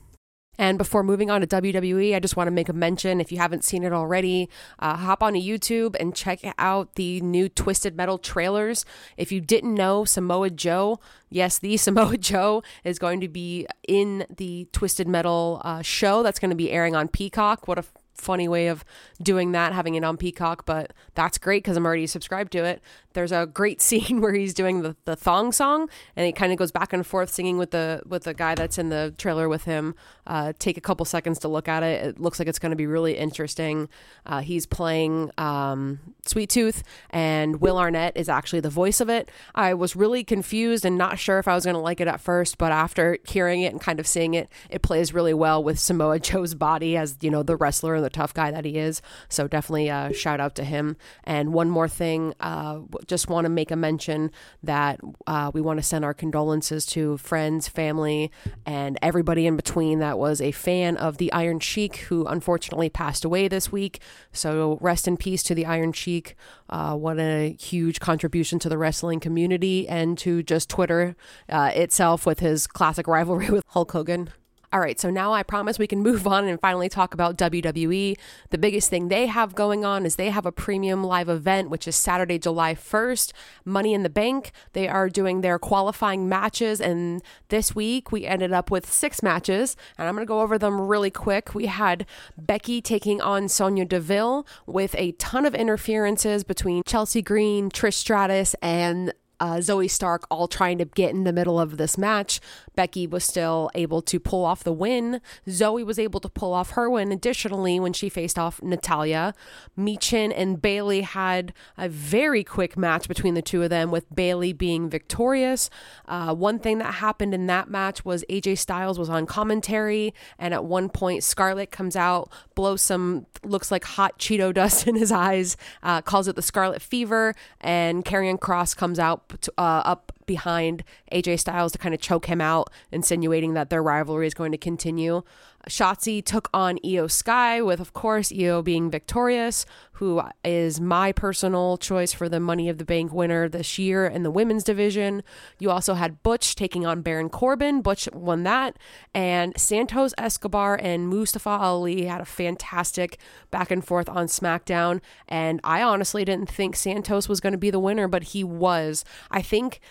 And 0.58 0.78
before 0.78 1.02
moving 1.02 1.32
on 1.32 1.42
to 1.42 1.48
WWE, 1.48 2.16
I 2.16 2.20
just 2.20 2.36
want 2.36 2.48
to 2.48 2.52
make 2.52 2.70
a 2.70 2.74
mention 2.74 3.20
if 3.20 3.32
you 3.32 3.40
haven't 3.40 3.64
seen 3.64 3.84
it 3.84 3.94
already, 3.94 4.48
uh, 4.78 4.96
hop 4.98 5.24
onto 5.24 5.40
YouTube 5.40 5.96
and 6.00 6.16
check 6.16 6.42
out 6.60 6.96
the 6.96 7.20
new 7.22 7.50
Twisted 7.50 7.96
Metal 7.96 8.20
trailers. 8.20 8.86
If 9.18 9.32
you 9.32 9.42
didn't 9.42 9.74
know, 9.74 10.06
Samoa 10.06 10.50
Joe, 10.50 11.00
yes, 11.30 11.58
the 11.58 11.78
Samoa 11.78 12.18
Joe 12.18 12.62
is 12.84 13.00
going 13.00 13.22
to 13.22 13.28
be 13.28 13.66
in 13.88 14.26
the 14.30 14.68
Twisted 14.72 15.08
Metal 15.08 15.62
uh, 15.64 15.82
show 15.82 16.22
that's 16.22 16.38
going 16.38 16.52
to 16.52 16.56
be 16.56 16.70
airing 16.70 16.96
on 16.96 17.08
Peacock. 17.08 17.68
What 17.68 17.80
a 17.80 17.86
funny 18.14 18.48
way 18.48 18.68
of 18.68 18.86
doing 19.22 19.52
that, 19.54 19.74
having 19.74 19.96
it 19.96 20.04
on 20.04 20.16
Peacock, 20.16 20.66
but 20.66 20.94
that's 21.16 21.38
great 21.38 21.64
because 21.64 21.76
I'm 21.76 21.86
already 21.86 22.08
subscribed 22.08 22.52
to 22.52 22.64
it. 22.64 22.82
There's 23.14 23.32
a 23.32 23.46
great 23.46 23.82
scene 23.82 24.22
where 24.22 24.34
he's 24.34 24.54
doing 24.54 24.82
the, 24.82 24.96
the 25.06 25.16
thong 25.16 25.52
song 25.52 25.90
and 26.16 26.26
he 26.26 26.32
kind 26.32 26.52
of 26.52 26.58
goes 26.58 26.72
back 26.72 26.94
and 26.94 27.06
forth 27.06 27.30
singing 27.30 27.58
with 27.58 27.72
the 27.72 28.02
with 28.06 28.24
the 28.24 28.34
guy 28.34 28.56
that's 28.56 28.78
in 28.78 28.90
the 28.90 29.14
trailer 29.18 29.50
with 29.50 29.66
him. 29.66 29.96
Uh, 30.28 30.54
take 30.60 30.78
a 30.78 30.82
couple 30.82 31.06
seconds 31.06 31.40
to 31.40 31.48
look 31.48 31.68
at 31.68 31.84
it. 31.84 32.06
It 32.06 32.20
looks 32.20 32.40
like 32.40 32.48
it's 32.48 32.60
going 32.60 32.70
to 32.70 32.76
be 32.76 32.88
really 32.88 33.18
interesting. 33.18 33.90
Uh, 34.26 34.42
he's 34.42 34.66
playing 34.66 35.32
um, 35.38 36.00
Sweet 36.26 36.50
Tooth, 36.50 36.84
and 37.10 37.60
Will 37.60 37.78
Arnett 37.78 38.16
is 38.16 38.30
actually 38.30 38.60
the 38.60 38.70
voice 38.70 39.02
of 39.02 39.10
it. 39.10 39.30
I 39.56 39.74
was 39.74 39.96
really 39.96 40.24
confused 40.24 40.86
and 40.86 40.98
not 40.98 41.20
sure 41.20 41.40
if 41.40 41.48
I 41.48 41.56
was 41.56 41.66
going 41.66 41.76
to 41.76 41.82
like 41.82 42.00
it 42.00 42.08
at 42.08 42.22
first, 42.22 42.58
but 42.58 42.72
after 42.72 43.18
hearing 43.28 43.62
it 43.62 43.74
and 43.74 43.82
kind 43.82 44.00
of 44.00 44.08
seeing 44.08 44.34
it, 44.34 44.50
it 44.70 44.82
plays 44.82 45.14
really 45.14 45.34
well 45.34 45.64
with 45.64 45.80
Samoa 45.80 46.20
Joe's 46.32 46.54
body 46.54 46.96
as 46.96 47.18
you 47.22 47.32
know 47.32 47.44
the 47.44 47.56
wrestler 47.56 47.96
and 47.96 48.06
the 48.06 48.10
tough 48.10 48.34
guy 48.34 48.52
that 48.52 48.66
he 48.66 48.78
is. 48.78 49.02
So 49.28 49.48
definitely 49.48 49.90
uh, 49.90 50.12
shout 50.14 50.40
out 50.40 50.56
to 50.56 50.64
him. 50.64 50.98
And 51.24 51.54
one 51.54 51.70
more 51.70 51.88
thing, 51.88 52.34
uh, 52.40 52.80
just 53.08 53.30
want 53.30 53.46
to 53.46 53.50
make 53.50 53.72
a 53.72 53.76
mention 53.76 54.32
that 54.64 55.00
uh, 55.28 55.52
we 55.54 55.62
want 55.62 55.78
to 55.80 55.84
send 55.84 56.06
our 56.06 56.14
condolences 56.14 56.86
to 56.88 57.18
friends, 57.18 57.68
family, 57.68 58.32
and 58.66 58.98
everybody 59.02 59.48
in 59.48 59.56
between 59.56 60.00
that 60.00 60.18
was 60.18 60.42
a 60.42 60.52
fan 60.52 60.98
of 60.98 61.18
the 61.18 61.32
Iron 61.32 61.60
Sheik 61.60 61.98
who 61.98 62.26
unfortunately 62.26 62.90
passed 62.90 63.26
away 63.26 63.48
this 63.48 63.72
week. 63.72 64.02
So 64.32 64.78
rest 64.82 65.08
in 65.08 65.18
peace 65.18 65.44
to 65.44 65.56
the 65.56 65.66
Iron 65.66 65.94
Sheik. 65.94 66.36
Uh, 66.70 66.96
what 66.96 67.20
a 67.20 67.56
huge 67.60 68.00
contribution 68.00 68.60
to 68.60 68.70
the 68.70 68.78
wrestling 68.78 69.20
community 69.20 69.88
and 69.88 70.18
to 70.20 70.44
just 70.44 70.70
Twitter 70.70 71.16
uh, 71.50 71.72
itself 71.74 72.26
with 72.26 72.40
his 72.40 72.68
classic 72.68 73.08
rivalry 73.08 73.50
with 73.52 73.64
Hulk 73.68 73.92
Hogan. 73.92 74.30
All 74.74 74.80
right, 74.80 74.98
so 74.98 75.10
now 75.10 75.34
I 75.34 75.44
promise 75.44 75.78
we 75.78 75.86
can 75.86 76.02
move 76.02 76.26
on 76.26 76.48
and 76.48 76.58
finally 76.58 76.88
talk 76.88 77.14
about 77.14 77.38
WWE. 77.38 78.18
The 78.52 78.58
biggest 78.58 78.90
thing 78.90 79.10
they 79.10 79.26
have 79.26 79.54
going 79.54 79.84
on 79.84 80.06
is 80.06 80.16
they 80.16 80.30
have 80.30 80.46
a 80.46 80.52
premium 80.54 81.04
live 81.04 81.28
event, 81.28 81.70
which 81.70 81.90
is 81.90 81.98
Saturday, 81.98 82.40
July 82.40 82.74
1st, 82.74 83.34
Money 83.66 83.94
in 83.94 84.04
the 84.04 84.10
Bank. 84.10 84.54
They 84.72 84.88
are 84.88 85.10
doing 85.10 85.42
their 85.42 85.60
qualifying 85.60 86.30
matches, 86.30 86.80
and 86.80 87.22
this 87.50 87.76
week 87.76 88.14
we 88.14 88.26
ended 88.26 88.54
up 88.54 88.72
with 88.72 88.90
six 88.90 89.22
matches, 89.22 89.76
and 89.98 90.08
I'm 90.08 90.16
going 90.16 90.26
to 90.26 90.30
go 90.30 90.40
over 90.40 90.58
them 90.58 90.80
really 90.80 91.12
quick. 91.12 91.54
We 91.54 91.66
had 91.66 92.06
Becky 92.38 92.82
taking 92.82 93.20
on 93.20 93.50
Sonya 93.50 93.84
Deville 93.84 94.48
with 94.66 94.96
a 94.98 95.12
ton 95.14 95.46
of 95.46 95.54
interferences 95.54 96.46
between 96.46 96.84
Chelsea 96.86 97.22
Green, 97.22 97.70
Trish 97.70 97.96
Stratus, 97.96 98.56
and 98.62 99.12
uh, 99.42 99.56
Zoey 99.56 99.90
Stark 99.90 100.26
all 100.30 100.48
trying 100.48 100.78
to 100.78 100.86
get 100.86 101.10
in 101.10 101.24
the 101.24 101.34
middle 101.34 101.60
of 101.60 101.78
this 101.78 101.98
match. 101.98 102.40
Becky 102.76 103.08
was 103.08 103.24
still 103.24 103.72
able 103.74 104.04
to 104.04 104.20
pull 104.20 104.46
off 104.46 104.64
the 104.64 104.72
win. 104.72 105.20
Zoey 105.48 105.84
was 105.84 105.98
able 105.98 106.20
to 106.20 106.30
pull 106.30 106.54
off 106.54 106.72
her 106.72 106.88
win. 106.88 107.12
Additionally, 107.12 107.80
when 107.80 107.92
she 107.92 108.08
faced 108.08 108.38
off 108.38 108.62
Natalya, 108.62 109.34
Michin 109.78 110.32
and 110.36 110.62
Bayley 110.62 111.02
had 111.02 111.54
a 111.76 111.90
very 111.90 112.44
quick 112.44 112.78
match 112.78 113.08
between 113.08 113.34
the 113.34 113.42
two 113.42 113.64
of 113.64 113.72
them, 113.72 113.90
with 113.90 114.14
Bayley 114.14 114.54
being 114.54 114.90
victorious. 114.92 115.72
Uh, 116.08 116.36
one 116.36 116.60
thing 116.60 116.78
that 116.78 116.96
happened 116.96 117.34
in 117.34 117.48
that 117.48 117.68
match 117.68 118.06
was 118.06 118.24
AJ 118.30 118.60
Styles 118.60 119.00
was 119.00 119.10
on 119.10 119.26
commentary, 119.26 120.14
and 120.38 120.54
at 120.54 120.66
one 120.66 120.88
point, 120.88 121.24
Scarlett 121.24 121.72
comes 121.72 121.96
out, 121.96 122.32
blows 122.54 122.84
some 122.84 123.26
looks 123.44 123.72
like 123.72 123.84
hot 123.84 124.20
Cheeto 124.20 124.54
dust 124.54 124.88
in 124.88 124.94
his 124.94 125.12
eyes, 125.12 125.58
uh, 125.82 126.04
calls 126.04 126.28
it 126.28 126.36
the 126.36 126.44
Scarlet 126.44 126.80
Fever, 126.82 127.34
and 127.60 128.06
Karrion 128.06 128.38
Kross 128.38 128.78
comes 128.78 129.00
out 129.00 129.31
uh, 129.58 129.82
up 129.86 130.12
behind 130.32 130.86
AJ 131.12 131.42
Styles 131.42 131.74
to 131.74 131.78
kind 131.78 131.94
of 131.94 132.00
choke 132.00 132.28
him 132.28 132.40
out, 132.40 132.70
insinuating 132.90 133.54
that 133.54 133.70
their 133.70 133.84
rivalry 133.84 134.28
is 134.28 134.34
going 134.34 134.54
to 134.54 134.58
continue. 134.58 135.24
Shotzi 135.70 136.24
took 136.24 136.50
on 136.54 136.80
Iyo 136.80 137.12
Sky, 137.12 137.62
with 137.62 137.82
of 137.82 137.92
course 137.94 138.32
Iyo 138.32 138.64
being 138.64 138.90
victorious, 138.90 139.66
who 139.94 140.22
is 140.44 140.80
my 140.80 141.12
personal 141.12 141.78
choice 141.78 142.14
for 142.14 142.30
the 142.30 142.40
Money 142.40 142.70
of 142.70 142.78
the 142.78 142.86
Bank 142.86 143.12
winner 143.14 143.50
this 143.50 143.78
year 143.78 144.08
in 144.08 144.24
the 144.24 144.32
women's 144.32 144.64
division. 144.64 145.22
You 145.60 145.70
also 145.70 145.96
had 145.96 146.24
Butch 146.24 146.56
taking 146.56 146.86
on 146.86 147.02
Baron 147.02 147.30
Corbin. 147.30 147.82
Butch 147.82 148.08
won 148.14 148.44
that, 148.44 148.78
and 149.14 149.54
Santos 149.60 150.14
Escobar 150.18 150.80
and 150.82 151.10
Mustafa 151.10 151.50
Ali 151.50 152.06
had 152.06 152.22
a 152.22 152.26
fantastic 152.26 153.20
back 153.52 153.70
and 153.70 153.86
forth 153.86 154.08
on 154.08 154.28
SmackDown. 154.28 155.02
And 155.28 155.60
I 155.64 155.84
honestly 155.84 156.24
didn't 156.24 156.50
think 156.50 156.78
Santos 156.78 157.28
was 157.28 157.42
going 157.42 157.54
to 157.54 157.60
be 157.60 157.70
the 157.70 157.80
winner, 157.80 158.08
but 158.08 158.24
he 158.24 158.44
was. 158.44 159.04
I 159.30 159.42
think 159.42 159.82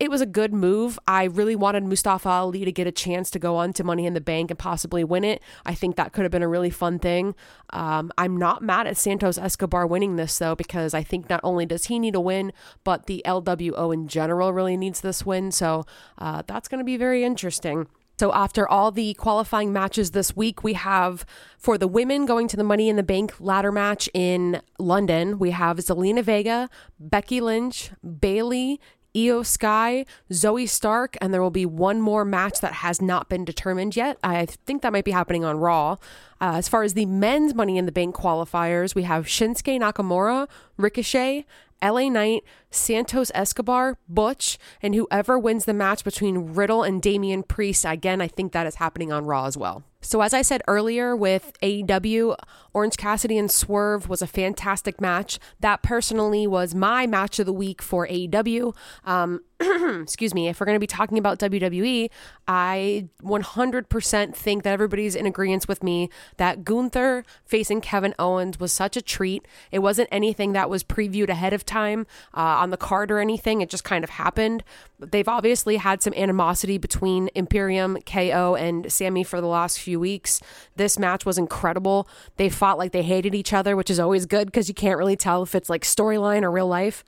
it 0.00 0.10
was 0.10 0.22
a 0.22 0.26
good 0.26 0.54
move. 0.54 0.98
I 1.06 1.24
really 1.24 1.54
wanted 1.54 1.84
Mustafa 1.84 2.28
Ali 2.30 2.64
to 2.64 2.72
get 2.72 2.86
a 2.86 2.92
chance 2.92 3.30
to 3.32 3.38
go 3.38 3.56
on 3.56 3.74
to 3.74 3.84
Money 3.84 4.06
in 4.06 4.14
the 4.14 4.20
Bank 4.20 4.50
and 4.50 4.58
possibly 4.58 5.04
win 5.04 5.24
it. 5.24 5.42
I 5.66 5.74
think 5.74 5.96
that 5.96 6.14
could 6.14 6.22
have 6.22 6.32
been 6.32 6.42
a 6.42 6.48
really 6.48 6.70
fun 6.70 6.98
thing. 6.98 7.34
Um, 7.68 8.10
I'm 8.16 8.38
not 8.38 8.62
mad 8.62 8.86
at 8.86 8.96
Santos 8.96 9.36
Escobar 9.36 9.86
winning 9.86 10.16
this 10.16 10.38
though, 10.38 10.56
because 10.56 10.94
I 10.94 11.02
think 11.02 11.28
not 11.28 11.40
only 11.44 11.66
does 11.66 11.84
he 11.84 11.98
need 11.98 12.14
a 12.14 12.20
win, 12.20 12.52
but 12.82 13.06
the 13.06 13.22
LWO 13.26 13.92
in 13.92 14.08
general 14.08 14.54
really 14.54 14.78
needs 14.78 15.02
this 15.02 15.26
win. 15.26 15.52
So 15.52 15.84
uh, 16.16 16.42
that's 16.46 16.66
going 16.66 16.78
to 16.78 16.84
be 16.84 16.96
very 16.96 17.22
interesting. 17.22 17.86
So, 18.18 18.34
after 18.34 18.68
all 18.68 18.90
the 18.90 19.14
qualifying 19.14 19.72
matches 19.72 20.10
this 20.10 20.36
week, 20.36 20.62
we 20.62 20.74
have 20.74 21.24
for 21.56 21.78
the 21.78 21.88
women 21.88 22.26
going 22.26 22.48
to 22.48 22.56
the 22.58 22.62
Money 22.62 22.90
in 22.90 22.96
the 22.96 23.02
Bank 23.02 23.32
ladder 23.40 23.72
match 23.72 24.10
in 24.12 24.60
London, 24.78 25.38
we 25.38 25.52
have 25.52 25.78
Zelina 25.78 26.22
Vega, 26.22 26.68
Becky 26.98 27.40
Lynch, 27.40 27.92
Bayley, 28.20 28.78
Iyo 29.14 29.44
Sky, 29.44 30.06
Zoey 30.30 30.68
Stark, 30.68 31.16
and 31.20 31.32
there 31.32 31.42
will 31.42 31.50
be 31.50 31.66
one 31.66 32.00
more 32.00 32.24
match 32.24 32.60
that 32.60 32.74
has 32.74 33.02
not 33.02 33.28
been 33.28 33.44
determined 33.44 33.96
yet. 33.96 34.18
I 34.22 34.46
think 34.46 34.82
that 34.82 34.92
might 34.92 35.04
be 35.04 35.10
happening 35.10 35.44
on 35.44 35.58
Raw. 35.58 35.92
Uh, 36.40 36.54
as 36.54 36.68
far 36.68 36.82
as 36.82 36.94
the 36.94 37.06
men's 37.06 37.54
Money 37.54 37.76
in 37.76 37.86
the 37.86 37.92
Bank 37.92 38.14
qualifiers, 38.14 38.94
we 38.94 39.02
have 39.02 39.26
Shinsuke 39.26 39.78
Nakamura, 39.80 40.48
Ricochet, 40.76 41.44
LA 41.82 42.08
Knight, 42.08 42.44
Santos 42.70 43.30
Escobar, 43.34 43.98
Butch, 44.08 44.58
and 44.82 44.94
whoever 44.94 45.38
wins 45.38 45.64
the 45.64 45.74
match 45.74 46.04
between 46.04 46.54
Riddle 46.54 46.82
and 46.82 47.02
Damian 47.02 47.42
Priest. 47.42 47.84
Again, 47.84 48.20
I 48.20 48.28
think 48.28 48.52
that 48.52 48.66
is 48.66 48.76
happening 48.76 49.12
on 49.12 49.24
Raw 49.24 49.46
as 49.46 49.56
well. 49.56 49.84
So, 50.02 50.22
as 50.22 50.32
I 50.32 50.40
said 50.40 50.62
earlier 50.66 51.14
with 51.14 51.52
AEW, 51.62 52.34
Orange 52.72 52.96
Cassidy 52.96 53.36
and 53.36 53.50
Swerve 53.50 54.08
was 54.08 54.22
a 54.22 54.26
fantastic 54.26 54.98
match. 55.00 55.38
That 55.60 55.82
personally 55.82 56.46
was 56.46 56.74
my 56.74 57.06
match 57.06 57.38
of 57.38 57.44
the 57.44 57.52
week 57.52 57.82
for 57.82 58.06
AEW. 58.06 58.74
Um, 59.04 59.42
excuse 59.60 60.32
me, 60.32 60.48
if 60.48 60.58
we're 60.58 60.64
going 60.64 60.76
to 60.76 60.80
be 60.80 60.86
talking 60.86 61.18
about 61.18 61.38
WWE, 61.38 62.08
I 62.48 63.08
100% 63.22 64.34
think 64.34 64.62
that 64.62 64.72
everybody's 64.72 65.14
in 65.14 65.26
agreement 65.26 65.68
with 65.68 65.82
me 65.82 66.08
that 66.38 66.64
Gunther 66.64 67.24
facing 67.44 67.82
Kevin 67.82 68.14
Owens 68.18 68.58
was 68.58 68.72
such 68.72 68.96
a 68.96 69.02
treat. 69.02 69.46
It 69.70 69.80
wasn't 69.80 70.08
anything 70.10 70.52
that 70.54 70.70
was 70.70 70.82
previewed 70.82 71.28
ahead 71.28 71.52
of 71.52 71.66
time 71.66 72.06
uh, 72.34 72.59
on 72.60 72.70
the 72.70 72.76
card 72.76 73.10
or 73.10 73.18
anything, 73.18 73.60
it 73.60 73.70
just 73.70 73.84
kind 73.84 74.04
of 74.04 74.10
happened. 74.10 74.62
They've 74.98 75.26
obviously 75.26 75.76
had 75.76 76.02
some 76.02 76.12
animosity 76.14 76.78
between 76.78 77.30
Imperium, 77.34 77.98
KO, 78.04 78.54
and 78.54 78.92
Sami 78.92 79.24
for 79.24 79.40
the 79.40 79.46
last 79.46 79.80
few 79.80 79.98
weeks. 79.98 80.40
This 80.76 80.98
match 80.98 81.24
was 81.24 81.38
incredible. 81.38 82.06
They 82.36 82.48
fought 82.50 82.78
like 82.78 82.92
they 82.92 83.02
hated 83.02 83.34
each 83.34 83.52
other, 83.52 83.76
which 83.76 83.90
is 83.90 83.98
always 83.98 84.26
good 84.26 84.46
because 84.46 84.68
you 84.68 84.74
can't 84.74 84.98
really 84.98 85.16
tell 85.16 85.42
if 85.42 85.54
it's 85.54 85.70
like 85.70 85.82
storyline 85.82 86.42
or 86.42 86.50
real 86.50 86.68
life. 86.68 87.02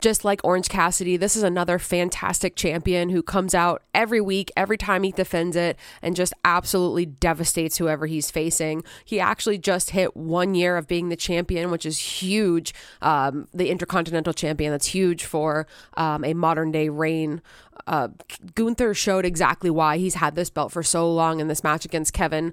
Just 0.00 0.24
like 0.24 0.40
Orange 0.44 0.68
Cassidy, 0.68 1.16
this 1.16 1.36
is 1.36 1.42
another 1.42 1.78
fantastic 1.78 2.54
champion 2.54 3.08
who 3.08 3.22
comes 3.22 3.54
out 3.54 3.82
every 3.94 4.20
week, 4.20 4.52
every 4.56 4.78
time 4.78 5.02
he 5.02 5.10
defends 5.10 5.56
it, 5.56 5.76
and 6.02 6.14
just 6.14 6.32
absolutely 6.44 7.06
devastates 7.06 7.78
whoever 7.78 8.06
he's 8.06 8.30
facing. 8.30 8.84
He 9.04 9.18
actually 9.18 9.58
just 9.58 9.90
hit 9.90 10.16
one 10.16 10.54
year 10.54 10.76
of 10.76 10.86
being 10.86 11.08
the 11.08 11.16
champion, 11.16 11.70
which 11.70 11.84
is 11.84 11.98
huge. 11.98 12.72
Um, 13.02 13.48
the 13.52 13.70
Intercontinental 13.70 14.32
Champion, 14.32 14.70
that's 14.70 14.86
huge 14.86 15.24
for 15.24 15.66
um, 15.96 16.24
a 16.24 16.34
modern 16.34 16.70
day 16.70 16.88
reign. 16.88 17.42
Uh, 17.86 18.08
Gunther 18.54 18.94
showed 18.94 19.24
exactly 19.24 19.70
why 19.70 19.98
he's 19.98 20.14
had 20.14 20.34
this 20.34 20.50
belt 20.50 20.72
for 20.72 20.82
so 20.82 21.12
long 21.12 21.40
in 21.40 21.48
this 21.48 21.64
match 21.64 21.84
against 21.84 22.12
Kevin. 22.12 22.52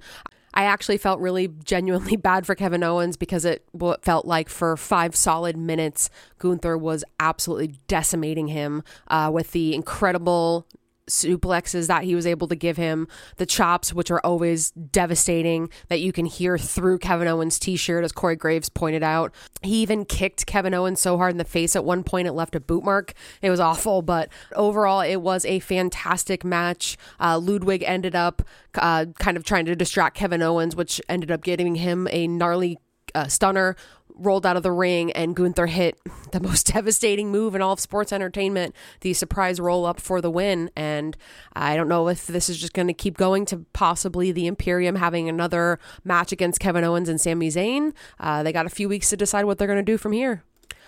I 0.56 0.64
actually 0.64 0.98
felt 0.98 1.20
really 1.20 1.50
genuinely 1.64 2.16
bad 2.16 2.46
for 2.46 2.56
Kevin 2.56 2.84
Owens 2.84 3.18
because 3.18 3.46
it 3.46 3.66
felt 4.02 4.26
like 4.26 4.50
for 4.50 4.78
five 4.78 5.16
solid 5.16 5.58
minutes, 5.58 6.10
Gunther 6.40 6.78
was 6.78 7.04
absolutely 7.20 7.76
decimating 7.88 8.48
him 8.48 8.84
uh, 9.08 9.30
with 9.34 9.52
the 9.52 9.76
incredible 9.76 10.68
suplexes 11.10 11.88
that 11.88 12.04
he 12.04 12.16
was 12.16 12.26
able 12.26 12.48
to 12.48 12.56
give 12.56 12.78
him, 12.78 13.08
the 13.38 13.46
chops, 13.46 13.94
which 13.94 14.10
are 14.12 14.20
always 14.24 14.72
devastating, 14.72 15.70
that 15.90 16.00
you 16.00 16.12
can 16.12 16.26
hear 16.26 16.58
through 16.58 17.00
Kevin 17.00 17.28
Owens' 17.28 17.60
t 17.60 17.76
shirt, 17.76 18.04
as 18.04 18.12
Corey 18.12 18.36
Graves 18.36 18.70
pointed 18.70 19.04
out. 19.04 19.34
He 19.62 19.82
even 19.82 20.06
kicked 20.06 20.46
Kevin 20.46 20.74
Owens 20.74 21.02
so 21.02 21.18
hard 21.18 21.32
in 21.32 21.38
the 21.38 21.44
face 21.44 21.76
at 21.76 21.86
one 21.86 22.04
point 22.04 22.28
it 22.28 22.34
left 22.34 22.56
a 22.56 22.60
boot 22.60 22.84
mark. 22.84 23.14
It 23.42 23.50
was 23.50 23.60
awful, 23.60 24.02
but 24.02 24.30
overall, 24.54 25.02
it 25.02 25.18
was 25.18 25.46
a 25.46 25.60
fantastic 25.60 26.44
match. 26.44 26.98
Uh, 27.20 27.38
Ludwig 27.38 27.84
ended 27.84 28.16
up 28.16 28.42
uh, 28.76 29.06
kind 29.20 29.38
of 29.38 29.44
trying 29.44 29.66
to 29.66 29.76
distract 29.76 30.18
Kevin 30.18 30.42
Owens, 30.42 30.76
which 30.76 31.02
ended 31.08 31.32
up 31.32 31.44
getting 31.44 31.76
him 31.76 32.08
a 32.12 32.28
gnarly 32.28 32.78
uh, 33.14 33.28
stunner 33.28 33.76
rolled 34.18 34.46
out 34.46 34.58
of 34.58 34.64
the 34.64 34.72
ring 34.72 35.12
and 35.12 35.36
Gunther 35.36 35.68
hit 35.68 36.00
the 36.32 36.40
most 36.40 36.74
devastating 36.74 37.32
move 37.32 37.56
in 37.56 37.62
all 37.62 37.74
of 37.74 37.80
sports 37.80 38.12
entertainment, 38.12 38.76
the 39.02 39.14
surprise 39.14 39.60
roll 39.60 39.86
up 39.86 40.00
for 40.00 40.22
the 40.22 40.32
win. 40.32 40.70
And 40.76 41.16
I 41.54 41.76
don't 41.76 41.88
know 41.88 42.08
if 42.08 42.28
this 42.28 42.50
is 42.50 42.58
just 42.58 42.74
going 42.74 42.88
to 42.88 42.94
keep 42.94 43.18
going 43.18 43.46
to 43.48 43.66
possibly 43.74 44.32
the 44.32 44.48
Imperium 44.48 44.96
having 44.96 45.30
another 45.30 45.80
match 46.04 46.32
against 46.32 46.60
Kevin 46.60 46.84
Owens 46.84 47.10
and 47.10 47.20
Sami 47.20 47.50
Zayn. 47.50 47.94
Uh, 48.20 48.44
they 48.44 48.52
got 48.52 48.66
a 48.66 48.70
few 48.70 48.90
weeks 48.90 49.10
to 49.10 49.18
decide 49.18 49.46
what 49.46 49.58
they're 49.58 49.68
going 49.68 49.78
to 49.78 49.84
do 49.84 49.98
from 49.98 50.12
here. 50.12 50.44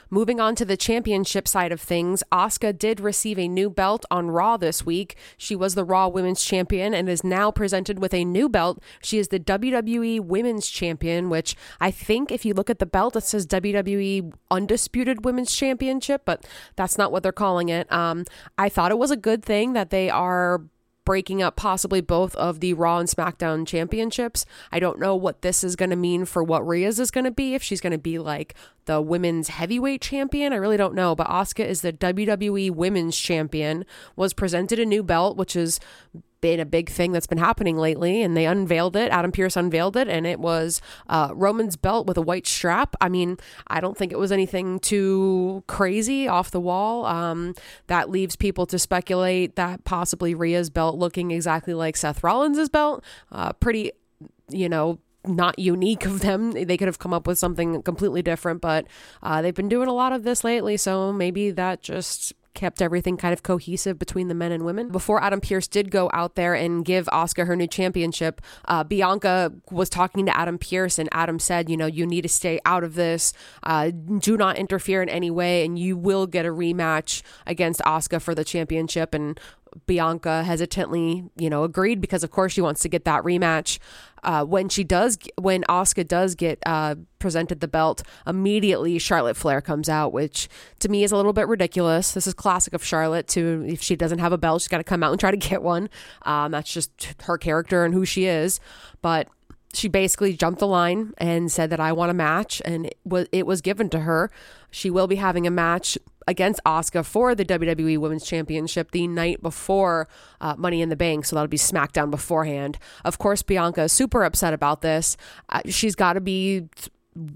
Moving 0.10 0.40
on 0.40 0.56
to 0.56 0.66
the 0.66 0.78
championship 0.78 1.48
side 1.48 1.72
of 1.72 1.82
things, 1.82 2.24
Asuka 2.32 2.78
did 2.78 3.00
receive 3.00 3.38
a 3.38 3.48
new 3.48 3.70
belt 3.70 4.06
on 4.10 4.32
Raw 4.32 4.56
this 4.56 4.86
week. 4.86 5.18
She 5.38 5.56
was 5.56 5.76
the 5.76 5.84
Raw 5.84 6.08
Women's 6.08 6.44
Champion 6.44 6.94
and 6.94 7.10
is 7.10 7.24
now 7.24 7.52
presented 7.52 8.00
with 8.00 8.14
a 8.14 8.24
new 8.24 8.48
belt. 8.48 8.82
She 9.02 9.18
is 9.18 9.28
the 9.28 9.40
WWE 9.40 10.22
Women's 10.22 10.68
Champion, 10.68 11.30
which 11.30 11.56
I 11.82 11.92
think 11.92 12.32
if 12.32 12.46
you 12.46 12.54
look 12.54 12.70
at 12.70 12.80
the 12.80 12.86
belt, 12.86 13.16
it 13.16 13.24
says 13.24 13.46
WWE 13.48 14.32
Undisputed 14.50 15.26
Women's 15.26 15.54
Championship, 15.54 16.22
but 16.24 16.46
that's 16.76 16.98
not 16.98 17.12
what 17.12 17.24
they're 17.24 17.32
calling 17.32 17.70
it. 17.70 17.92
Um, 17.92 18.24
I 18.58 18.70
thought 18.70 18.92
it 18.92 18.98
was 18.98 19.12
a 19.12 19.18
good 19.18 19.44
thing 19.44 19.74
that 19.74 19.90
they 19.90 20.10
are 20.10 20.62
breaking 21.08 21.42
up 21.42 21.56
possibly 21.56 22.02
both 22.02 22.36
of 22.36 22.60
the 22.60 22.74
Raw 22.74 22.98
and 23.00 23.08
SmackDown 23.08 23.66
championships. 23.66 24.46
I 24.74 24.80
don't 24.82 25.00
know 25.00 25.16
what 25.16 25.42
this 25.42 25.64
is 25.64 25.78
going 25.78 25.92
to 25.92 25.96
mean 25.96 26.26
for 26.26 26.44
what 26.44 26.68
Rhea's 26.68 27.00
is 27.00 27.12
going 27.12 27.24
to 27.24 27.32
be. 27.32 27.56
If 27.56 27.64
she's 27.64 27.80
going 27.80 27.94
to 27.94 27.98
be 27.98 28.20
like 28.20 28.56
the 28.88 29.02
women's 29.02 29.48
heavyweight 29.48 30.02
champion, 30.02 30.52
I 30.52 30.58
really 30.58 30.76
don't 30.76 30.94
know. 30.94 31.16
But 31.16 31.28
Asuka 31.28 31.66
is 31.66 31.80
the 31.80 31.94
WWE 31.94 32.72
Women's 32.72 33.18
Champion. 33.18 33.86
Was 34.18 34.34
presented 34.34 34.80
a 34.80 34.86
new 34.86 35.02
belt, 35.02 35.38
which 35.38 35.56
is 35.56 35.80
been 36.42 36.60
a 36.60 36.66
big 36.66 36.90
thing 36.90 37.12
that's 37.12 37.28
been 37.28 37.38
happening 37.38 37.78
lately, 37.78 38.22
and 38.22 38.36
they 38.36 38.46
unveiled 38.46 38.96
it. 38.96 39.12
Adam 39.12 39.32
Pearce 39.32 39.56
unveiled 39.56 39.98
it, 39.98 40.08
and 40.08 40.28
it 40.28 40.40
was 40.40 40.82
uh, 41.10 41.32
Roman's 41.34 41.76
belt 41.76 42.08
with 42.08 42.18
a 42.18 42.22
white 42.22 42.48
strap. 42.48 42.96
I 43.02 43.10
mean, 43.10 43.38
I 43.68 43.80
don't 43.80 43.98
think 43.98 44.12
it 44.12 44.20
was 44.20 44.32
anything 44.32 44.80
too 44.80 45.64
crazy 45.68 46.28
off 46.28 46.52
the 46.52 46.60
wall. 46.60 47.06
Um, 47.06 47.56
that 47.88 48.10
leaves 48.10 48.36
people 48.36 48.66
to 48.68 48.80
speculate 48.80 49.56
that 49.56 49.84
possibly 49.84 50.34
Rhea's 50.34 50.70
belt 50.70 50.98
looking 50.98 51.32
exactly 51.32 51.74
like 51.74 51.98
Seth 51.98 52.24
Rollins' 52.24 52.70
belt. 52.70 53.04
Uh, 53.32 53.54
pretty, 53.54 53.92
you 54.50 54.70
know, 54.70 55.00
not 55.26 55.60
unique 55.60 56.06
of 56.06 56.22
them. 56.22 56.52
They 56.52 56.78
could 56.78 56.88
have 56.88 57.00
come 57.00 57.14
up 57.14 57.28
with 57.28 57.38
something 57.38 57.82
completely 57.82 58.22
different, 58.22 58.62
but 58.62 58.88
uh, 59.22 59.42
they've 59.42 59.54
been 59.54 59.70
doing 59.70 59.88
a 59.88 59.94
lot 59.94 60.14
of 60.14 60.24
this 60.24 60.44
lately, 60.44 60.78
so 60.78 61.12
maybe 61.12 61.52
that 61.52 61.82
just 61.82 62.34
kept 62.58 62.82
everything 62.82 63.18
kind 63.18 63.34
of 63.34 63.44
cohesive 63.44 64.00
between 64.00 64.30
the 64.30 64.34
men 64.34 64.52
and 64.52 64.66
women. 64.66 64.90
Before 64.90 65.24
Adam 65.24 65.40
Pearce 65.40 65.68
did 65.68 65.92
go 65.92 66.10
out 66.12 66.34
there 66.34 66.56
and 66.56 66.84
give 66.84 67.06
Asuka 67.14 67.46
her 67.46 67.56
new 67.56 67.68
championship, 67.68 68.42
uh, 68.66 68.84
Bianca 68.84 69.54
was 69.70 69.90
talking 69.90 70.26
to 70.26 70.36
Adam 70.36 70.58
Pearce, 70.58 70.98
and 70.98 71.08
Adam 71.12 71.38
said, 71.38 71.70
You 71.70 71.78
know, 71.78 71.86
you 71.86 72.08
need 72.08 72.24
to 72.24 72.30
stay 72.30 72.60
out 72.66 72.84
of 72.84 72.96
this. 72.96 73.32
Uh, 73.62 73.92
do 73.92 74.38
not 74.38 74.58
interfere 74.58 75.04
in 75.04 75.10
any 75.10 75.30
way, 75.30 75.64
and 75.64 75.78
you 75.78 75.96
will 75.96 76.26
get 76.26 76.48
a 76.48 76.50
rematch 76.50 77.22
against 77.46 77.80
Asuka 77.82 78.20
for 78.20 78.34
the 78.34 78.44
championship. 78.44 79.14
And 79.14 79.40
Bianca 79.86 80.44
hesitantly, 80.44 81.30
you 81.38 81.50
know, 81.50 81.64
agreed 81.64 82.02
because 82.02 82.24
of 82.24 82.32
course 82.32 82.54
she 82.54 82.62
wants 82.62 82.82
to 82.82 82.90
get 82.90 83.06
that 83.06 83.24
rematch. 83.24 83.80
Uh, 84.24 84.44
when 84.44 84.68
she 84.68 84.84
does, 84.84 85.18
when 85.38 85.64
Asuka 85.64 86.06
does 86.06 86.36
get 86.36 86.60
uh, 86.66 86.96
presented 87.20 87.62
the 87.62 87.68
belt, 87.68 88.02
immediately 88.26 88.98
Charlotte 88.98 89.38
Flair 89.38 89.62
comes 89.62 89.88
out, 89.88 90.12
which 90.12 90.50
to 90.80 90.90
me 90.90 91.04
is 91.04 91.12
a 91.12 91.16
little 91.16 91.34
bit 91.34 91.48
ridiculous. 91.48 92.12
This 92.12 92.28
is 92.28 92.34
classic 92.34 92.74
of 92.74 92.84
Charlotte. 92.84 93.28
To 93.30 93.64
if 93.68 93.82
she 93.82 93.96
doesn't 93.96 94.20
have 94.20 94.34
a 94.34 94.38
belt, 94.38 94.62
she's 94.62 94.68
got 94.68 94.78
to 94.78 94.84
come 94.84 95.04
out 95.04 95.12
and 95.12 95.20
try 95.20 95.32
to 95.32 95.38
get 95.38 95.62
one. 95.62 95.90
Um, 96.24 96.52
that's 96.52 96.72
just 96.72 97.16
her 97.24 97.38
character 97.38 97.86
and 97.86 97.94
who 97.94 98.06
she 98.06 98.26
is. 98.26 98.60
But 99.02 99.30
she 99.74 99.88
basically 99.88 100.34
jumped 100.34 100.60
the 100.60 100.68
line 100.68 101.14
and 101.18 101.52
said 101.52 101.70
that 101.70 101.80
I 101.80 101.92
want 101.92 102.12
a 102.12 102.14
match, 102.14 102.62
and 102.66 102.88
it 102.88 102.98
was 103.06 103.28
it 103.32 103.46
was 103.46 103.62
given 103.62 103.90
to 103.90 104.00
her. 104.00 104.32
She 104.72 104.90
will 104.90 105.08
be 105.08 105.16
having 105.16 105.46
a 105.46 105.52
match 105.52 105.98
against 106.28 106.60
Asuka 106.66 107.06
for 107.06 107.34
the 107.34 107.46
WWE 107.46 107.98
Women's 107.98 108.26
Championship 108.26 108.92
the 108.92 109.08
night 109.08 109.42
before 109.42 110.08
uh, 110.42 110.56
Money 110.58 110.82
in 110.82 110.90
the 110.90 110.96
Bank, 110.96 111.26
so 111.26 111.36
that'll 111.36 111.48
be 111.48 111.58
SmackDown 111.58 112.12
beforehand. 112.12 112.78
Of 113.06 113.18
course, 113.18 113.42
Bianca 113.42 113.84
is 113.84 113.94
super 113.94 114.24
upset 114.24 114.54
about 114.54 114.82
this. 114.82 115.18
Uh, 115.50 115.62
she's 115.68 115.96
got 115.96 116.14
to 116.14 116.22
be, 116.22 116.68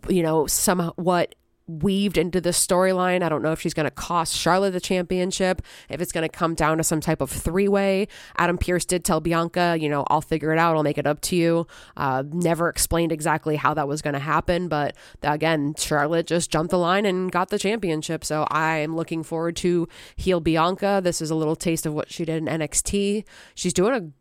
you 0.09 0.23
know, 0.23 0.45
somewhat 0.47 1.35
weaved 1.67 2.17
into 2.17 2.41
the 2.41 2.49
storyline. 2.49 3.23
I 3.23 3.29
don't 3.29 3.41
know 3.41 3.51
if 3.51 3.61
she's 3.61 3.73
going 3.73 3.85
to 3.85 3.91
cost 3.91 4.35
Charlotte 4.35 4.71
the 4.71 4.79
championship, 4.79 5.61
if 5.89 6.01
it's 6.01 6.11
going 6.11 6.27
to 6.27 6.29
come 6.29 6.55
down 6.55 6.77
to 6.77 6.83
some 6.83 7.01
type 7.01 7.21
of 7.21 7.29
three 7.29 7.67
way. 7.67 8.07
Adam 8.37 8.57
Pearce 8.57 8.85
did 8.85 9.05
tell 9.05 9.21
Bianca, 9.21 9.77
you 9.79 9.89
know, 9.89 10.03
I'll 10.07 10.21
figure 10.21 10.51
it 10.51 10.59
out. 10.59 10.75
I'll 10.75 10.83
make 10.83 10.97
it 10.97 11.07
up 11.07 11.21
to 11.21 11.35
you. 11.35 11.67
Uh, 11.95 12.23
never 12.31 12.69
explained 12.69 13.11
exactly 13.11 13.55
how 13.55 13.73
that 13.73 13.87
was 13.87 14.01
going 14.01 14.13
to 14.13 14.19
happen. 14.19 14.67
But 14.67 14.95
again, 15.21 15.75
Charlotte 15.77 16.27
just 16.27 16.51
jumped 16.51 16.71
the 16.71 16.77
line 16.77 17.05
and 17.05 17.31
got 17.31 17.49
the 17.49 17.59
championship. 17.59 18.25
So 18.25 18.47
I'm 18.51 18.95
looking 18.95 19.23
forward 19.23 19.55
to 19.57 19.87
heel 20.15 20.39
Bianca. 20.39 21.01
This 21.03 21.21
is 21.21 21.31
a 21.31 21.35
little 21.35 21.55
taste 21.55 21.85
of 21.85 21.93
what 21.93 22.11
she 22.11 22.25
did 22.25 22.37
in 22.37 22.45
NXT. 22.45 23.23
She's 23.55 23.73
doing 23.73 23.93
a 23.93 24.11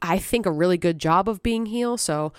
I 0.00 0.18
think 0.18 0.46
a 0.46 0.52
really 0.52 0.78
good 0.78 0.98
job 0.98 1.28
of 1.28 1.42
being 1.42 1.66
heel. 1.66 1.96
So 1.96 2.32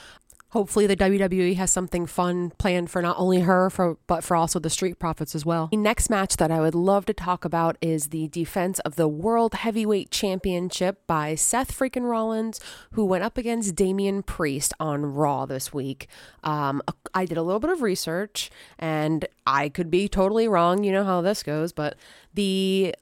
Hopefully, 0.52 0.88
the 0.88 0.98
WWE 0.98 1.56
has 1.58 1.70
something 1.70 2.08
fun 2.08 2.52
planned 2.58 2.90
for 2.90 3.02
not 3.02 3.18
only 3.20 3.42
her, 3.42 3.70
for, 3.70 3.98
but 4.08 4.24
for 4.24 4.36
also 4.36 4.58
the 4.58 4.70
Street 4.70 4.98
Profits 4.98 5.36
as 5.36 5.46
well. 5.46 5.68
The 5.72 5.78
next 5.78 6.10
match 6.10 6.38
that 6.38 6.50
I 6.50 6.60
would 6.60 6.74
love 6.74 7.06
to 7.06 7.14
talk 7.14 7.46
about 7.46 7.78
is 7.82 8.08
the 8.08 8.28
defense 8.30 8.80
of 8.80 8.96
the 8.96 9.08
World 9.08 9.54
Heavyweight 9.54 10.10
Championship 10.10 11.06
by 11.06 11.36
Seth 11.36 11.78
freaking 11.78 12.10
Rollins, 12.10 12.60
who 12.94 13.06
went 13.06 13.24
up 13.24 13.38
against 13.38 13.76
Damian 13.76 14.24
Priest 14.24 14.74
on 14.80 15.06
Raw 15.06 15.46
this 15.46 15.72
week. 15.72 16.08
Um, 16.44 16.82
I 17.14 17.26
did 17.26 17.38
a 17.38 17.44
little 17.44 17.60
bit 17.60 17.70
of 17.70 17.84
research, 17.84 18.50
and 18.80 19.28
I 19.46 19.70
could 19.70 19.92
be 19.92 20.08
totally 20.08 20.48
wrong. 20.48 20.84
You 20.84 20.92
know 20.92 21.04
how 21.04 21.22
this 21.22 21.44
goes, 21.44 21.72
but 21.72 21.96
the 22.34 22.96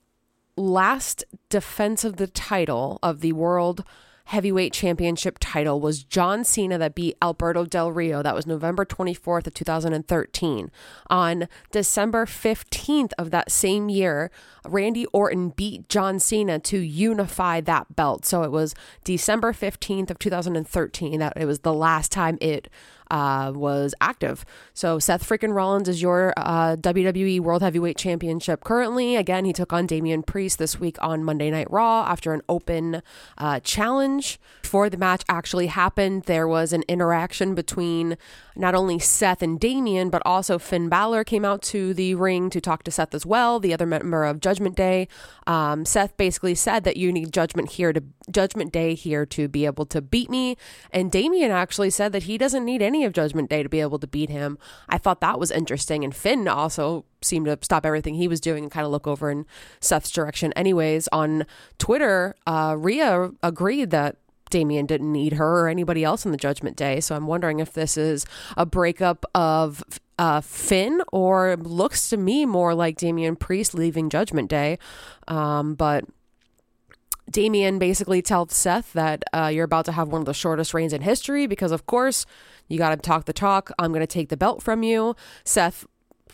last 0.58 1.24
defense 1.50 2.04
of 2.04 2.18
the 2.18 2.28
title 2.28 3.00
of 3.02 3.22
the 3.22 3.32
World 3.32 3.86
heavyweight 4.28 4.74
championship 4.74 5.38
title 5.40 5.80
was 5.80 6.04
John 6.04 6.44
Cena 6.44 6.78
that 6.78 6.96
beat 6.96 7.16
Alberto 7.22 7.66
Del 7.66 7.94
Rio. 7.94 8.22
That 8.22 8.36
was 8.36 8.46
November 8.46 8.84
24th 8.84 9.48
of 9.48 9.54
2013. 9.54 10.70
On 11.10 11.48
December 11.72 12.26
15th 12.26 13.14
of 13.18 13.32
that 13.32 13.50
same 13.50 13.88
year, 13.88 14.30
Randy 14.66 15.06
Orton 15.08 15.50
beat 15.50 15.88
John 15.88 16.20
Cena 16.20 16.60
to 16.60 16.78
unify 16.78 17.62
that 17.62 17.96
belt. 17.96 18.26
So 18.26 18.44
it 18.44 18.52
was 18.52 18.76
December 19.06 19.54
15th 19.54 20.12
of 20.12 20.20
2013 20.20 21.20
that 21.20 21.34
it 21.38 21.46
was 21.46 21.60
the 21.60 21.74
last 21.74 22.12
time 22.12 22.38
it 22.42 22.68
uh, 23.12 23.52
was 23.56 23.94
active. 24.02 24.46
So 24.74 25.00
Seth 25.00 25.28
freaking 25.28 25.54
Rollins 25.54 25.90
is 25.90 26.02
your 26.02 26.34
uh, 26.38 26.76
WWE 26.76 27.40
World 27.40 27.62
Heavyweight 27.62 27.98
Championship 27.98 28.64
currently. 28.64 29.16
Again, 29.16 29.46
he 29.46 29.54
took 29.54 29.74
on 29.74 29.86
Damian 29.86 30.24
Priest 30.24 30.60
this 30.60 30.80
week 30.80 30.98
on 31.02 31.24
Monday 31.24 31.50
Night 31.50 31.70
Raw 31.72 32.06
after 32.06 32.34
an 32.34 32.42
open 32.50 33.02
uh, 33.38 33.60
challenge. 33.62 34.40
Before 34.62 34.90
the 34.90 34.98
match 34.98 35.24
actually 35.30 35.68
happened, 35.68 36.24
there 36.24 36.48
was 36.48 36.74
an 36.74 36.84
interaction 36.88 37.56
between 37.56 38.18
not 38.56 38.76
only 38.76 39.00
Seth 39.00 39.42
and 39.42 39.60
Damian, 39.60 40.10
but 40.10 40.22
also 40.26 40.58
Finn 40.58 40.90
Balor 40.90 41.24
came 41.24 41.46
out 41.46 41.62
to 41.64 41.94
the 41.94 42.16
ring 42.16 42.50
to 42.50 42.60
talk 42.60 42.84
to 42.84 42.92
Seth 42.92 43.14
as 43.14 43.26
well, 43.26 43.60
the 43.60 43.74
other 43.74 43.86
member 43.86 44.24
of 44.24 44.42
Judgment 44.42 44.76
Day. 44.76 45.08
Um, 45.46 45.86
Seth 45.86 46.18
basically 46.18 46.56
said 46.56 46.84
that 46.84 46.98
you 46.98 47.12
need 47.12 47.32
Judgment 47.32 47.72
here 47.72 47.94
to 47.94 48.04
Judgment 48.30 48.74
Day 48.74 48.96
here 48.96 49.26
to 49.28 49.48
be 49.48 49.66
able 49.66 49.86
to 49.86 50.02
beat 50.02 50.30
me, 50.30 50.58
and 50.92 51.12
Damian 51.12 51.52
actually 51.52 51.90
said 51.90 52.12
that 52.12 52.24
he 52.24 52.38
doesn't 52.38 52.66
need 52.66 52.82
any 52.82 52.97
of 53.04 53.14
Judgment 53.14 53.50
Day 53.50 53.64
to 53.64 53.70
be 53.70 53.82
able 53.82 54.00
to 54.00 54.08
beat 54.08 54.30
him. 54.30 54.58
I 54.90 54.98
thought 54.98 55.22
that 55.22 55.40
was 55.40 55.52
interesting, 55.52 56.04
and 56.04 56.16
Finn 56.16 56.48
also 56.48 57.06
seemed 57.22 57.48
to 57.48 57.58
stop 57.62 57.86
everything 57.86 58.16
he 58.16 58.28
was 58.28 58.40
doing 58.40 58.64
and 58.64 58.72
kind 58.72 58.86
of 58.86 58.92
look 58.92 59.08
over 59.08 59.30
in 59.30 59.46
Seth's 59.80 60.12
direction. 60.12 60.54
Anyways, 60.54 61.08
on 61.12 61.46
Twitter, 61.78 62.36
uh, 62.46 62.76
Rhea 62.78 63.32
agreed 63.44 63.90
that 63.92 64.18
Damian 64.50 64.86
didn't 64.86 65.12
need 65.12 65.34
her 65.34 65.62
or 65.62 65.68
anybody 65.68 66.04
else 66.04 66.26
in 66.26 66.32
the 66.32 66.38
Judgment 66.38 66.78
Day. 66.78 67.00
So 67.00 67.16
I'm 67.16 67.28
wondering 67.28 67.60
if 67.60 67.74
this 67.74 67.98
is 67.98 68.26
a 68.56 68.66
breakup 68.66 69.26
of 69.36 69.84
uh, 70.20 70.42
Finn 70.42 71.02
or 71.12 71.58
looks 71.58 72.10
to 72.10 72.18
me 72.18 72.46
more 72.46 72.74
like 72.74 72.98
Damian 72.98 73.36
Priest 73.36 73.74
leaving 73.74 74.10
Judgment 74.10 74.50
Day. 74.50 74.80
Um, 75.28 75.76
but 75.76 76.06
Damian 77.30 77.78
basically 77.80 78.22
tells 78.22 78.54
Seth 78.54 78.94
that 78.94 79.24
uh, 79.34 79.52
you're 79.54 79.66
about 79.66 79.86
to 79.86 79.92
have 79.92 80.08
one 80.10 80.22
of 80.22 80.26
the 80.26 80.34
shortest 80.34 80.74
reigns 80.74 80.94
in 80.94 81.02
history 81.02 81.46
because, 81.46 81.72
of 81.72 81.86
course, 81.86 82.26
you 82.68 82.78
got 82.78 82.90
to 82.90 82.98
talk 82.98 83.26
the 83.26 83.34
talk. 83.34 83.72
I'm 83.78 83.92
going 83.92 84.02
to 84.02 84.08
take 84.08 84.30
the 84.30 84.38
belt 84.38 84.64
from 84.64 84.84
you. 84.84 85.16
Seth 85.44 85.86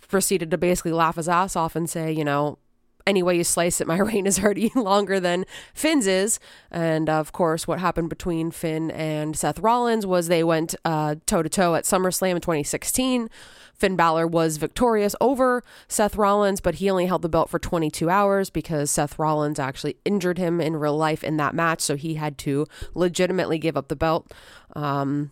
proceeded 0.08 0.52
to 0.52 0.58
basically 0.58 0.92
laugh 0.92 1.16
his 1.16 1.28
ass 1.28 1.56
off 1.56 1.76
and 1.76 1.90
say, 1.90 2.12
you 2.12 2.24
know, 2.24 2.60
any 3.06 3.24
way 3.24 3.38
you 3.38 3.44
slice 3.44 3.82
it, 3.82 3.88
my 3.88 3.98
reign 4.00 4.26
is 4.26 4.40
already 4.40 4.72
longer 4.76 5.20
than 5.20 5.46
Finn's 5.74 6.08
is. 6.08 6.40
And 6.72 7.10
of 7.10 7.32
course, 7.32 7.68
what 7.68 7.80
happened 7.80 8.10
between 8.10 8.52
Finn 8.52 8.92
and 8.92 9.36
Seth 9.36 9.60
Rollins 9.60 10.06
was 10.06 10.28
they 10.28 10.44
went 10.44 10.76
toe 10.84 11.16
to 11.44 11.50
toe 11.50 11.76
at 11.76 11.86
SummerSlam 11.86 12.36
in 12.36 12.42
2016. 12.42 13.30
Finn 13.74 13.96
Balor 13.96 14.28
was 14.28 14.58
victorious 14.58 15.16
over 15.20 15.64
Seth 15.88 16.16
Rollins, 16.16 16.62
but 16.62 16.76
he 16.76 16.90
only 16.90 17.08
held 17.08 17.22
the 17.22 17.30
belt 17.30 17.50
for 17.50 17.60
22 17.60 18.10
hours 18.10 18.50
because 18.50 18.92
Seth 18.92 19.20
Rollins 19.20 19.60
actually 19.60 19.98
injured 20.06 20.38
him 20.38 20.62
in 20.62 20.76
real 20.76 20.96
life 20.96 21.24
in 21.24 21.38
that 21.38 21.56
match. 21.56 21.82
So 21.82 21.96
he 21.96 22.14
had 22.16 22.38
to 22.40 22.66
legitimately 22.94 23.58
give 23.58 23.76
up 23.76 23.88
the 23.88 23.96
belt. 23.96 24.32
Um, 24.76 25.32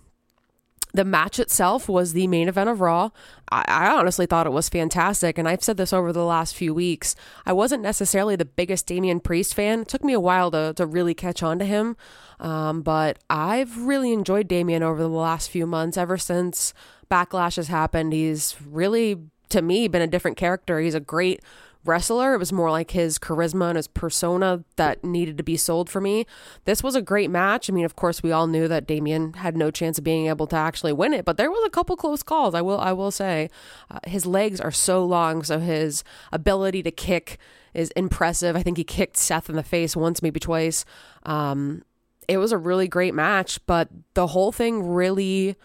the 0.94 1.06
match 1.06 1.40
itself 1.40 1.88
was 1.88 2.14
the 2.14 2.28
main 2.28 2.48
event 2.48 2.70
of 2.70 2.82
Raw. 2.82 3.10
I, 3.52 3.64
I, 3.68 3.92
honestly 3.92 4.26
thought 4.26 4.48
it 4.48 4.52
was 4.52 4.70
fantastic, 4.70 5.38
and 5.38 5.48
I've 5.48 5.64
said 5.64 5.78
this 5.78 5.94
over 5.94 6.12
the 6.12 6.26
last 6.26 6.56
few 6.56 6.74
weeks. 6.74 7.16
I 7.46 7.54
wasn't 7.54 7.84
necessarily 7.84 8.36
the 8.36 8.46
biggest 8.46 8.88
Damian 8.88 9.20
Priest 9.20 9.54
fan. 9.54 9.82
It 9.82 9.88
took 9.88 10.04
me 10.04 10.14
a 10.14 10.20
while 10.20 10.52
to, 10.52 10.74
to 10.76 10.86
really 10.86 11.14
catch 11.14 11.44
on 11.44 11.60
to 11.60 11.66
him, 11.66 11.96
um, 12.40 12.82
but 12.82 13.20
I've 13.30 13.78
really 13.78 14.14
enjoyed 14.14 14.48
Damian 14.48 14.84
over 14.84 15.02
the 15.02 15.10
last 15.10 15.50
few 15.50 15.66
months. 15.66 15.98
Ever 15.98 16.18
since 16.18 16.74
Backlash 17.10 17.56
has 17.56 17.68
happened, 17.68 18.14
he's 18.14 18.56
really, 18.66 19.18
to 19.50 19.62
me, 19.62 19.88
been 19.88 20.02
a 20.02 20.08
different 20.08 20.38
character. 20.38 20.80
He's 20.80 20.96
a 20.96 21.00
great 21.00 21.42
wrestler. 21.86 22.34
It 22.34 22.38
was 22.38 22.54
more 22.54 22.70
like 22.70 22.92
his 22.92 23.18
charisma 23.18 23.70
and 23.70 23.76
his 23.76 23.88
persona 23.88 24.64
that 24.76 25.04
needed 25.04 25.38
to 25.38 25.44
be 25.44 25.58
sold 25.58 25.90
for 25.90 26.00
me. 26.00 26.26
This 26.66 26.84
was 26.84 26.96
a 26.96 27.02
great 27.02 27.30
match. 27.30 27.70
I 27.70 27.74
mean, 27.74 27.86
of 27.86 27.96
course, 27.96 28.22
we 28.22 28.32
all 28.32 28.48
knew 28.48 28.68
that 28.68 28.88
Damian 28.88 29.34
had 29.34 29.58
no 29.58 29.72
chance 29.72 29.98
of 29.98 30.04
being 30.04 30.28
able 30.28 30.48
to 30.48 30.56
actually 30.56 30.94
win 30.94 31.14
it, 31.14 31.26
but 31.26 31.38
there 31.38 31.50
was 31.50 31.64
a 31.66 31.70
couple 31.70 31.96
close 31.96 32.24
calls. 32.24 32.54
I 32.54 32.62
will, 32.62 32.80
I 32.80 32.94
will 32.94 33.12
say, 33.12 33.50
uh, 33.90 34.00
his 34.06 34.26
legs 34.26 34.62
are 34.62 34.72
so 34.72 35.04
long, 35.04 35.44
so 35.44 35.60
his 35.60 36.04
ability 36.32 36.84
to 36.84 36.92
kick 36.92 37.38
is 37.74 37.92
impressive. 37.92 38.56
I 38.56 38.64
think 38.64 38.78
he 38.78 38.84
kicked 38.84 39.18
Seth 39.18 39.50
in 39.50 39.56
the 39.56 39.64
face 39.64 39.96
once, 39.96 40.22
maybe 40.22 40.40
twice. 40.40 40.86
Um, 41.24 41.84
it 42.28 42.38
was 42.38 42.52
a 42.52 42.58
really 42.58 42.88
great 42.88 43.14
match, 43.14 43.60
but 43.66 43.90
the 44.14 44.28
whole 44.28 44.52
thing 44.52 44.88
really 44.88 45.56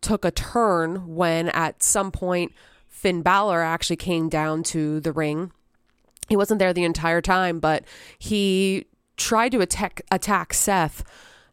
took 0.00 0.24
a 0.24 0.30
turn 0.30 1.14
when 1.14 1.48
at 1.50 1.82
some 1.82 2.10
point 2.10 2.52
Finn 2.88 3.22
Balor 3.22 3.62
actually 3.62 3.96
came 3.96 4.28
down 4.28 4.62
to 4.64 5.00
the 5.00 5.12
ring 5.12 5.52
he 6.28 6.36
wasn't 6.36 6.58
there 6.58 6.72
the 6.72 6.84
entire 6.84 7.20
time, 7.20 7.60
but 7.60 7.84
he 8.18 8.86
tried 9.16 9.52
to 9.52 9.60
attack 9.60 10.02
attack 10.10 10.52
Seth. 10.54 11.04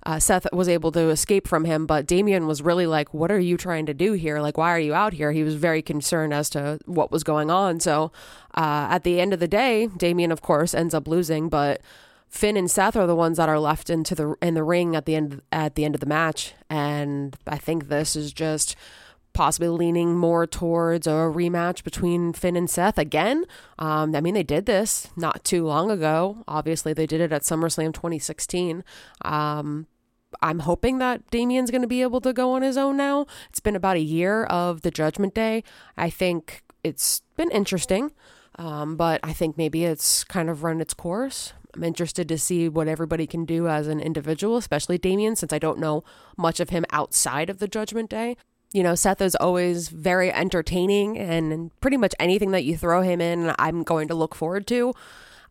Uh, 0.05 0.19
Seth 0.19 0.45
was 0.51 0.67
able 0.67 0.91
to 0.91 1.09
escape 1.09 1.47
from 1.47 1.63
him, 1.63 1.85
but 1.85 2.05
Damian 2.05 2.45
was 2.45 2.61
really 2.61 2.85
like, 2.85 3.13
"What 3.13 3.31
are 3.31 3.39
you 3.39 3.55
trying 3.55 3.85
to 3.85 3.93
do 3.93 4.13
here? 4.13 4.41
Like, 4.41 4.57
why 4.57 4.71
are 4.71 4.79
you 4.79 4.93
out 4.93 5.13
here?" 5.13 5.31
He 5.31 5.43
was 5.43 5.55
very 5.55 5.81
concerned 5.81 6.33
as 6.33 6.49
to 6.51 6.79
what 6.85 7.11
was 7.11 7.23
going 7.23 7.49
on. 7.49 7.79
So, 7.79 8.11
uh, 8.53 8.87
at 8.89 9.03
the 9.03 9.21
end 9.21 9.33
of 9.33 9.39
the 9.39 9.47
day, 9.47 9.87
Damian, 9.87 10.31
of 10.31 10.41
course, 10.41 10.73
ends 10.73 10.93
up 10.93 11.07
losing, 11.07 11.47
but 11.47 11.81
Finn 12.27 12.57
and 12.57 12.69
Seth 12.69 12.97
are 12.97 13.07
the 13.07 13.15
ones 13.15 13.37
that 13.37 13.47
are 13.47 13.59
left 13.59 13.89
into 13.89 14.15
the 14.15 14.35
in 14.41 14.55
the 14.55 14.63
ring 14.63 14.95
at 14.95 15.05
the 15.05 15.15
end 15.15 15.41
at 15.51 15.75
the 15.75 15.85
end 15.85 15.95
of 15.95 16.01
the 16.01 16.07
match, 16.07 16.53
and 16.69 17.37
I 17.47 17.57
think 17.57 17.87
this 17.87 18.15
is 18.15 18.33
just 18.33 18.75
possibly 19.33 19.67
leaning 19.69 20.15
more 20.15 20.45
towards 20.45 21.07
a 21.07 21.11
rematch 21.11 21.83
between 21.83 22.33
Finn 22.33 22.55
and 22.55 22.69
Seth 22.69 22.97
again. 22.97 23.45
Um, 23.79 24.15
I 24.15 24.21
mean, 24.21 24.33
they 24.35 24.43
did 24.43 24.65
this 24.65 25.09
not 25.15 25.43
too 25.43 25.65
long 25.65 25.89
ago. 25.89 26.43
Obviously, 26.47 26.93
they 26.93 27.07
did 27.07 27.21
it 27.21 27.31
at 27.31 27.41
SummerSlam 27.41 27.93
2016. 27.93 28.83
Um, 29.23 29.87
I'm 30.41 30.59
hoping 30.59 30.97
that 30.99 31.29
Damian's 31.31 31.71
going 31.71 31.81
to 31.81 31.87
be 31.87 32.01
able 32.01 32.21
to 32.21 32.33
go 32.33 32.53
on 32.53 32.61
his 32.61 32.77
own 32.77 32.97
now. 32.97 33.25
It's 33.49 33.59
been 33.59 33.75
about 33.75 33.97
a 33.97 34.01
year 34.01 34.45
of 34.45 34.81
the 34.81 34.91
Judgment 34.91 35.33
Day. 35.33 35.63
I 35.97 36.09
think 36.09 36.63
it's 36.83 37.21
been 37.35 37.51
interesting, 37.51 38.11
um, 38.55 38.95
but 38.95 39.19
I 39.23 39.33
think 39.33 39.57
maybe 39.57 39.85
it's 39.85 40.23
kind 40.23 40.49
of 40.49 40.63
run 40.63 40.81
its 40.81 40.93
course. 40.93 41.53
I'm 41.75 41.83
interested 41.83 42.27
to 42.29 42.37
see 42.37 42.69
what 42.69 42.87
everybody 42.87 43.25
can 43.25 43.45
do 43.45 43.67
as 43.67 43.87
an 43.87 43.99
individual, 43.99 44.57
especially 44.57 44.99
Damien, 44.99 45.35
since 45.35 45.51
I 45.51 45.59
don't 45.59 45.79
know 45.79 46.03
much 46.37 46.59
of 46.59 46.69
him 46.69 46.85
outside 46.91 47.49
of 47.49 47.57
the 47.57 47.67
Judgment 47.67 48.09
Day 48.11 48.37
you 48.73 48.81
know, 48.81 48.95
Seth 48.95 49.21
is 49.21 49.35
always 49.35 49.89
very 49.89 50.33
entertaining 50.33 51.17
and 51.17 51.71
pretty 51.79 51.97
much 51.97 52.15
anything 52.19 52.51
that 52.51 52.63
you 52.63 52.75
throw 52.75 53.01
him 53.01 53.21
in, 53.21 53.53
I'm 53.59 53.83
going 53.83 54.07
to 54.07 54.15
look 54.15 54.33
forward 54.33 54.65
to. 54.67 54.93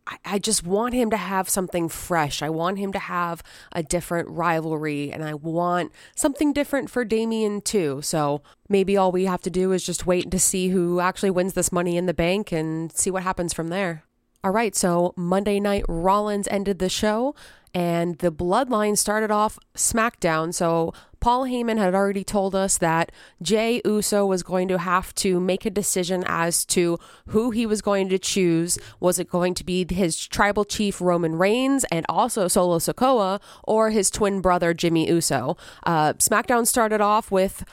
I, 0.08 0.16
I 0.24 0.38
just 0.40 0.66
want 0.66 0.94
him 0.94 1.08
to 1.10 1.16
have 1.16 1.48
something 1.48 1.88
fresh. 1.88 2.42
I 2.42 2.50
want 2.50 2.78
him 2.78 2.92
to 2.92 2.98
have 2.98 3.42
a 3.70 3.84
different 3.84 4.28
rivalry 4.28 5.12
and 5.12 5.22
I 5.22 5.34
want 5.34 5.92
something 6.16 6.52
different 6.52 6.90
for 6.90 7.04
Damian 7.04 7.60
too. 7.60 8.02
So 8.02 8.42
maybe 8.68 8.96
all 8.96 9.12
we 9.12 9.26
have 9.26 9.42
to 9.42 9.50
do 9.50 9.70
is 9.70 9.86
just 9.86 10.04
wait 10.04 10.28
to 10.32 10.40
see 10.40 10.70
who 10.70 10.98
actually 10.98 11.30
wins 11.30 11.52
this 11.52 11.70
money 11.70 11.96
in 11.96 12.06
the 12.06 12.14
bank 12.14 12.50
and 12.50 12.90
see 12.90 13.10
what 13.10 13.22
happens 13.22 13.52
from 13.52 13.68
there. 13.68 14.02
All 14.44 14.50
right, 14.50 14.74
so 14.74 15.14
Monday 15.16 15.60
night 15.60 15.84
Rollins 15.88 16.48
ended 16.50 16.80
the 16.80 16.88
show 16.88 17.36
and 17.72 18.18
the 18.18 18.32
bloodline 18.32 18.98
started 18.98 19.30
off 19.30 19.56
SmackDown. 19.76 20.52
So 20.52 20.92
Paul 21.22 21.44
Heyman 21.44 21.78
had 21.78 21.94
already 21.94 22.24
told 22.24 22.56
us 22.56 22.78
that 22.78 23.12
Jey 23.40 23.80
Uso 23.84 24.26
was 24.26 24.42
going 24.42 24.66
to 24.66 24.78
have 24.78 25.14
to 25.14 25.38
make 25.38 25.64
a 25.64 25.70
decision 25.70 26.24
as 26.26 26.64
to 26.64 26.98
who 27.28 27.52
he 27.52 27.64
was 27.64 27.80
going 27.80 28.08
to 28.08 28.18
choose. 28.18 28.76
Was 28.98 29.20
it 29.20 29.30
going 29.30 29.54
to 29.54 29.64
be 29.64 29.86
his 29.88 30.26
tribal 30.26 30.64
chief 30.64 31.00
Roman 31.00 31.36
Reigns 31.36 31.84
and 31.92 32.04
also 32.08 32.48
Solo 32.48 32.80
Sikoa, 32.80 33.40
or 33.62 33.90
his 33.90 34.10
twin 34.10 34.40
brother 34.40 34.74
Jimmy 34.74 35.08
Uso? 35.08 35.56
Uh, 35.84 36.14
SmackDown 36.14 36.66
started 36.66 37.00
off 37.00 37.30
with. 37.30 37.64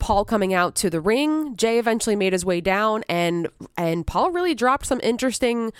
Paul 0.00 0.24
coming 0.24 0.52
out 0.52 0.74
to 0.76 0.90
the 0.90 1.00
ring. 1.00 1.56
Jay 1.56 1.78
eventually 1.78 2.16
made 2.16 2.32
his 2.32 2.44
way 2.44 2.60
down, 2.60 3.04
and 3.08 3.48
and 3.76 4.06
Paul 4.06 4.32
really 4.32 4.54
dropped 4.54 4.84
some 4.86 5.00
interesting 5.02 5.72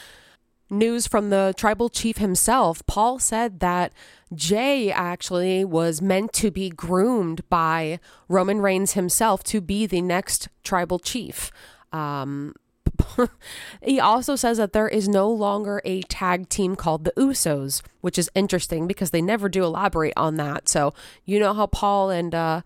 news 0.70 1.06
from 1.06 1.30
the 1.30 1.54
tribal 1.56 1.88
chief 1.88 2.18
himself. 2.18 2.84
Paul 2.86 3.18
said 3.18 3.60
that 3.60 3.92
Jey 4.34 4.90
actually 4.90 5.64
was 5.64 6.02
meant 6.02 6.32
to 6.34 6.50
be 6.50 6.70
groomed 6.70 7.48
by 7.48 8.00
Roman 8.28 8.60
Reigns 8.60 8.92
himself 8.92 9.44
to 9.44 9.60
be 9.60 9.86
the 9.86 10.00
next 10.00 10.48
tribal 10.62 10.98
chief. 10.98 11.50
Um, 11.92 12.54
he 13.82 14.00
also 14.00 14.36
says 14.36 14.58
that 14.58 14.72
there 14.72 14.88
is 14.88 15.08
no 15.08 15.30
longer 15.30 15.80
a 15.84 16.02
tag 16.02 16.48
team 16.48 16.76
called 16.76 17.04
the 17.04 17.12
Usos, 17.12 17.82
which 18.00 18.18
is 18.18 18.30
interesting 18.34 18.86
because 18.86 19.10
they 19.10 19.22
never 19.22 19.48
do 19.48 19.64
elaborate 19.64 20.14
on 20.16 20.36
that. 20.36 20.68
So, 20.68 20.94
you 21.24 21.38
know 21.38 21.54
how 21.54 21.66
Paul 21.66 22.10
and 22.10 22.34
uh, 22.34 22.62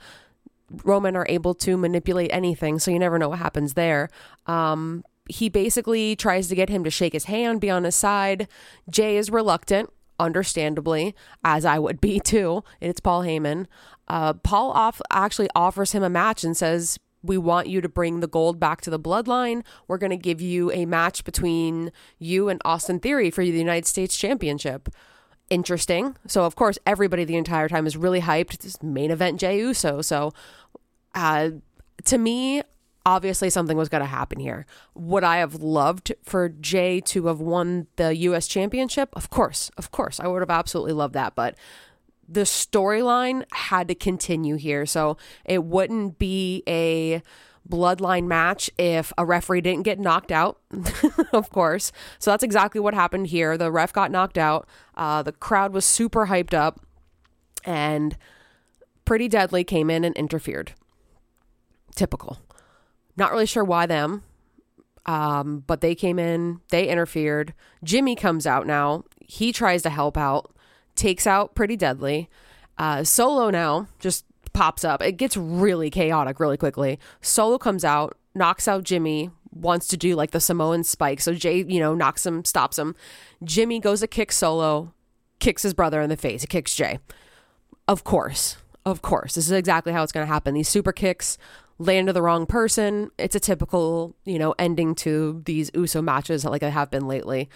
Roman 0.84 1.16
are 1.16 1.26
able 1.28 1.54
to 1.54 1.76
manipulate 1.76 2.30
anything, 2.32 2.78
so 2.78 2.90
you 2.90 2.98
never 2.98 3.18
know 3.18 3.30
what 3.30 3.38
happens 3.38 3.74
there. 3.74 4.08
Um, 4.46 5.04
he 5.28 5.48
basically 5.48 6.16
tries 6.16 6.48
to 6.48 6.54
get 6.54 6.68
him 6.68 6.84
to 6.84 6.90
shake 6.90 7.12
his 7.12 7.24
hand, 7.24 7.60
be 7.60 7.70
on 7.70 7.84
his 7.84 7.94
side. 7.94 8.48
Jey 8.90 9.16
is 9.16 9.30
reluctant. 9.30 9.90
understandably, 10.20 11.14
as 11.44 11.64
I 11.64 11.78
would 11.78 12.00
be 12.00 12.18
too. 12.20 12.64
It's 12.80 13.00
Paul 13.00 13.22
Heyman. 13.22 13.66
Uh, 14.08 14.32
Paul 14.32 14.72
off 14.72 15.00
actually 15.10 15.48
offers 15.54 15.92
him 15.92 16.02
a 16.02 16.10
match 16.10 16.42
and 16.42 16.56
says, 16.56 16.98
"We 17.22 17.38
want 17.38 17.68
you 17.68 17.80
to 17.80 17.88
bring 17.88 18.20
the 18.20 18.26
gold 18.26 18.58
back 18.58 18.80
to 18.82 18.90
the 18.90 18.98
bloodline. 18.98 19.62
We're 19.86 19.98
going 19.98 20.10
to 20.10 20.16
give 20.16 20.40
you 20.40 20.72
a 20.72 20.86
match 20.86 21.24
between 21.24 21.92
you 22.18 22.48
and 22.48 22.60
Austin 22.64 22.98
Theory 23.00 23.30
for 23.30 23.44
the 23.44 23.50
United 23.50 23.86
States 23.86 24.16
Championship." 24.16 24.88
Interesting. 25.50 26.16
So 26.26 26.44
of 26.44 26.56
course, 26.56 26.78
everybody 26.84 27.24
the 27.24 27.36
entire 27.36 27.68
time 27.68 27.86
is 27.86 27.96
really 27.96 28.20
hyped. 28.20 28.58
This 28.58 28.82
main 28.82 29.10
event 29.10 29.38
Jey 29.40 29.58
Uso. 29.60 30.02
So, 30.02 30.32
uh, 31.14 31.50
to 32.04 32.18
me, 32.18 32.62
obviously 33.06 33.50
something 33.50 33.76
was 33.76 33.88
going 33.88 34.02
to 34.02 34.06
happen 34.06 34.38
here. 34.40 34.66
Would 34.94 35.24
I 35.24 35.38
have 35.38 35.56
loved 35.56 36.12
for 36.22 36.48
Jey 36.48 37.00
to 37.02 37.26
have 37.26 37.40
won 37.40 37.86
the 37.96 38.14
US 38.16 38.46
championship? 38.46 39.10
Of 39.14 39.30
course, 39.30 39.70
of 39.76 39.90
course. 39.90 40.20
I 40.20 40.26
would 40.26 40.40
have 40.40 40.50
absolutely 40.50 40.92
loved 40.92 41.14
that, 41.14 41.34
but 41.34 41.56
the 42.28 42.42
storyline 42.42 43.44
had 43.52 43.88
to 43.88 43.94
continue 43.94 44.56
here. 44.56 44.84
So 44.84 45.16
it 45.44 45.64
wouldn't 45.64 46.18
be 46.18 46.62
a 46.68 47.22
bloodline 47.68 48.26
match 48.26 48.70
if 48.78 49.12
a 49.18 49.24
referee 49.24 49.60
didn't 49.60 49.82
get 49.82 49.98
knocked 49.98 50.32
out, 50.32 50.58
of 51.32 51.50
course. 51.50 51.92
So 52.18 52.30
that's 52.30 52.42
exactly 52.42 52.80
what 52.80 52.94
happened 52.94 53.28
here. 53.28 53.56
The 53.56 53.70
ref 53.70 53.92
got 53.92 54.10
knocked 54.10 54.38
out. 54.38 54.68
Uh, 54.94 55.22
the 55.22 55.32
crowd 55.32 55.72
was 55.72 55.84
super 55.84 56.26
hyped 56.26 56.54
up, 56.54 56.80
and 57.64 58.16
Pretty 59.04 59.28
Deadly 59.28 59.64
came 59.64 59.90
in 59.90 60.04
and 60.04 60.14
interfered. 60.16 60.72
Typical. 61.94 62.38
Not 63.18 63.32
really 63.32 63.46
sure 63.46 63.64
why 63.64 63.86
them, 63.86 64.22
um, 65.04 65.64
but 65.66 65.80
they 65.80 65.96
came 65.96 66.20
in, 66.20 66.60
they 66.70 66.86
interfered. 66.86 67.52
Jimmy 67.82 68.14
comes 68.14 68.46
out 68.46 68.64
now. 68.64 69.02
He 69.20 69.52
tries 69.52 69.82
to 69.82 69.90
help 69.90 70.16
out, 70.16 70.54
takes 70.94 71.26
out 71.26 71.56
Pretty 71.56 71.76
Deadly. 71.76 72.30
Uh, 72.78 73.02
Solo 73.02 73.50
now 73.50 73.88
just 73.98 74.24
pops 74.52 74.84
up. 74.84 75.02
It 75.02 75.16
gets 75.16 75.36
really 75.36 75.90
chaotic 75.90 76.38
really 76.38 76.56
quickly. 76.56 77.00
Solo 77.20 77.58
comes 77.58 77.84
out, 77.84 78.16
knocks 78.36 78.68
out 78.68 78.84
Jimmy, 78.84 79.30
wants 79.50 79.88
to 79.88 79.96
do 79.96 80.14
like 80.14 80.30
the 80.30 80.38
Samoan 80.38 80.84
spike. 80.84 81.20
So 81.20 81.34
Jey, 81.34 81.64
you 81.66 81.80
know, 81.80 81.96
knocks 81.96 82.24
him, 82.24 82.44
stops 82.44 82.78
him. 82.78 82.94
Jimmy 83.42 83.80
goes 83.80 83.98
to 83.98 84.06
kick 84.06 84.30
Solo, 84.30 84.94
kicks 85.40 85.64
his 85.64 85.74
brother 85.74 86.00
in 86.00 86.08
the 86.08 86.16
face. 86.16 86.42
He 86.42 86.46
kicks 86.46 86.72
Jey. 86.72 87.00
Of 87.88 88.04
course. 88.04 88.58
Of 88.84 89.02
course. 89.02 89.34
This 89.34 89.46
is 89.46 89.52
exactly 89.52 89.92
how 89.92 90.04
it's 90.04 90.12
going 90.12 90.26
to 90.26 90.32
happen. 90.32 90.54
These 90.54 90.68
super 90.68 90.92
kicks 90.92 91.36
land 91.78 92.08
to 92.08 92.12
the 92.12 92.22
wrong 92.22 92.46
person. 92.46 93.10
It's 93.18 93.36
a 93.36 93.40
typical, 93.40 94.16
you 94.24 94.38
know, 94.38 94.54
ending 94.58 94.94
to 94.96 95.42
these 95.44 95.70
USO 95.74 96.02
matches 96.02 96.44
like 96.44 96.62
I 96.62 96.70
have 96.70 96.90
been 96.90 97.06
lately. 97.06 97.48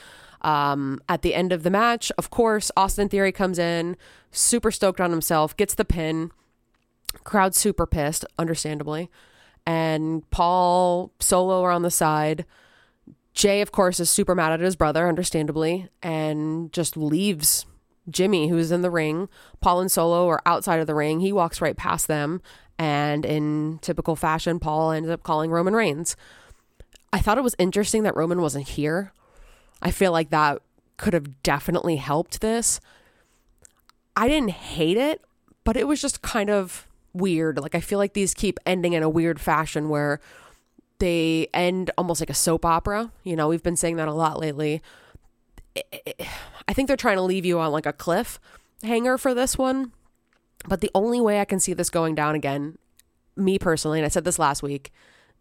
Um, 0.43 1.01
at 1.09 1.23
the 1.23 1.35
end 1.35 1.53
of 1.53 1.63
the 1.63 1.71
match, 1.71 2.11
of 2.19 2.31
course, 2.31 2.71
Austin 2.77 3.09
Theory 3.09 3.33
comes 3.33 3.59
in, 3.59 3.97
super 4.31 4.71
stoked 4.71 5.01
on 5.01 5.11
himself, 5.11 5.57
gets 5.57 5.75
the 5.75 5.85
pin. 5.85 6.31
Crowd 7.25 7.55
super 7.55 7.87
pissed, 7.87 8.25
understandably. 8.39 9.11
And 9.67 10.29
Paul 10.31 11.13
Solo 11.21 11.63
are 11.63 11.71
on 11.71 11.83
the 11.83 11.91
side. 11.91 12.45
Jey, 13.35 13.61
of 13.61 13.71
course, 13.71 14.01
is 14.01 14.11
super 14.11 14.35
mad 14.35 14.53
at 14.53 14.61
his 14.61 14.77
brother, 14.77 15.09
understandably, 15.09 15.89
and 16.03 16.73
just 16.73 16.97
leaves 16.97 17.65
Jimmy, 18.11 18.49
who's 18.49 18.73
in 18.73 18.83
the 18.83 18.91
ring. 18.91 19.29
Paul 19.61 19.81
and 19.81 19.91
Solo 19.91 20.29
are 20.29 20.43
outside 20.45 20.81
of 20.81 20.87
the 20.87 20.95
ring. 20.95 21.21
He 21.21 21.33
walks 21.33 21.61
right 21.61 21.77
past 21.77 22.09
them 22.09 22.43
and 22.79 23.25
in 23.25 23.79
typical 23.83 24.17
fashion, 24.17 24.59
Paul 24.59 24.91
ended 24.93 25.13
up 25.13 25.23
calling 25.23 25.51
Roman 25.51 25.75
Reigns. 25.75 26.17
I 27.13 27.21
thought 27.21 27.39
it 27.39 27.45
was 27.45 27.55
interesting 27.59 28.03
that 28.05 28.17
Roman 28.17 28.41
wasn't 28.41 28.69
here. 28.69 29.13
I 29.83 29.91
feel 29.91 30.13
like 30.13 30.31
that 30.31 30.63
could 30.97 31.13
have 31.15 31.43
definitely 31.43 31.97
helped 31.97 32.41
this. 32.41 32.81
I 34.17 34.29
didn't 34.29 34.51
hate 34.51 34.97
it, 34.97 35.23
but 35.65 35.77
it 35.77 35.87
was 35.87 36.01
just 36.01 36.23
kind 36.23 36.51
of 36.51 36.87
weird. 37.13 37.59
Like, 37.59 37.75
I 37.75 37.81
feel 37.81 37.99
like 37.99 38.15
these 38.15 38.35
keep 38.35 38.59
ending 38.65 38.93
in 38.93 39.03
a 39.03 39.09
weird 39.09 39.41
fashion 39.41 39.89
where 39.89 40.21
they 40.99 41.49
end 41.53 41.91
almost 41.99 42.21
like 42.21 42.31
a 42.31 42.35
soap 42.35 42.65
opera. 42.65 43.11
You 43.25 43.37
know, 43.37 43.49
we've 43.49 43.63
been 43.63 43.77
saying 43.77 43.97
that 43.97 44.09
a 44.09 44.13
lot 44.13 44.39
lately. 44.39 44.83
I 46.69 46.73
think 46.73 46.87
they're 46.87 46.97
trying 46.97 47.17
to 47.17 47.23
leave 47.23 47.45
you 47.45 47.59
on 47.59 47.73
like 47.73 47.87
a 47.87 47.93
cliff 47.93 48.39
hanger 48.83 49.19
for 49.19 49.35
this 49.35 49.59
one. 49.59 49.93
But 50.69 50.81
the 50.81 50.91
only 50.95 51.21
way 51.21 51.41
I 51.41 51.45
can 51.45 51.61
see 51.61 51.73
this 51.73 51.91
going 51.91 52.15
down 52.15 52.35
again, 52.35 52.79
me 53.37 53.59
personally, 53.59 53.99
and 53.99 54.07
I 54.07 54.09
said 54.09 54.25
this 54.25 54.39
last 54.39 54.63
week, 54.63 54.93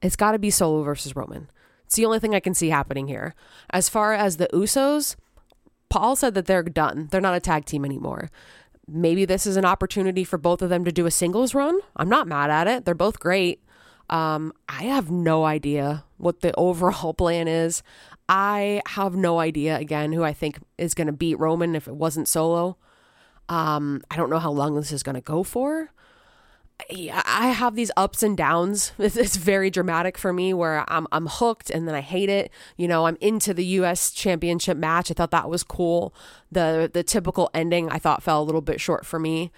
it's 0.02 0.16
got 0.16 0.32
to 0.32 0.40
be 0.40 0.50
Solo 0.50 0.84
versus 0.84 1.16
Roman. 1.16 1.50
It's 1.86 1.96
the 1.96 2.06
only 2.06 2.20
thing 2.20 2.34
I 2.34 2.40
can 2.40 2.54
see 2.54 2.70
happening 2.70 3.08
here. 3.08 3.36
As 3.70 3.90
far 3.90 4.14
as 4.14 4.38
the 4.38 4.48
Usos, 4.54 5.16
Paul 5.90 6.16
said 6.16 6.34
that 6.36 6.46
they're 6.46 6.64
done. 6.64 7.10
They're 7.12 7.22
not 7.22 7.36
a 7.36 7.42
tag 7.42 7.66
team 7.66 7.84
anymore. 7.84 8.32
Maybe 8.88 9.26
this 9.26 9.46
is 9.46 9.58
an 9.58 9.66
opportunity 9.66 10.24
for 10.24 10.38
both 10.38 10.62
of 10.62 10.70
them 10.70 10.86
to 10.86 10.92
do 10.92 11.06
a 11.06 11.12
singles 11.12 11.54
run. 11.54 11.78
I'm 11.96 12.10
not 12.10 12.28
mad 12.28 12.50
at 12.50 12.68
it. 12.68 12.86
They're 12.86 12.96
both 12.96 13.20
great. 13.20 13.62
Um, 14.10 14.54
I 14.68 14.84
have 14.84 15.12
no 15.12 15.46
idea 15.46 16.06
what 16.18 16.42
the 16.42 16.54
overall 16.58 17.14
plan 17.14 17.48
is. 17.48 17.84
I 18.28 18.82
have 18.88 19.16
no 19.16 19.40
idea, 19.40 19.78
again, 19.78 20.14
who 20.14 20.24
I 20.24 20.32
think 20.32 20.60
is 20.78 20.94
going 20.94 21.08
to 21.08 21.14
beat 21.14 21.40
Roman 21.40 21.76
if 21.76 21.88
it 21.88 21.96
wasn't 21.96 22.30
Solo. 22.30 22.78
Um, 23.50 24.02
I 24.10 24.16
don't 24.16 24.30
know 24.30 24.40
how 24.40 24.52
long 24.52 24.76
this 24.76 24.92
is 24.92 25.04
going 25.04 25.16
to 25.16 25.22
go 25.22 25.44
for. 25.44 25.92
I 26.90 27.50
have 27.50 27.76
these 27.76 27.92
ups 27.96 28.24
and 28.24 28.36
downs. 28.36 28.94
It's, 29.00 29.36
very 29.38 29.70
dramatic 29.70 30.18
for 30.18 30.34
me 30.34 30.54
where 30.54 30.86
I'm 30.88 31.08
I'm 31.12 31.28
hooked 31.28 31.70
and 31.70 31.88
then 31.88 31.96
I 31.96 32.02
hate 32.02 32.30
it. 32.30 32.52
You 32.78 32.88
know, 32.88 33.06
I'm 33.06 33.18
into 33.22 33.54
the 33.54 33.66
US 33.66 34.12
championship 34.12 34.78
match. 34.78 35.12
I 35.12 35.14
thought 35.14 35.32
that 35.32 35.50
was 35.50 35.64
cool. 35.64 36.14
The 36.52 36.90
the 36.92 37.04
typical 37.04 37.50
ending 37.54 37.90
I 37.90 38.00
thought 38.00 38.24
fell 38.24 38.42
a 38.42 38.46
little 38.46 38.62
bit 38.62 38.80
short 38.80 39.06
for 39.06 39.20
me. 39.20 39.52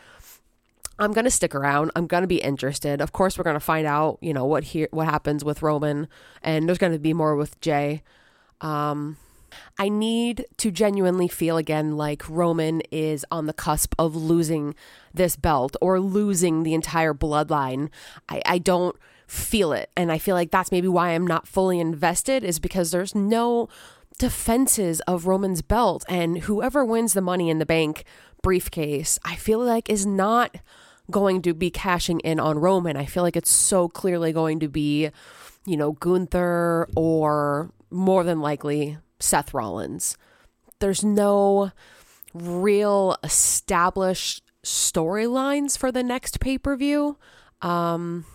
I'm 0.99 1.11
going 1.11 1.25
to 1.25 1.31
stick 1.31 1.55
around. 1.55 1.91
I'm 1.95 2.07
going 2.07 2.21
to 2.21 2.27
be 2.27 2.37
interested. 2.37 3.01
Of 3.01 3.11
course, 3.13 3.37
we're 3.37 3.43
going 3.43 3.55
to 3.55 3.59
find 3.59 3.87
out, 3.87 4.19
you 4.21 4.33
know, 4.33 4.45
what 4.45 4.63
here 4.63 4.87
what 4.91 5.07
happens 5.07 5.43
with 5.43 5.61
Roman 5.61 6.07
and 6.41 6.67
there's 6.67 6.77
going 6.77 6.93
to 6.93 6.99
be 6.99 7.13
more 7.13 7.35
with 7.35 7.59
Jey. 7.61 8.03
Um 8.61 9.17
I 9.77 9.89
need 9.89 10.45
to 10.57 10.71
genuinely 10.71 11.27
feel 11.27 11.57
again 11.57 11.97
like 11.97 12.27
Roman 12.29 12.81
is 12.91 13.25
on 13.31 13.45
the 13.45 13.53
cusp 13.53 13.95
of 13.97 14.15
losing 14.15 14.75
this 15.13 15.35
belt 15.35 15.75
or 15.81 15.99
losing 15.99 16.63
the 16.63 16.73
entire 16.73 17.13
bloodline. 17.13 17.89
I, 18.29 18.41
I 18.45 18.57
don't 18.57 18.95
feel 19.27 19.73
it. 19.73 19.89
And 19.95 20.11
I 20.11 20.17
feel 20.17 20.35
like 20.35 20.51
that's 20.51 20.71
maybe 20.71 20.87
why 20.87 21.09
I'm 21.09 21.25
not 21.25 21.47
fully 21.47 21.79
invested, 21.79 22.43
is 22.43 22.59
because 22.59 22.91
there's 22.91 23.15
no 23.15 23.69
defenses 24.19 24.99
of 25.01 25.25
Roman's 25.25 25.61
belt. 25.61 26.05
And 26.07 26.39
whoever 26.39 26.85
wins 26.85 27.13
the 27.13 27.21
money 27.21 27.49
in 27.49 27.59
the 27.59 27.65
bank 27.65 28.03
briefcase, 28.41 29.17
I 29.25 29.35
feel 29.35 29.59
like 29.59 29.89
is 29.89 30.05
not 30.05 30.55
going 31.09 31.41
to 31.41 31.53
be 31.53 31.69
cashing 31.69 32.19
in 32.21 32.39
on 32.39 32.59
Roman. 32.59 32.95
I 32.95 33.05
feel 33.05 33.23
like 33.23 33.35
it's 33.35 33.51
so 33.51 33.89
clearly 33.89 34.31
going 34.31 34.59
to 34.59 34.67
be, 34.67 35.09
you 35.65 35.77
know, 35.77 35.93
Gunther 35.93 36.87
or 36.95 37.71
more 37.89 38.23
than 38.23 38.39
likely 38.39 38.97
Seth 39.23 39.53
Rollins. 39.53 40.17
There's 40.79 41.03
no 41.03 41.71
real 42.33 43.15
established 43.23 44.43
storylines 44.63 45.77
for 45.77 45.91
the 45.91 46.03
next 46.03 46.39
pay 46.39 46.57
per 46.57 46.75
view. 46.75 47.17
Um, 47.61 48.25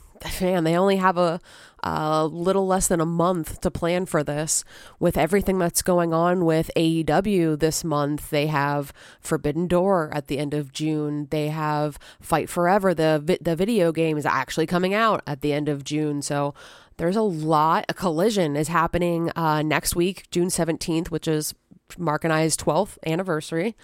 man, 0.40 0.64
they 0.64 0.76
only 0.76 0.96
have 0.96 1.18
a, 1.18 1.40
a 1.82 2.26
little 2.26 2.66
less 2.66 2.88
than 2.88 3.00
a 3.00 3.06
month 3.06 3.60
to 3.60 3.70
plan 3.70 4.06
for 4.06 4.24
this. 4.24 4.64
With 4.98 5.16
everything 5.16 5.58
that's 5.58 5.82
going 5.82 6.12
on 6.14 6.44
with 6.44 6.70
AEW 6.76 7.58
this 7.58 7.84
month, 7.84 8.30
they 8.30 8.46
have 8.46 8.92
Forbidden 9.20 9.66
Door 9.66 10.10
at 10.12 10.26
the 10.28 10.38
end 10.38 10.54
of 10.54 10.72
June. 10.72 11.28
They 11.30 11.48
have 11.48 11.98
Fight 12.20 12.48
Forever, 12.48 12.94
the 12.94 13.38
the 13.40 13.56
video 13.56 13.92
game 13.92 14.16
is 14.16 14.26
actually 14.26 14.66
coming 14.66 14.94
out 14.94 15.22
at 15.26 15.42
the 15.42 15.52
end 15.52 15.68
of 15.68 15.84
June. 15.84 16.22
So 16.22 16.54
there's 16.98 17.16
a 17.16 17.22
lot. 17.22 17.86
A 17.88 17.94
collision 17.94 18.56
is 18.56 18.68
happening 18.68 19.30
uh, 19.34 19.62
next 19.62 19.96
week, 19.96 20.30
June 20.30 20.48
17th, 20.48 21.08
which 21.08 21.26
is 21.26 21.54
Mark 21.96 22.24
and 22.24 22.32
I's 22.32 22.56
12th 22.56 22.98
anniversary. 23.06 23.76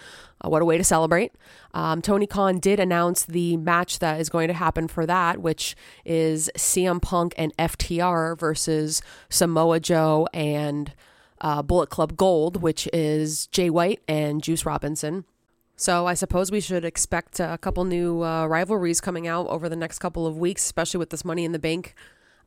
Uh, 0.45 0.51
what 0.51 0.61
a 0.61 0.65
way 0.65 0.77
to 0.77 0.85
celebrate. 0.85 1.33
Um, 1.73 2.03
Tony 2.03 2.27
Khan 2.27 2.59
did 2.59 2.79
announce 2.79 3.25
the 3.25 3.57
match 3.57 4.01
that 4.01 4.21
is 4.21 4.29
going 4.29 4.49
to 4.49 4.55
happen 4.55 4.89
for 4.89 5.07
that, 5.07 5.39
which 5.39 5.75
is 6.05 6.51
CM 6.57 7.01
Punk 7.01 7.35
and 7.39 7.57
FTR 7.57 8.39
versus 8.39 9.01
Samoa 9.31 9.81
Joe 9.81 10.29
and 10.35 10.93
uh, 11.41 11.63
Bullet 11.63 11.91
Club 11.91 12.17
Gold, 12.17 12.61
which 12.63 12.89
is 12.93 13.47
Jay 13.47 13.71
White 13.71 14.03
and 14.09 14.43
Juice 14.43 14.67
Robinson. 14.67 15.25
So 15.77 16.07
I 16.07 16.15
suppose 16.15 16.51
we 16.53 16.61
should 16.61 16.85
expect 16.85 17.41
a 17.41 17.59
couple 17.59 17.85
new 17.85 18.23
uh, 18.23 18.47
rivalries 18.47 19.01
coming 19.01 19.27
out 19.27 19.47
over 19.49 19.69
the 19.69 19.77
next 19.77 19.99
couple 19.99 20.27
of 20.27 20.37
weeks, 20.37 20.65
especially 20.65 20.99
with 20.99 21.11
this 21.11 21.25
Money 21.25 21.45
in 21.45 21.53
the 21.53 21.59
Bank 21.59 21.95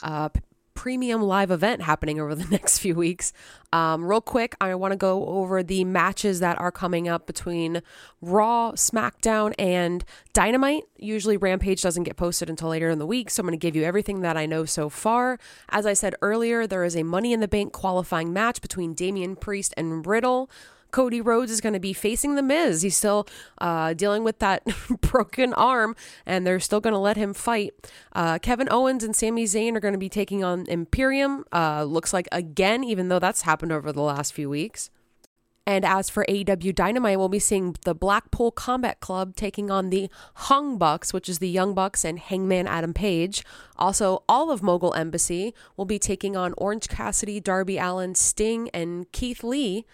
uh, 0.01 0.29
premium 0.77 1.23
live 1.23 1.49
event 1.49 1.81
happening 1.81 2.21
over 2.21 2.35
the 2.35 2.45
next 2.51 2.77
few 2.77 2.93
weeks. 2.93 3.33
Um, 3.73 4.05
real 4.05 4.21
quick, 4.21 4.55
I 4.61 4.75
want 4.75 4.91
to 4.91 4.95
go 4.95 5.25
over 5.25 5.63
the 5.63 5.83
matches 5.83 6.39
that 6.39 6.57
are 6.59 6.71
coming 6.71 7.09
up 7.09 7.25
between 7.25 7.81
Raw, 8.21 8.73
SmackDown, 8.73 9.53
and 9.57 10.05
Dynamite. 10.33 10.83
Usually, 10.95 11.35
Rampage 11.35 11.81
doesn't 11.81 12.03
get 12.03 12.15
posted 12.15 12.49
until 12.49 12.69
later 12.69 12.91
in 12.91 12.99
the 12.99 13.07
week, 13.07 13.31
so 13.31 13.41
I'm 13.41 13.47
going 13.47 13.59
to 13.59 13.67
give 13.67 13.75
you 13.75 13.83
everything 13.83 14.21
that 14.21 14.37
I 14.37 14.45
know 14.45 14.65
so 14.65 14.87
far. 14.87 15.39
As 15.69 15.87
I 15.87 15.93
said 15.93 16.15
earlier, 16.21 16.67
there 16.67 16.83
is 16.83 16.95
a 16.95 17.03
Money 17.03 17.33
in 17.33 17.39
the 17.39 17.47
Bank 17.47 17.73
qualifying 17.73 18.31
match 18.31 18.61
between 18.61 18.93
Damian 18.93 19.35
Priest 19.35 19.73
and 19.75 20.05
Riddle. 20.05 20.49
Cody 20.97 21.21
Rhodes 21.21 21.51
is 21.51 21.61
going 21.61 21.73
to 21.73 21.79
be 21.79 21.93
facing 21.93 22.33
The 22.33 22.41
Miz. 22.41 22.81
He's 22.81 22.97
still 22.97 23.27
uh, 23.59 23.93
dealing 23.93 24.23
with 24.23 24.39
that 24.39 24.63
broken 25.01 25.53
arm, 25.53 25.95
and 26.25 26.43
they're 26.43 26.59
still 26.59 26.79
going 26.79 26.95
to 26.95 26.99
let 26.99 27.17
him 27.17 27.35
fight. 27.35 27.75
Uh, 28.13 28.39
Kevin 28.39 28.67
Owens 28.71 29.03
and 29.03 29.15
Sami 29.15 29.43
Zayn 29.43 29.75
are 29.75 29.79
going 29.79 29.93
to 29.93 29.99
be 29.99 30.09
taking 30.09 30.43
on 30.43 30.65
Imperium. 30.67 31.45
Uh, 31.53 31.83
looks 31.83 32.13
like 32.13 32.27
again, 32.31 32.83
even 32.83 33.09
though 33.09 33.19
that's 33.19 33.43
happened 33.43 33.71
over 33.71 33.91
the 33.91 34.01
last 34.01 34.33
few 34.33 34.49
weeks. 34.49 34.89
And 35.67 35.85
as 35.85 36.09
for 36.09 36.25
AEW 36.27 36.73
Dynamite, 36.73 37.19
we'll 37.19 37.29
be 37.29 37.37
seeing 37.37 37.75
the 37.85 37.93
Blackpool 37.93 38.49
Combat 38.49 38.99
Club 38.99 39.35
taking 39.35 39.69
on 39.69 39.91
the 39.91 40.09
Hung 40.33 40.79
Bucks, 40.79 41.13
which 41.13 41.29
is 41.29 41.37
the 41.37 41.47
Young 41.47 41.75
Bucks 41.75 42.03
and 42.03 42.17
Hangman 42.17 42.65
Adam 42.65 42.95
Page. 42.95 43.45
Also, 43.75 44.23
all 44.27 44.49
of 44.49 44.63
Mogul 44.63 44.95
Embassy 44.95 45.53
will 45.75 45.85
be 45.85 45.99
taking 45.99 46.35
on 46.35 46.55
Orange 46.57 46.87
Cassidy, 46.87 47.39
Darby 47.39 47.77
Allin, 47.77 48.15
Sting, 48.15 48.71
and 48.73 49.11
Keith 49.11 49.43
Lee. 49.43 49.85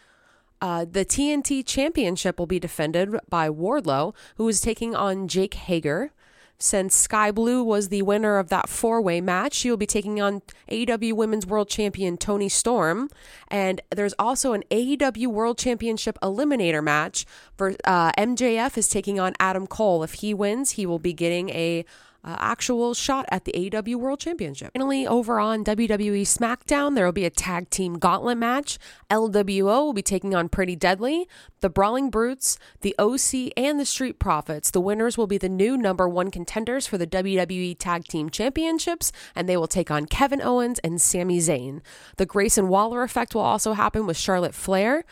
Uh, 0.63 0.85
the 0.89 1.03
TNT 1.03 1.61
Championship 1.65 2.39
will 2.39 2.45
be 2.45 2.57
defended 2.57 3.19
by 3.27 3.49
Wardlow, 3.49 4.15
who 4.37 4.47
is 4.47 4.61
taking 4.61 4.95
on 4.95 5.27
Jake 5.27 5.55
Hager. 5.55 6.13
Since 6.57 6.95
Skye 6.95 7.31
Blue 7.31 7.61
was 7.61 7.89
the 7.89 8.01
winner 8.03 8.37
of 8.37 8.47
that 8.47 8.69
four 8.69 9.01
way 9.01 9.19
match, 9.19 9.55
she 9.55 9.69
will 9.69 9.75
be 9.75 9.85
taking 9.85 10.21
on 10.21 10.41
AEW 10.71 11.11
Women's 11.17 11.45
World 11.45 11.67
Champion 11.67 12.15
Toni 12.15 12.47
Storm. 12.47 13.09
And 13.49 13.81
there's 13.93 14.13
also 14.17 14.53
an 14.53 14.63
AEW 14.71 15.27
World 15.27 15.57
Championship 15.57 16.17
Eliminator 16.23 16.81
match. 16.81 17.25
For 17.57 17.75
uh, 17.83 18.13
MJF 18.13 18.77
is 18.77 18.87
taking 18.87 19.19
on 19.19 19.33
Adam 19.41 19.67
Cole. 19.67 20.01
If 20.01 20.13
he 20.13 20.33
wins, 20.33 20.71
he 20.71 20.85
will 20.85 20.97
be 20.97 21.11
getting 21.11 21.49
a 21.49 21.83
uh, 22.23 22.35
actual 22.39 22.93
shot 22.93 23.25
at 23.29 23.45
the 23.45 23.51
AEW 23.51 23.95
World 23.95 24.19
Championship. 24.19 24.71
Finally, 24.73 25.05
over 25.05 25.39
on 25.39 25.63
WWE 25.63 26.21
SmackDown, 26.21 26.95
there 26.95 27.05
will 27.05 27.11
be 27.11 27.25
a 27.25 27.29
tag 27.29 27.69
team 27.69 27.99
gauntlet 27.99 28.37
match. 28.37 28.79
LWO 29.09 29.63
will 29.63 29.93
be 29.93 30.01
taking 30.01 30.33
on 30.33 30.47
Pretty 30.47 30.75
Deadly, 30.75 31.27
the 31.59 31.69
Brawling 31.69 32.09
Brutes, 32.09 32.57
the 32.81 32.95
OC, 32.97 33.51
and 33.57 33.79
the 33.79 33.85
Street 33.85 34.19
Profits. 34.19 34.71
The 34.71 34.81
winners 34.81 35.17
will 35.17 35.27
be 35.27 35.37
the 35.37 35.49
new 35.49 35.77
number 35.77 36.07
one 36.07 36.31
contenders 36.31 36.87
for 36.87 36.97
the 36.97 37.07
WWE 37.07 37.77
Tag 37.77 38.05
Team 38.05 38.29
Championships, 38.29 39.11
and 39.35 39.49
they 39.49 39.57
will 39.57 39.67
take 39.67 39.91
on 39.91 40.05
Kevin 40.05 40.41
Owens 40.41 40.79
and 40.79 41.01
Sami 41.01 41.39
Zayn. 41.39 41.81
The 42.17 42.25
Grayson 42.25 42.67
Waller 42.69 43.03
effect 43.03 43.35
will 43.35 43.41
also 43.41 43.73
happen 43.73 44.07
with 44.07 44.17
Charlotte 44.17 44.55
Flair. 44.55 45.03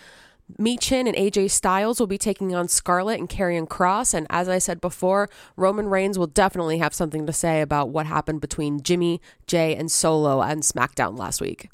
Michin 0.59 1.07
and 1.07 1.15
AJ 1.15 1.51
Styles 1.51 1.99
will 1.99 2.07
be 2.07 2.17
taking 2.17 2.55
on 2.55 2.67
Scarlett 2.67 3.19
and 3.19 3.29
Karrion 3.29 3.67
Kross. 3.67 4.13
And 4.13 4.27
as 4.29 4.49
I 4.49 4.57
said 4.57 4.81
before, 4.81 5.29
Roman 5.55 5.87
Reigns 5.87 6.17
will 6.17 6.27
definitely 6.27 6.79
have 6.79 6.93
something 6.93 7.25
to 7.25 7.33
say 7.33 7.61
about 7.61 7.89
what 7.89 8.05
happened 8.05 8.41
between 8.41 8.81
Jimmy, 8.81 9.21
Jey, 9.47 9.75
and 9.75 9.91
Solo 9.91 10.39
on 10.39 10.61
SmackDown 10.61 11.17
last 11.17 11.41
week. 11.41 11.69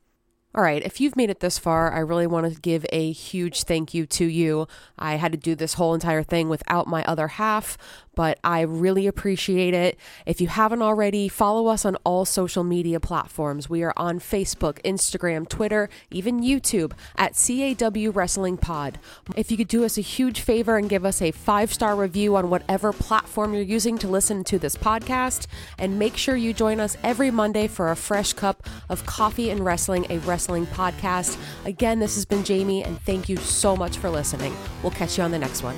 All 0.55 0.63
right, 0.63 0.81
if 0.83 0.99
you've 0.99 1.15
made 1.15 1.29
it 1.29 1.39
this 1.39 1.59
far, 1.59 1.93
I 1.93 1.99
really 1.99 2.25
want 2.25 2.51
to 2.51 2.59
give 2.59 2.83
a 2.91 3.11
huge 3.11 3.63
thank 3.63 3.93
you 3.93 4.07
to 4.07 4.25
you. 4.25 4.67
I 4.97 5.17
had 5.17 5.31
to 5.31 5.37
do 5.37 5.53
this 5.53 5.75
whole 5.75 5.93
entire 5.93 6.23
thing 6.23 6.49
without 6.49 6.87
my 6.87 7.03
other 7.05 7.27
half, 7.27 7.77
but 8.17 8.39
I 8.43 8.61
really 8.61 9.05
appreciate 9.05 9.75
it. 9.75 9.95
If 10.25 10.41
you 10.41 10.47
haven't 10.47 10.81
already, 10.81 11.29
follow 11.29 11.67
us 11.67 11.85
on 11.85 11.97
all 12.03 12.25
social 12.25 12.63
media 12.63 12.99
platforms. 12.99 13.69
We 13.69 13.83
are 13.83 13.93
on 13.95 14.19
Facebook, 14.19 14.81
Instagram, 14.81 15.47
Twitter, 15.47 15.87
even 16.09 16.41
YouTube 16.41 16.93
at 17.15 17.35
CAW 17.35 18.09
Wrestling 18.11 18.57
Pod. 18.57 18.97
If 19.35 19.51
you 19.51 19.57
could 19.57 19.67
do 19.67 19.85
us 19.85 19.99
a 19.99 20.01
huge 20.01 20.39
favor 20.39 20.77
and 20.77 20.89
give 20.89 21.05
us 21.05 21.21
a 21.21 21.29
five 21.29 21.71
star 21.71 21.95
review 21.95 22.35
on 22.35 22.49
whatever 22.49 22.91
platform 22.91 23.53
you're 23.53 23.61
using 23.61 23.99
to 23.99 24.07
listen 24.07 24.43
to 24.45 24.57
this 24.57 24.75
podcast, 24.75 25.45
and 25.77 25.99
make 25.99 26.17
sure 26.17 26.35
you 26.35 26.53
join 26.53 26.79
us 26.79 26.97
every 27.03 27.29
Monday 27.29 27.67
for 27.67 27.91
a 27.91 27.95
fresh 27.95 28.33
cup 28.33 28.67
of 28.89 29.05
coffee 29.05 29.51
and 29.51 29.63
wrestling, 29.63 30.07
a 30.09 30.17
wrestling 30.19 30.65
podcast. 30.65 31.37
Again, 31.65 31.99
this 31.99 32.15
has 32.15 32.25
been 32.25 32.43
Jamie, 32.43 32.83
and 32.83 32.99
thank 33.01 33.29
you 33.29 33.37
so 33.37 33.75
much 33.75 33.99
for 33.99 34.09
listening. 34.09 34.55
We'll 34.81 34.91
catch 34.91 35.19
you 35.19 35.23
on 35.23 35.29
the 35.29 35.37
next 35.37 35.61
one. 35.61 35.77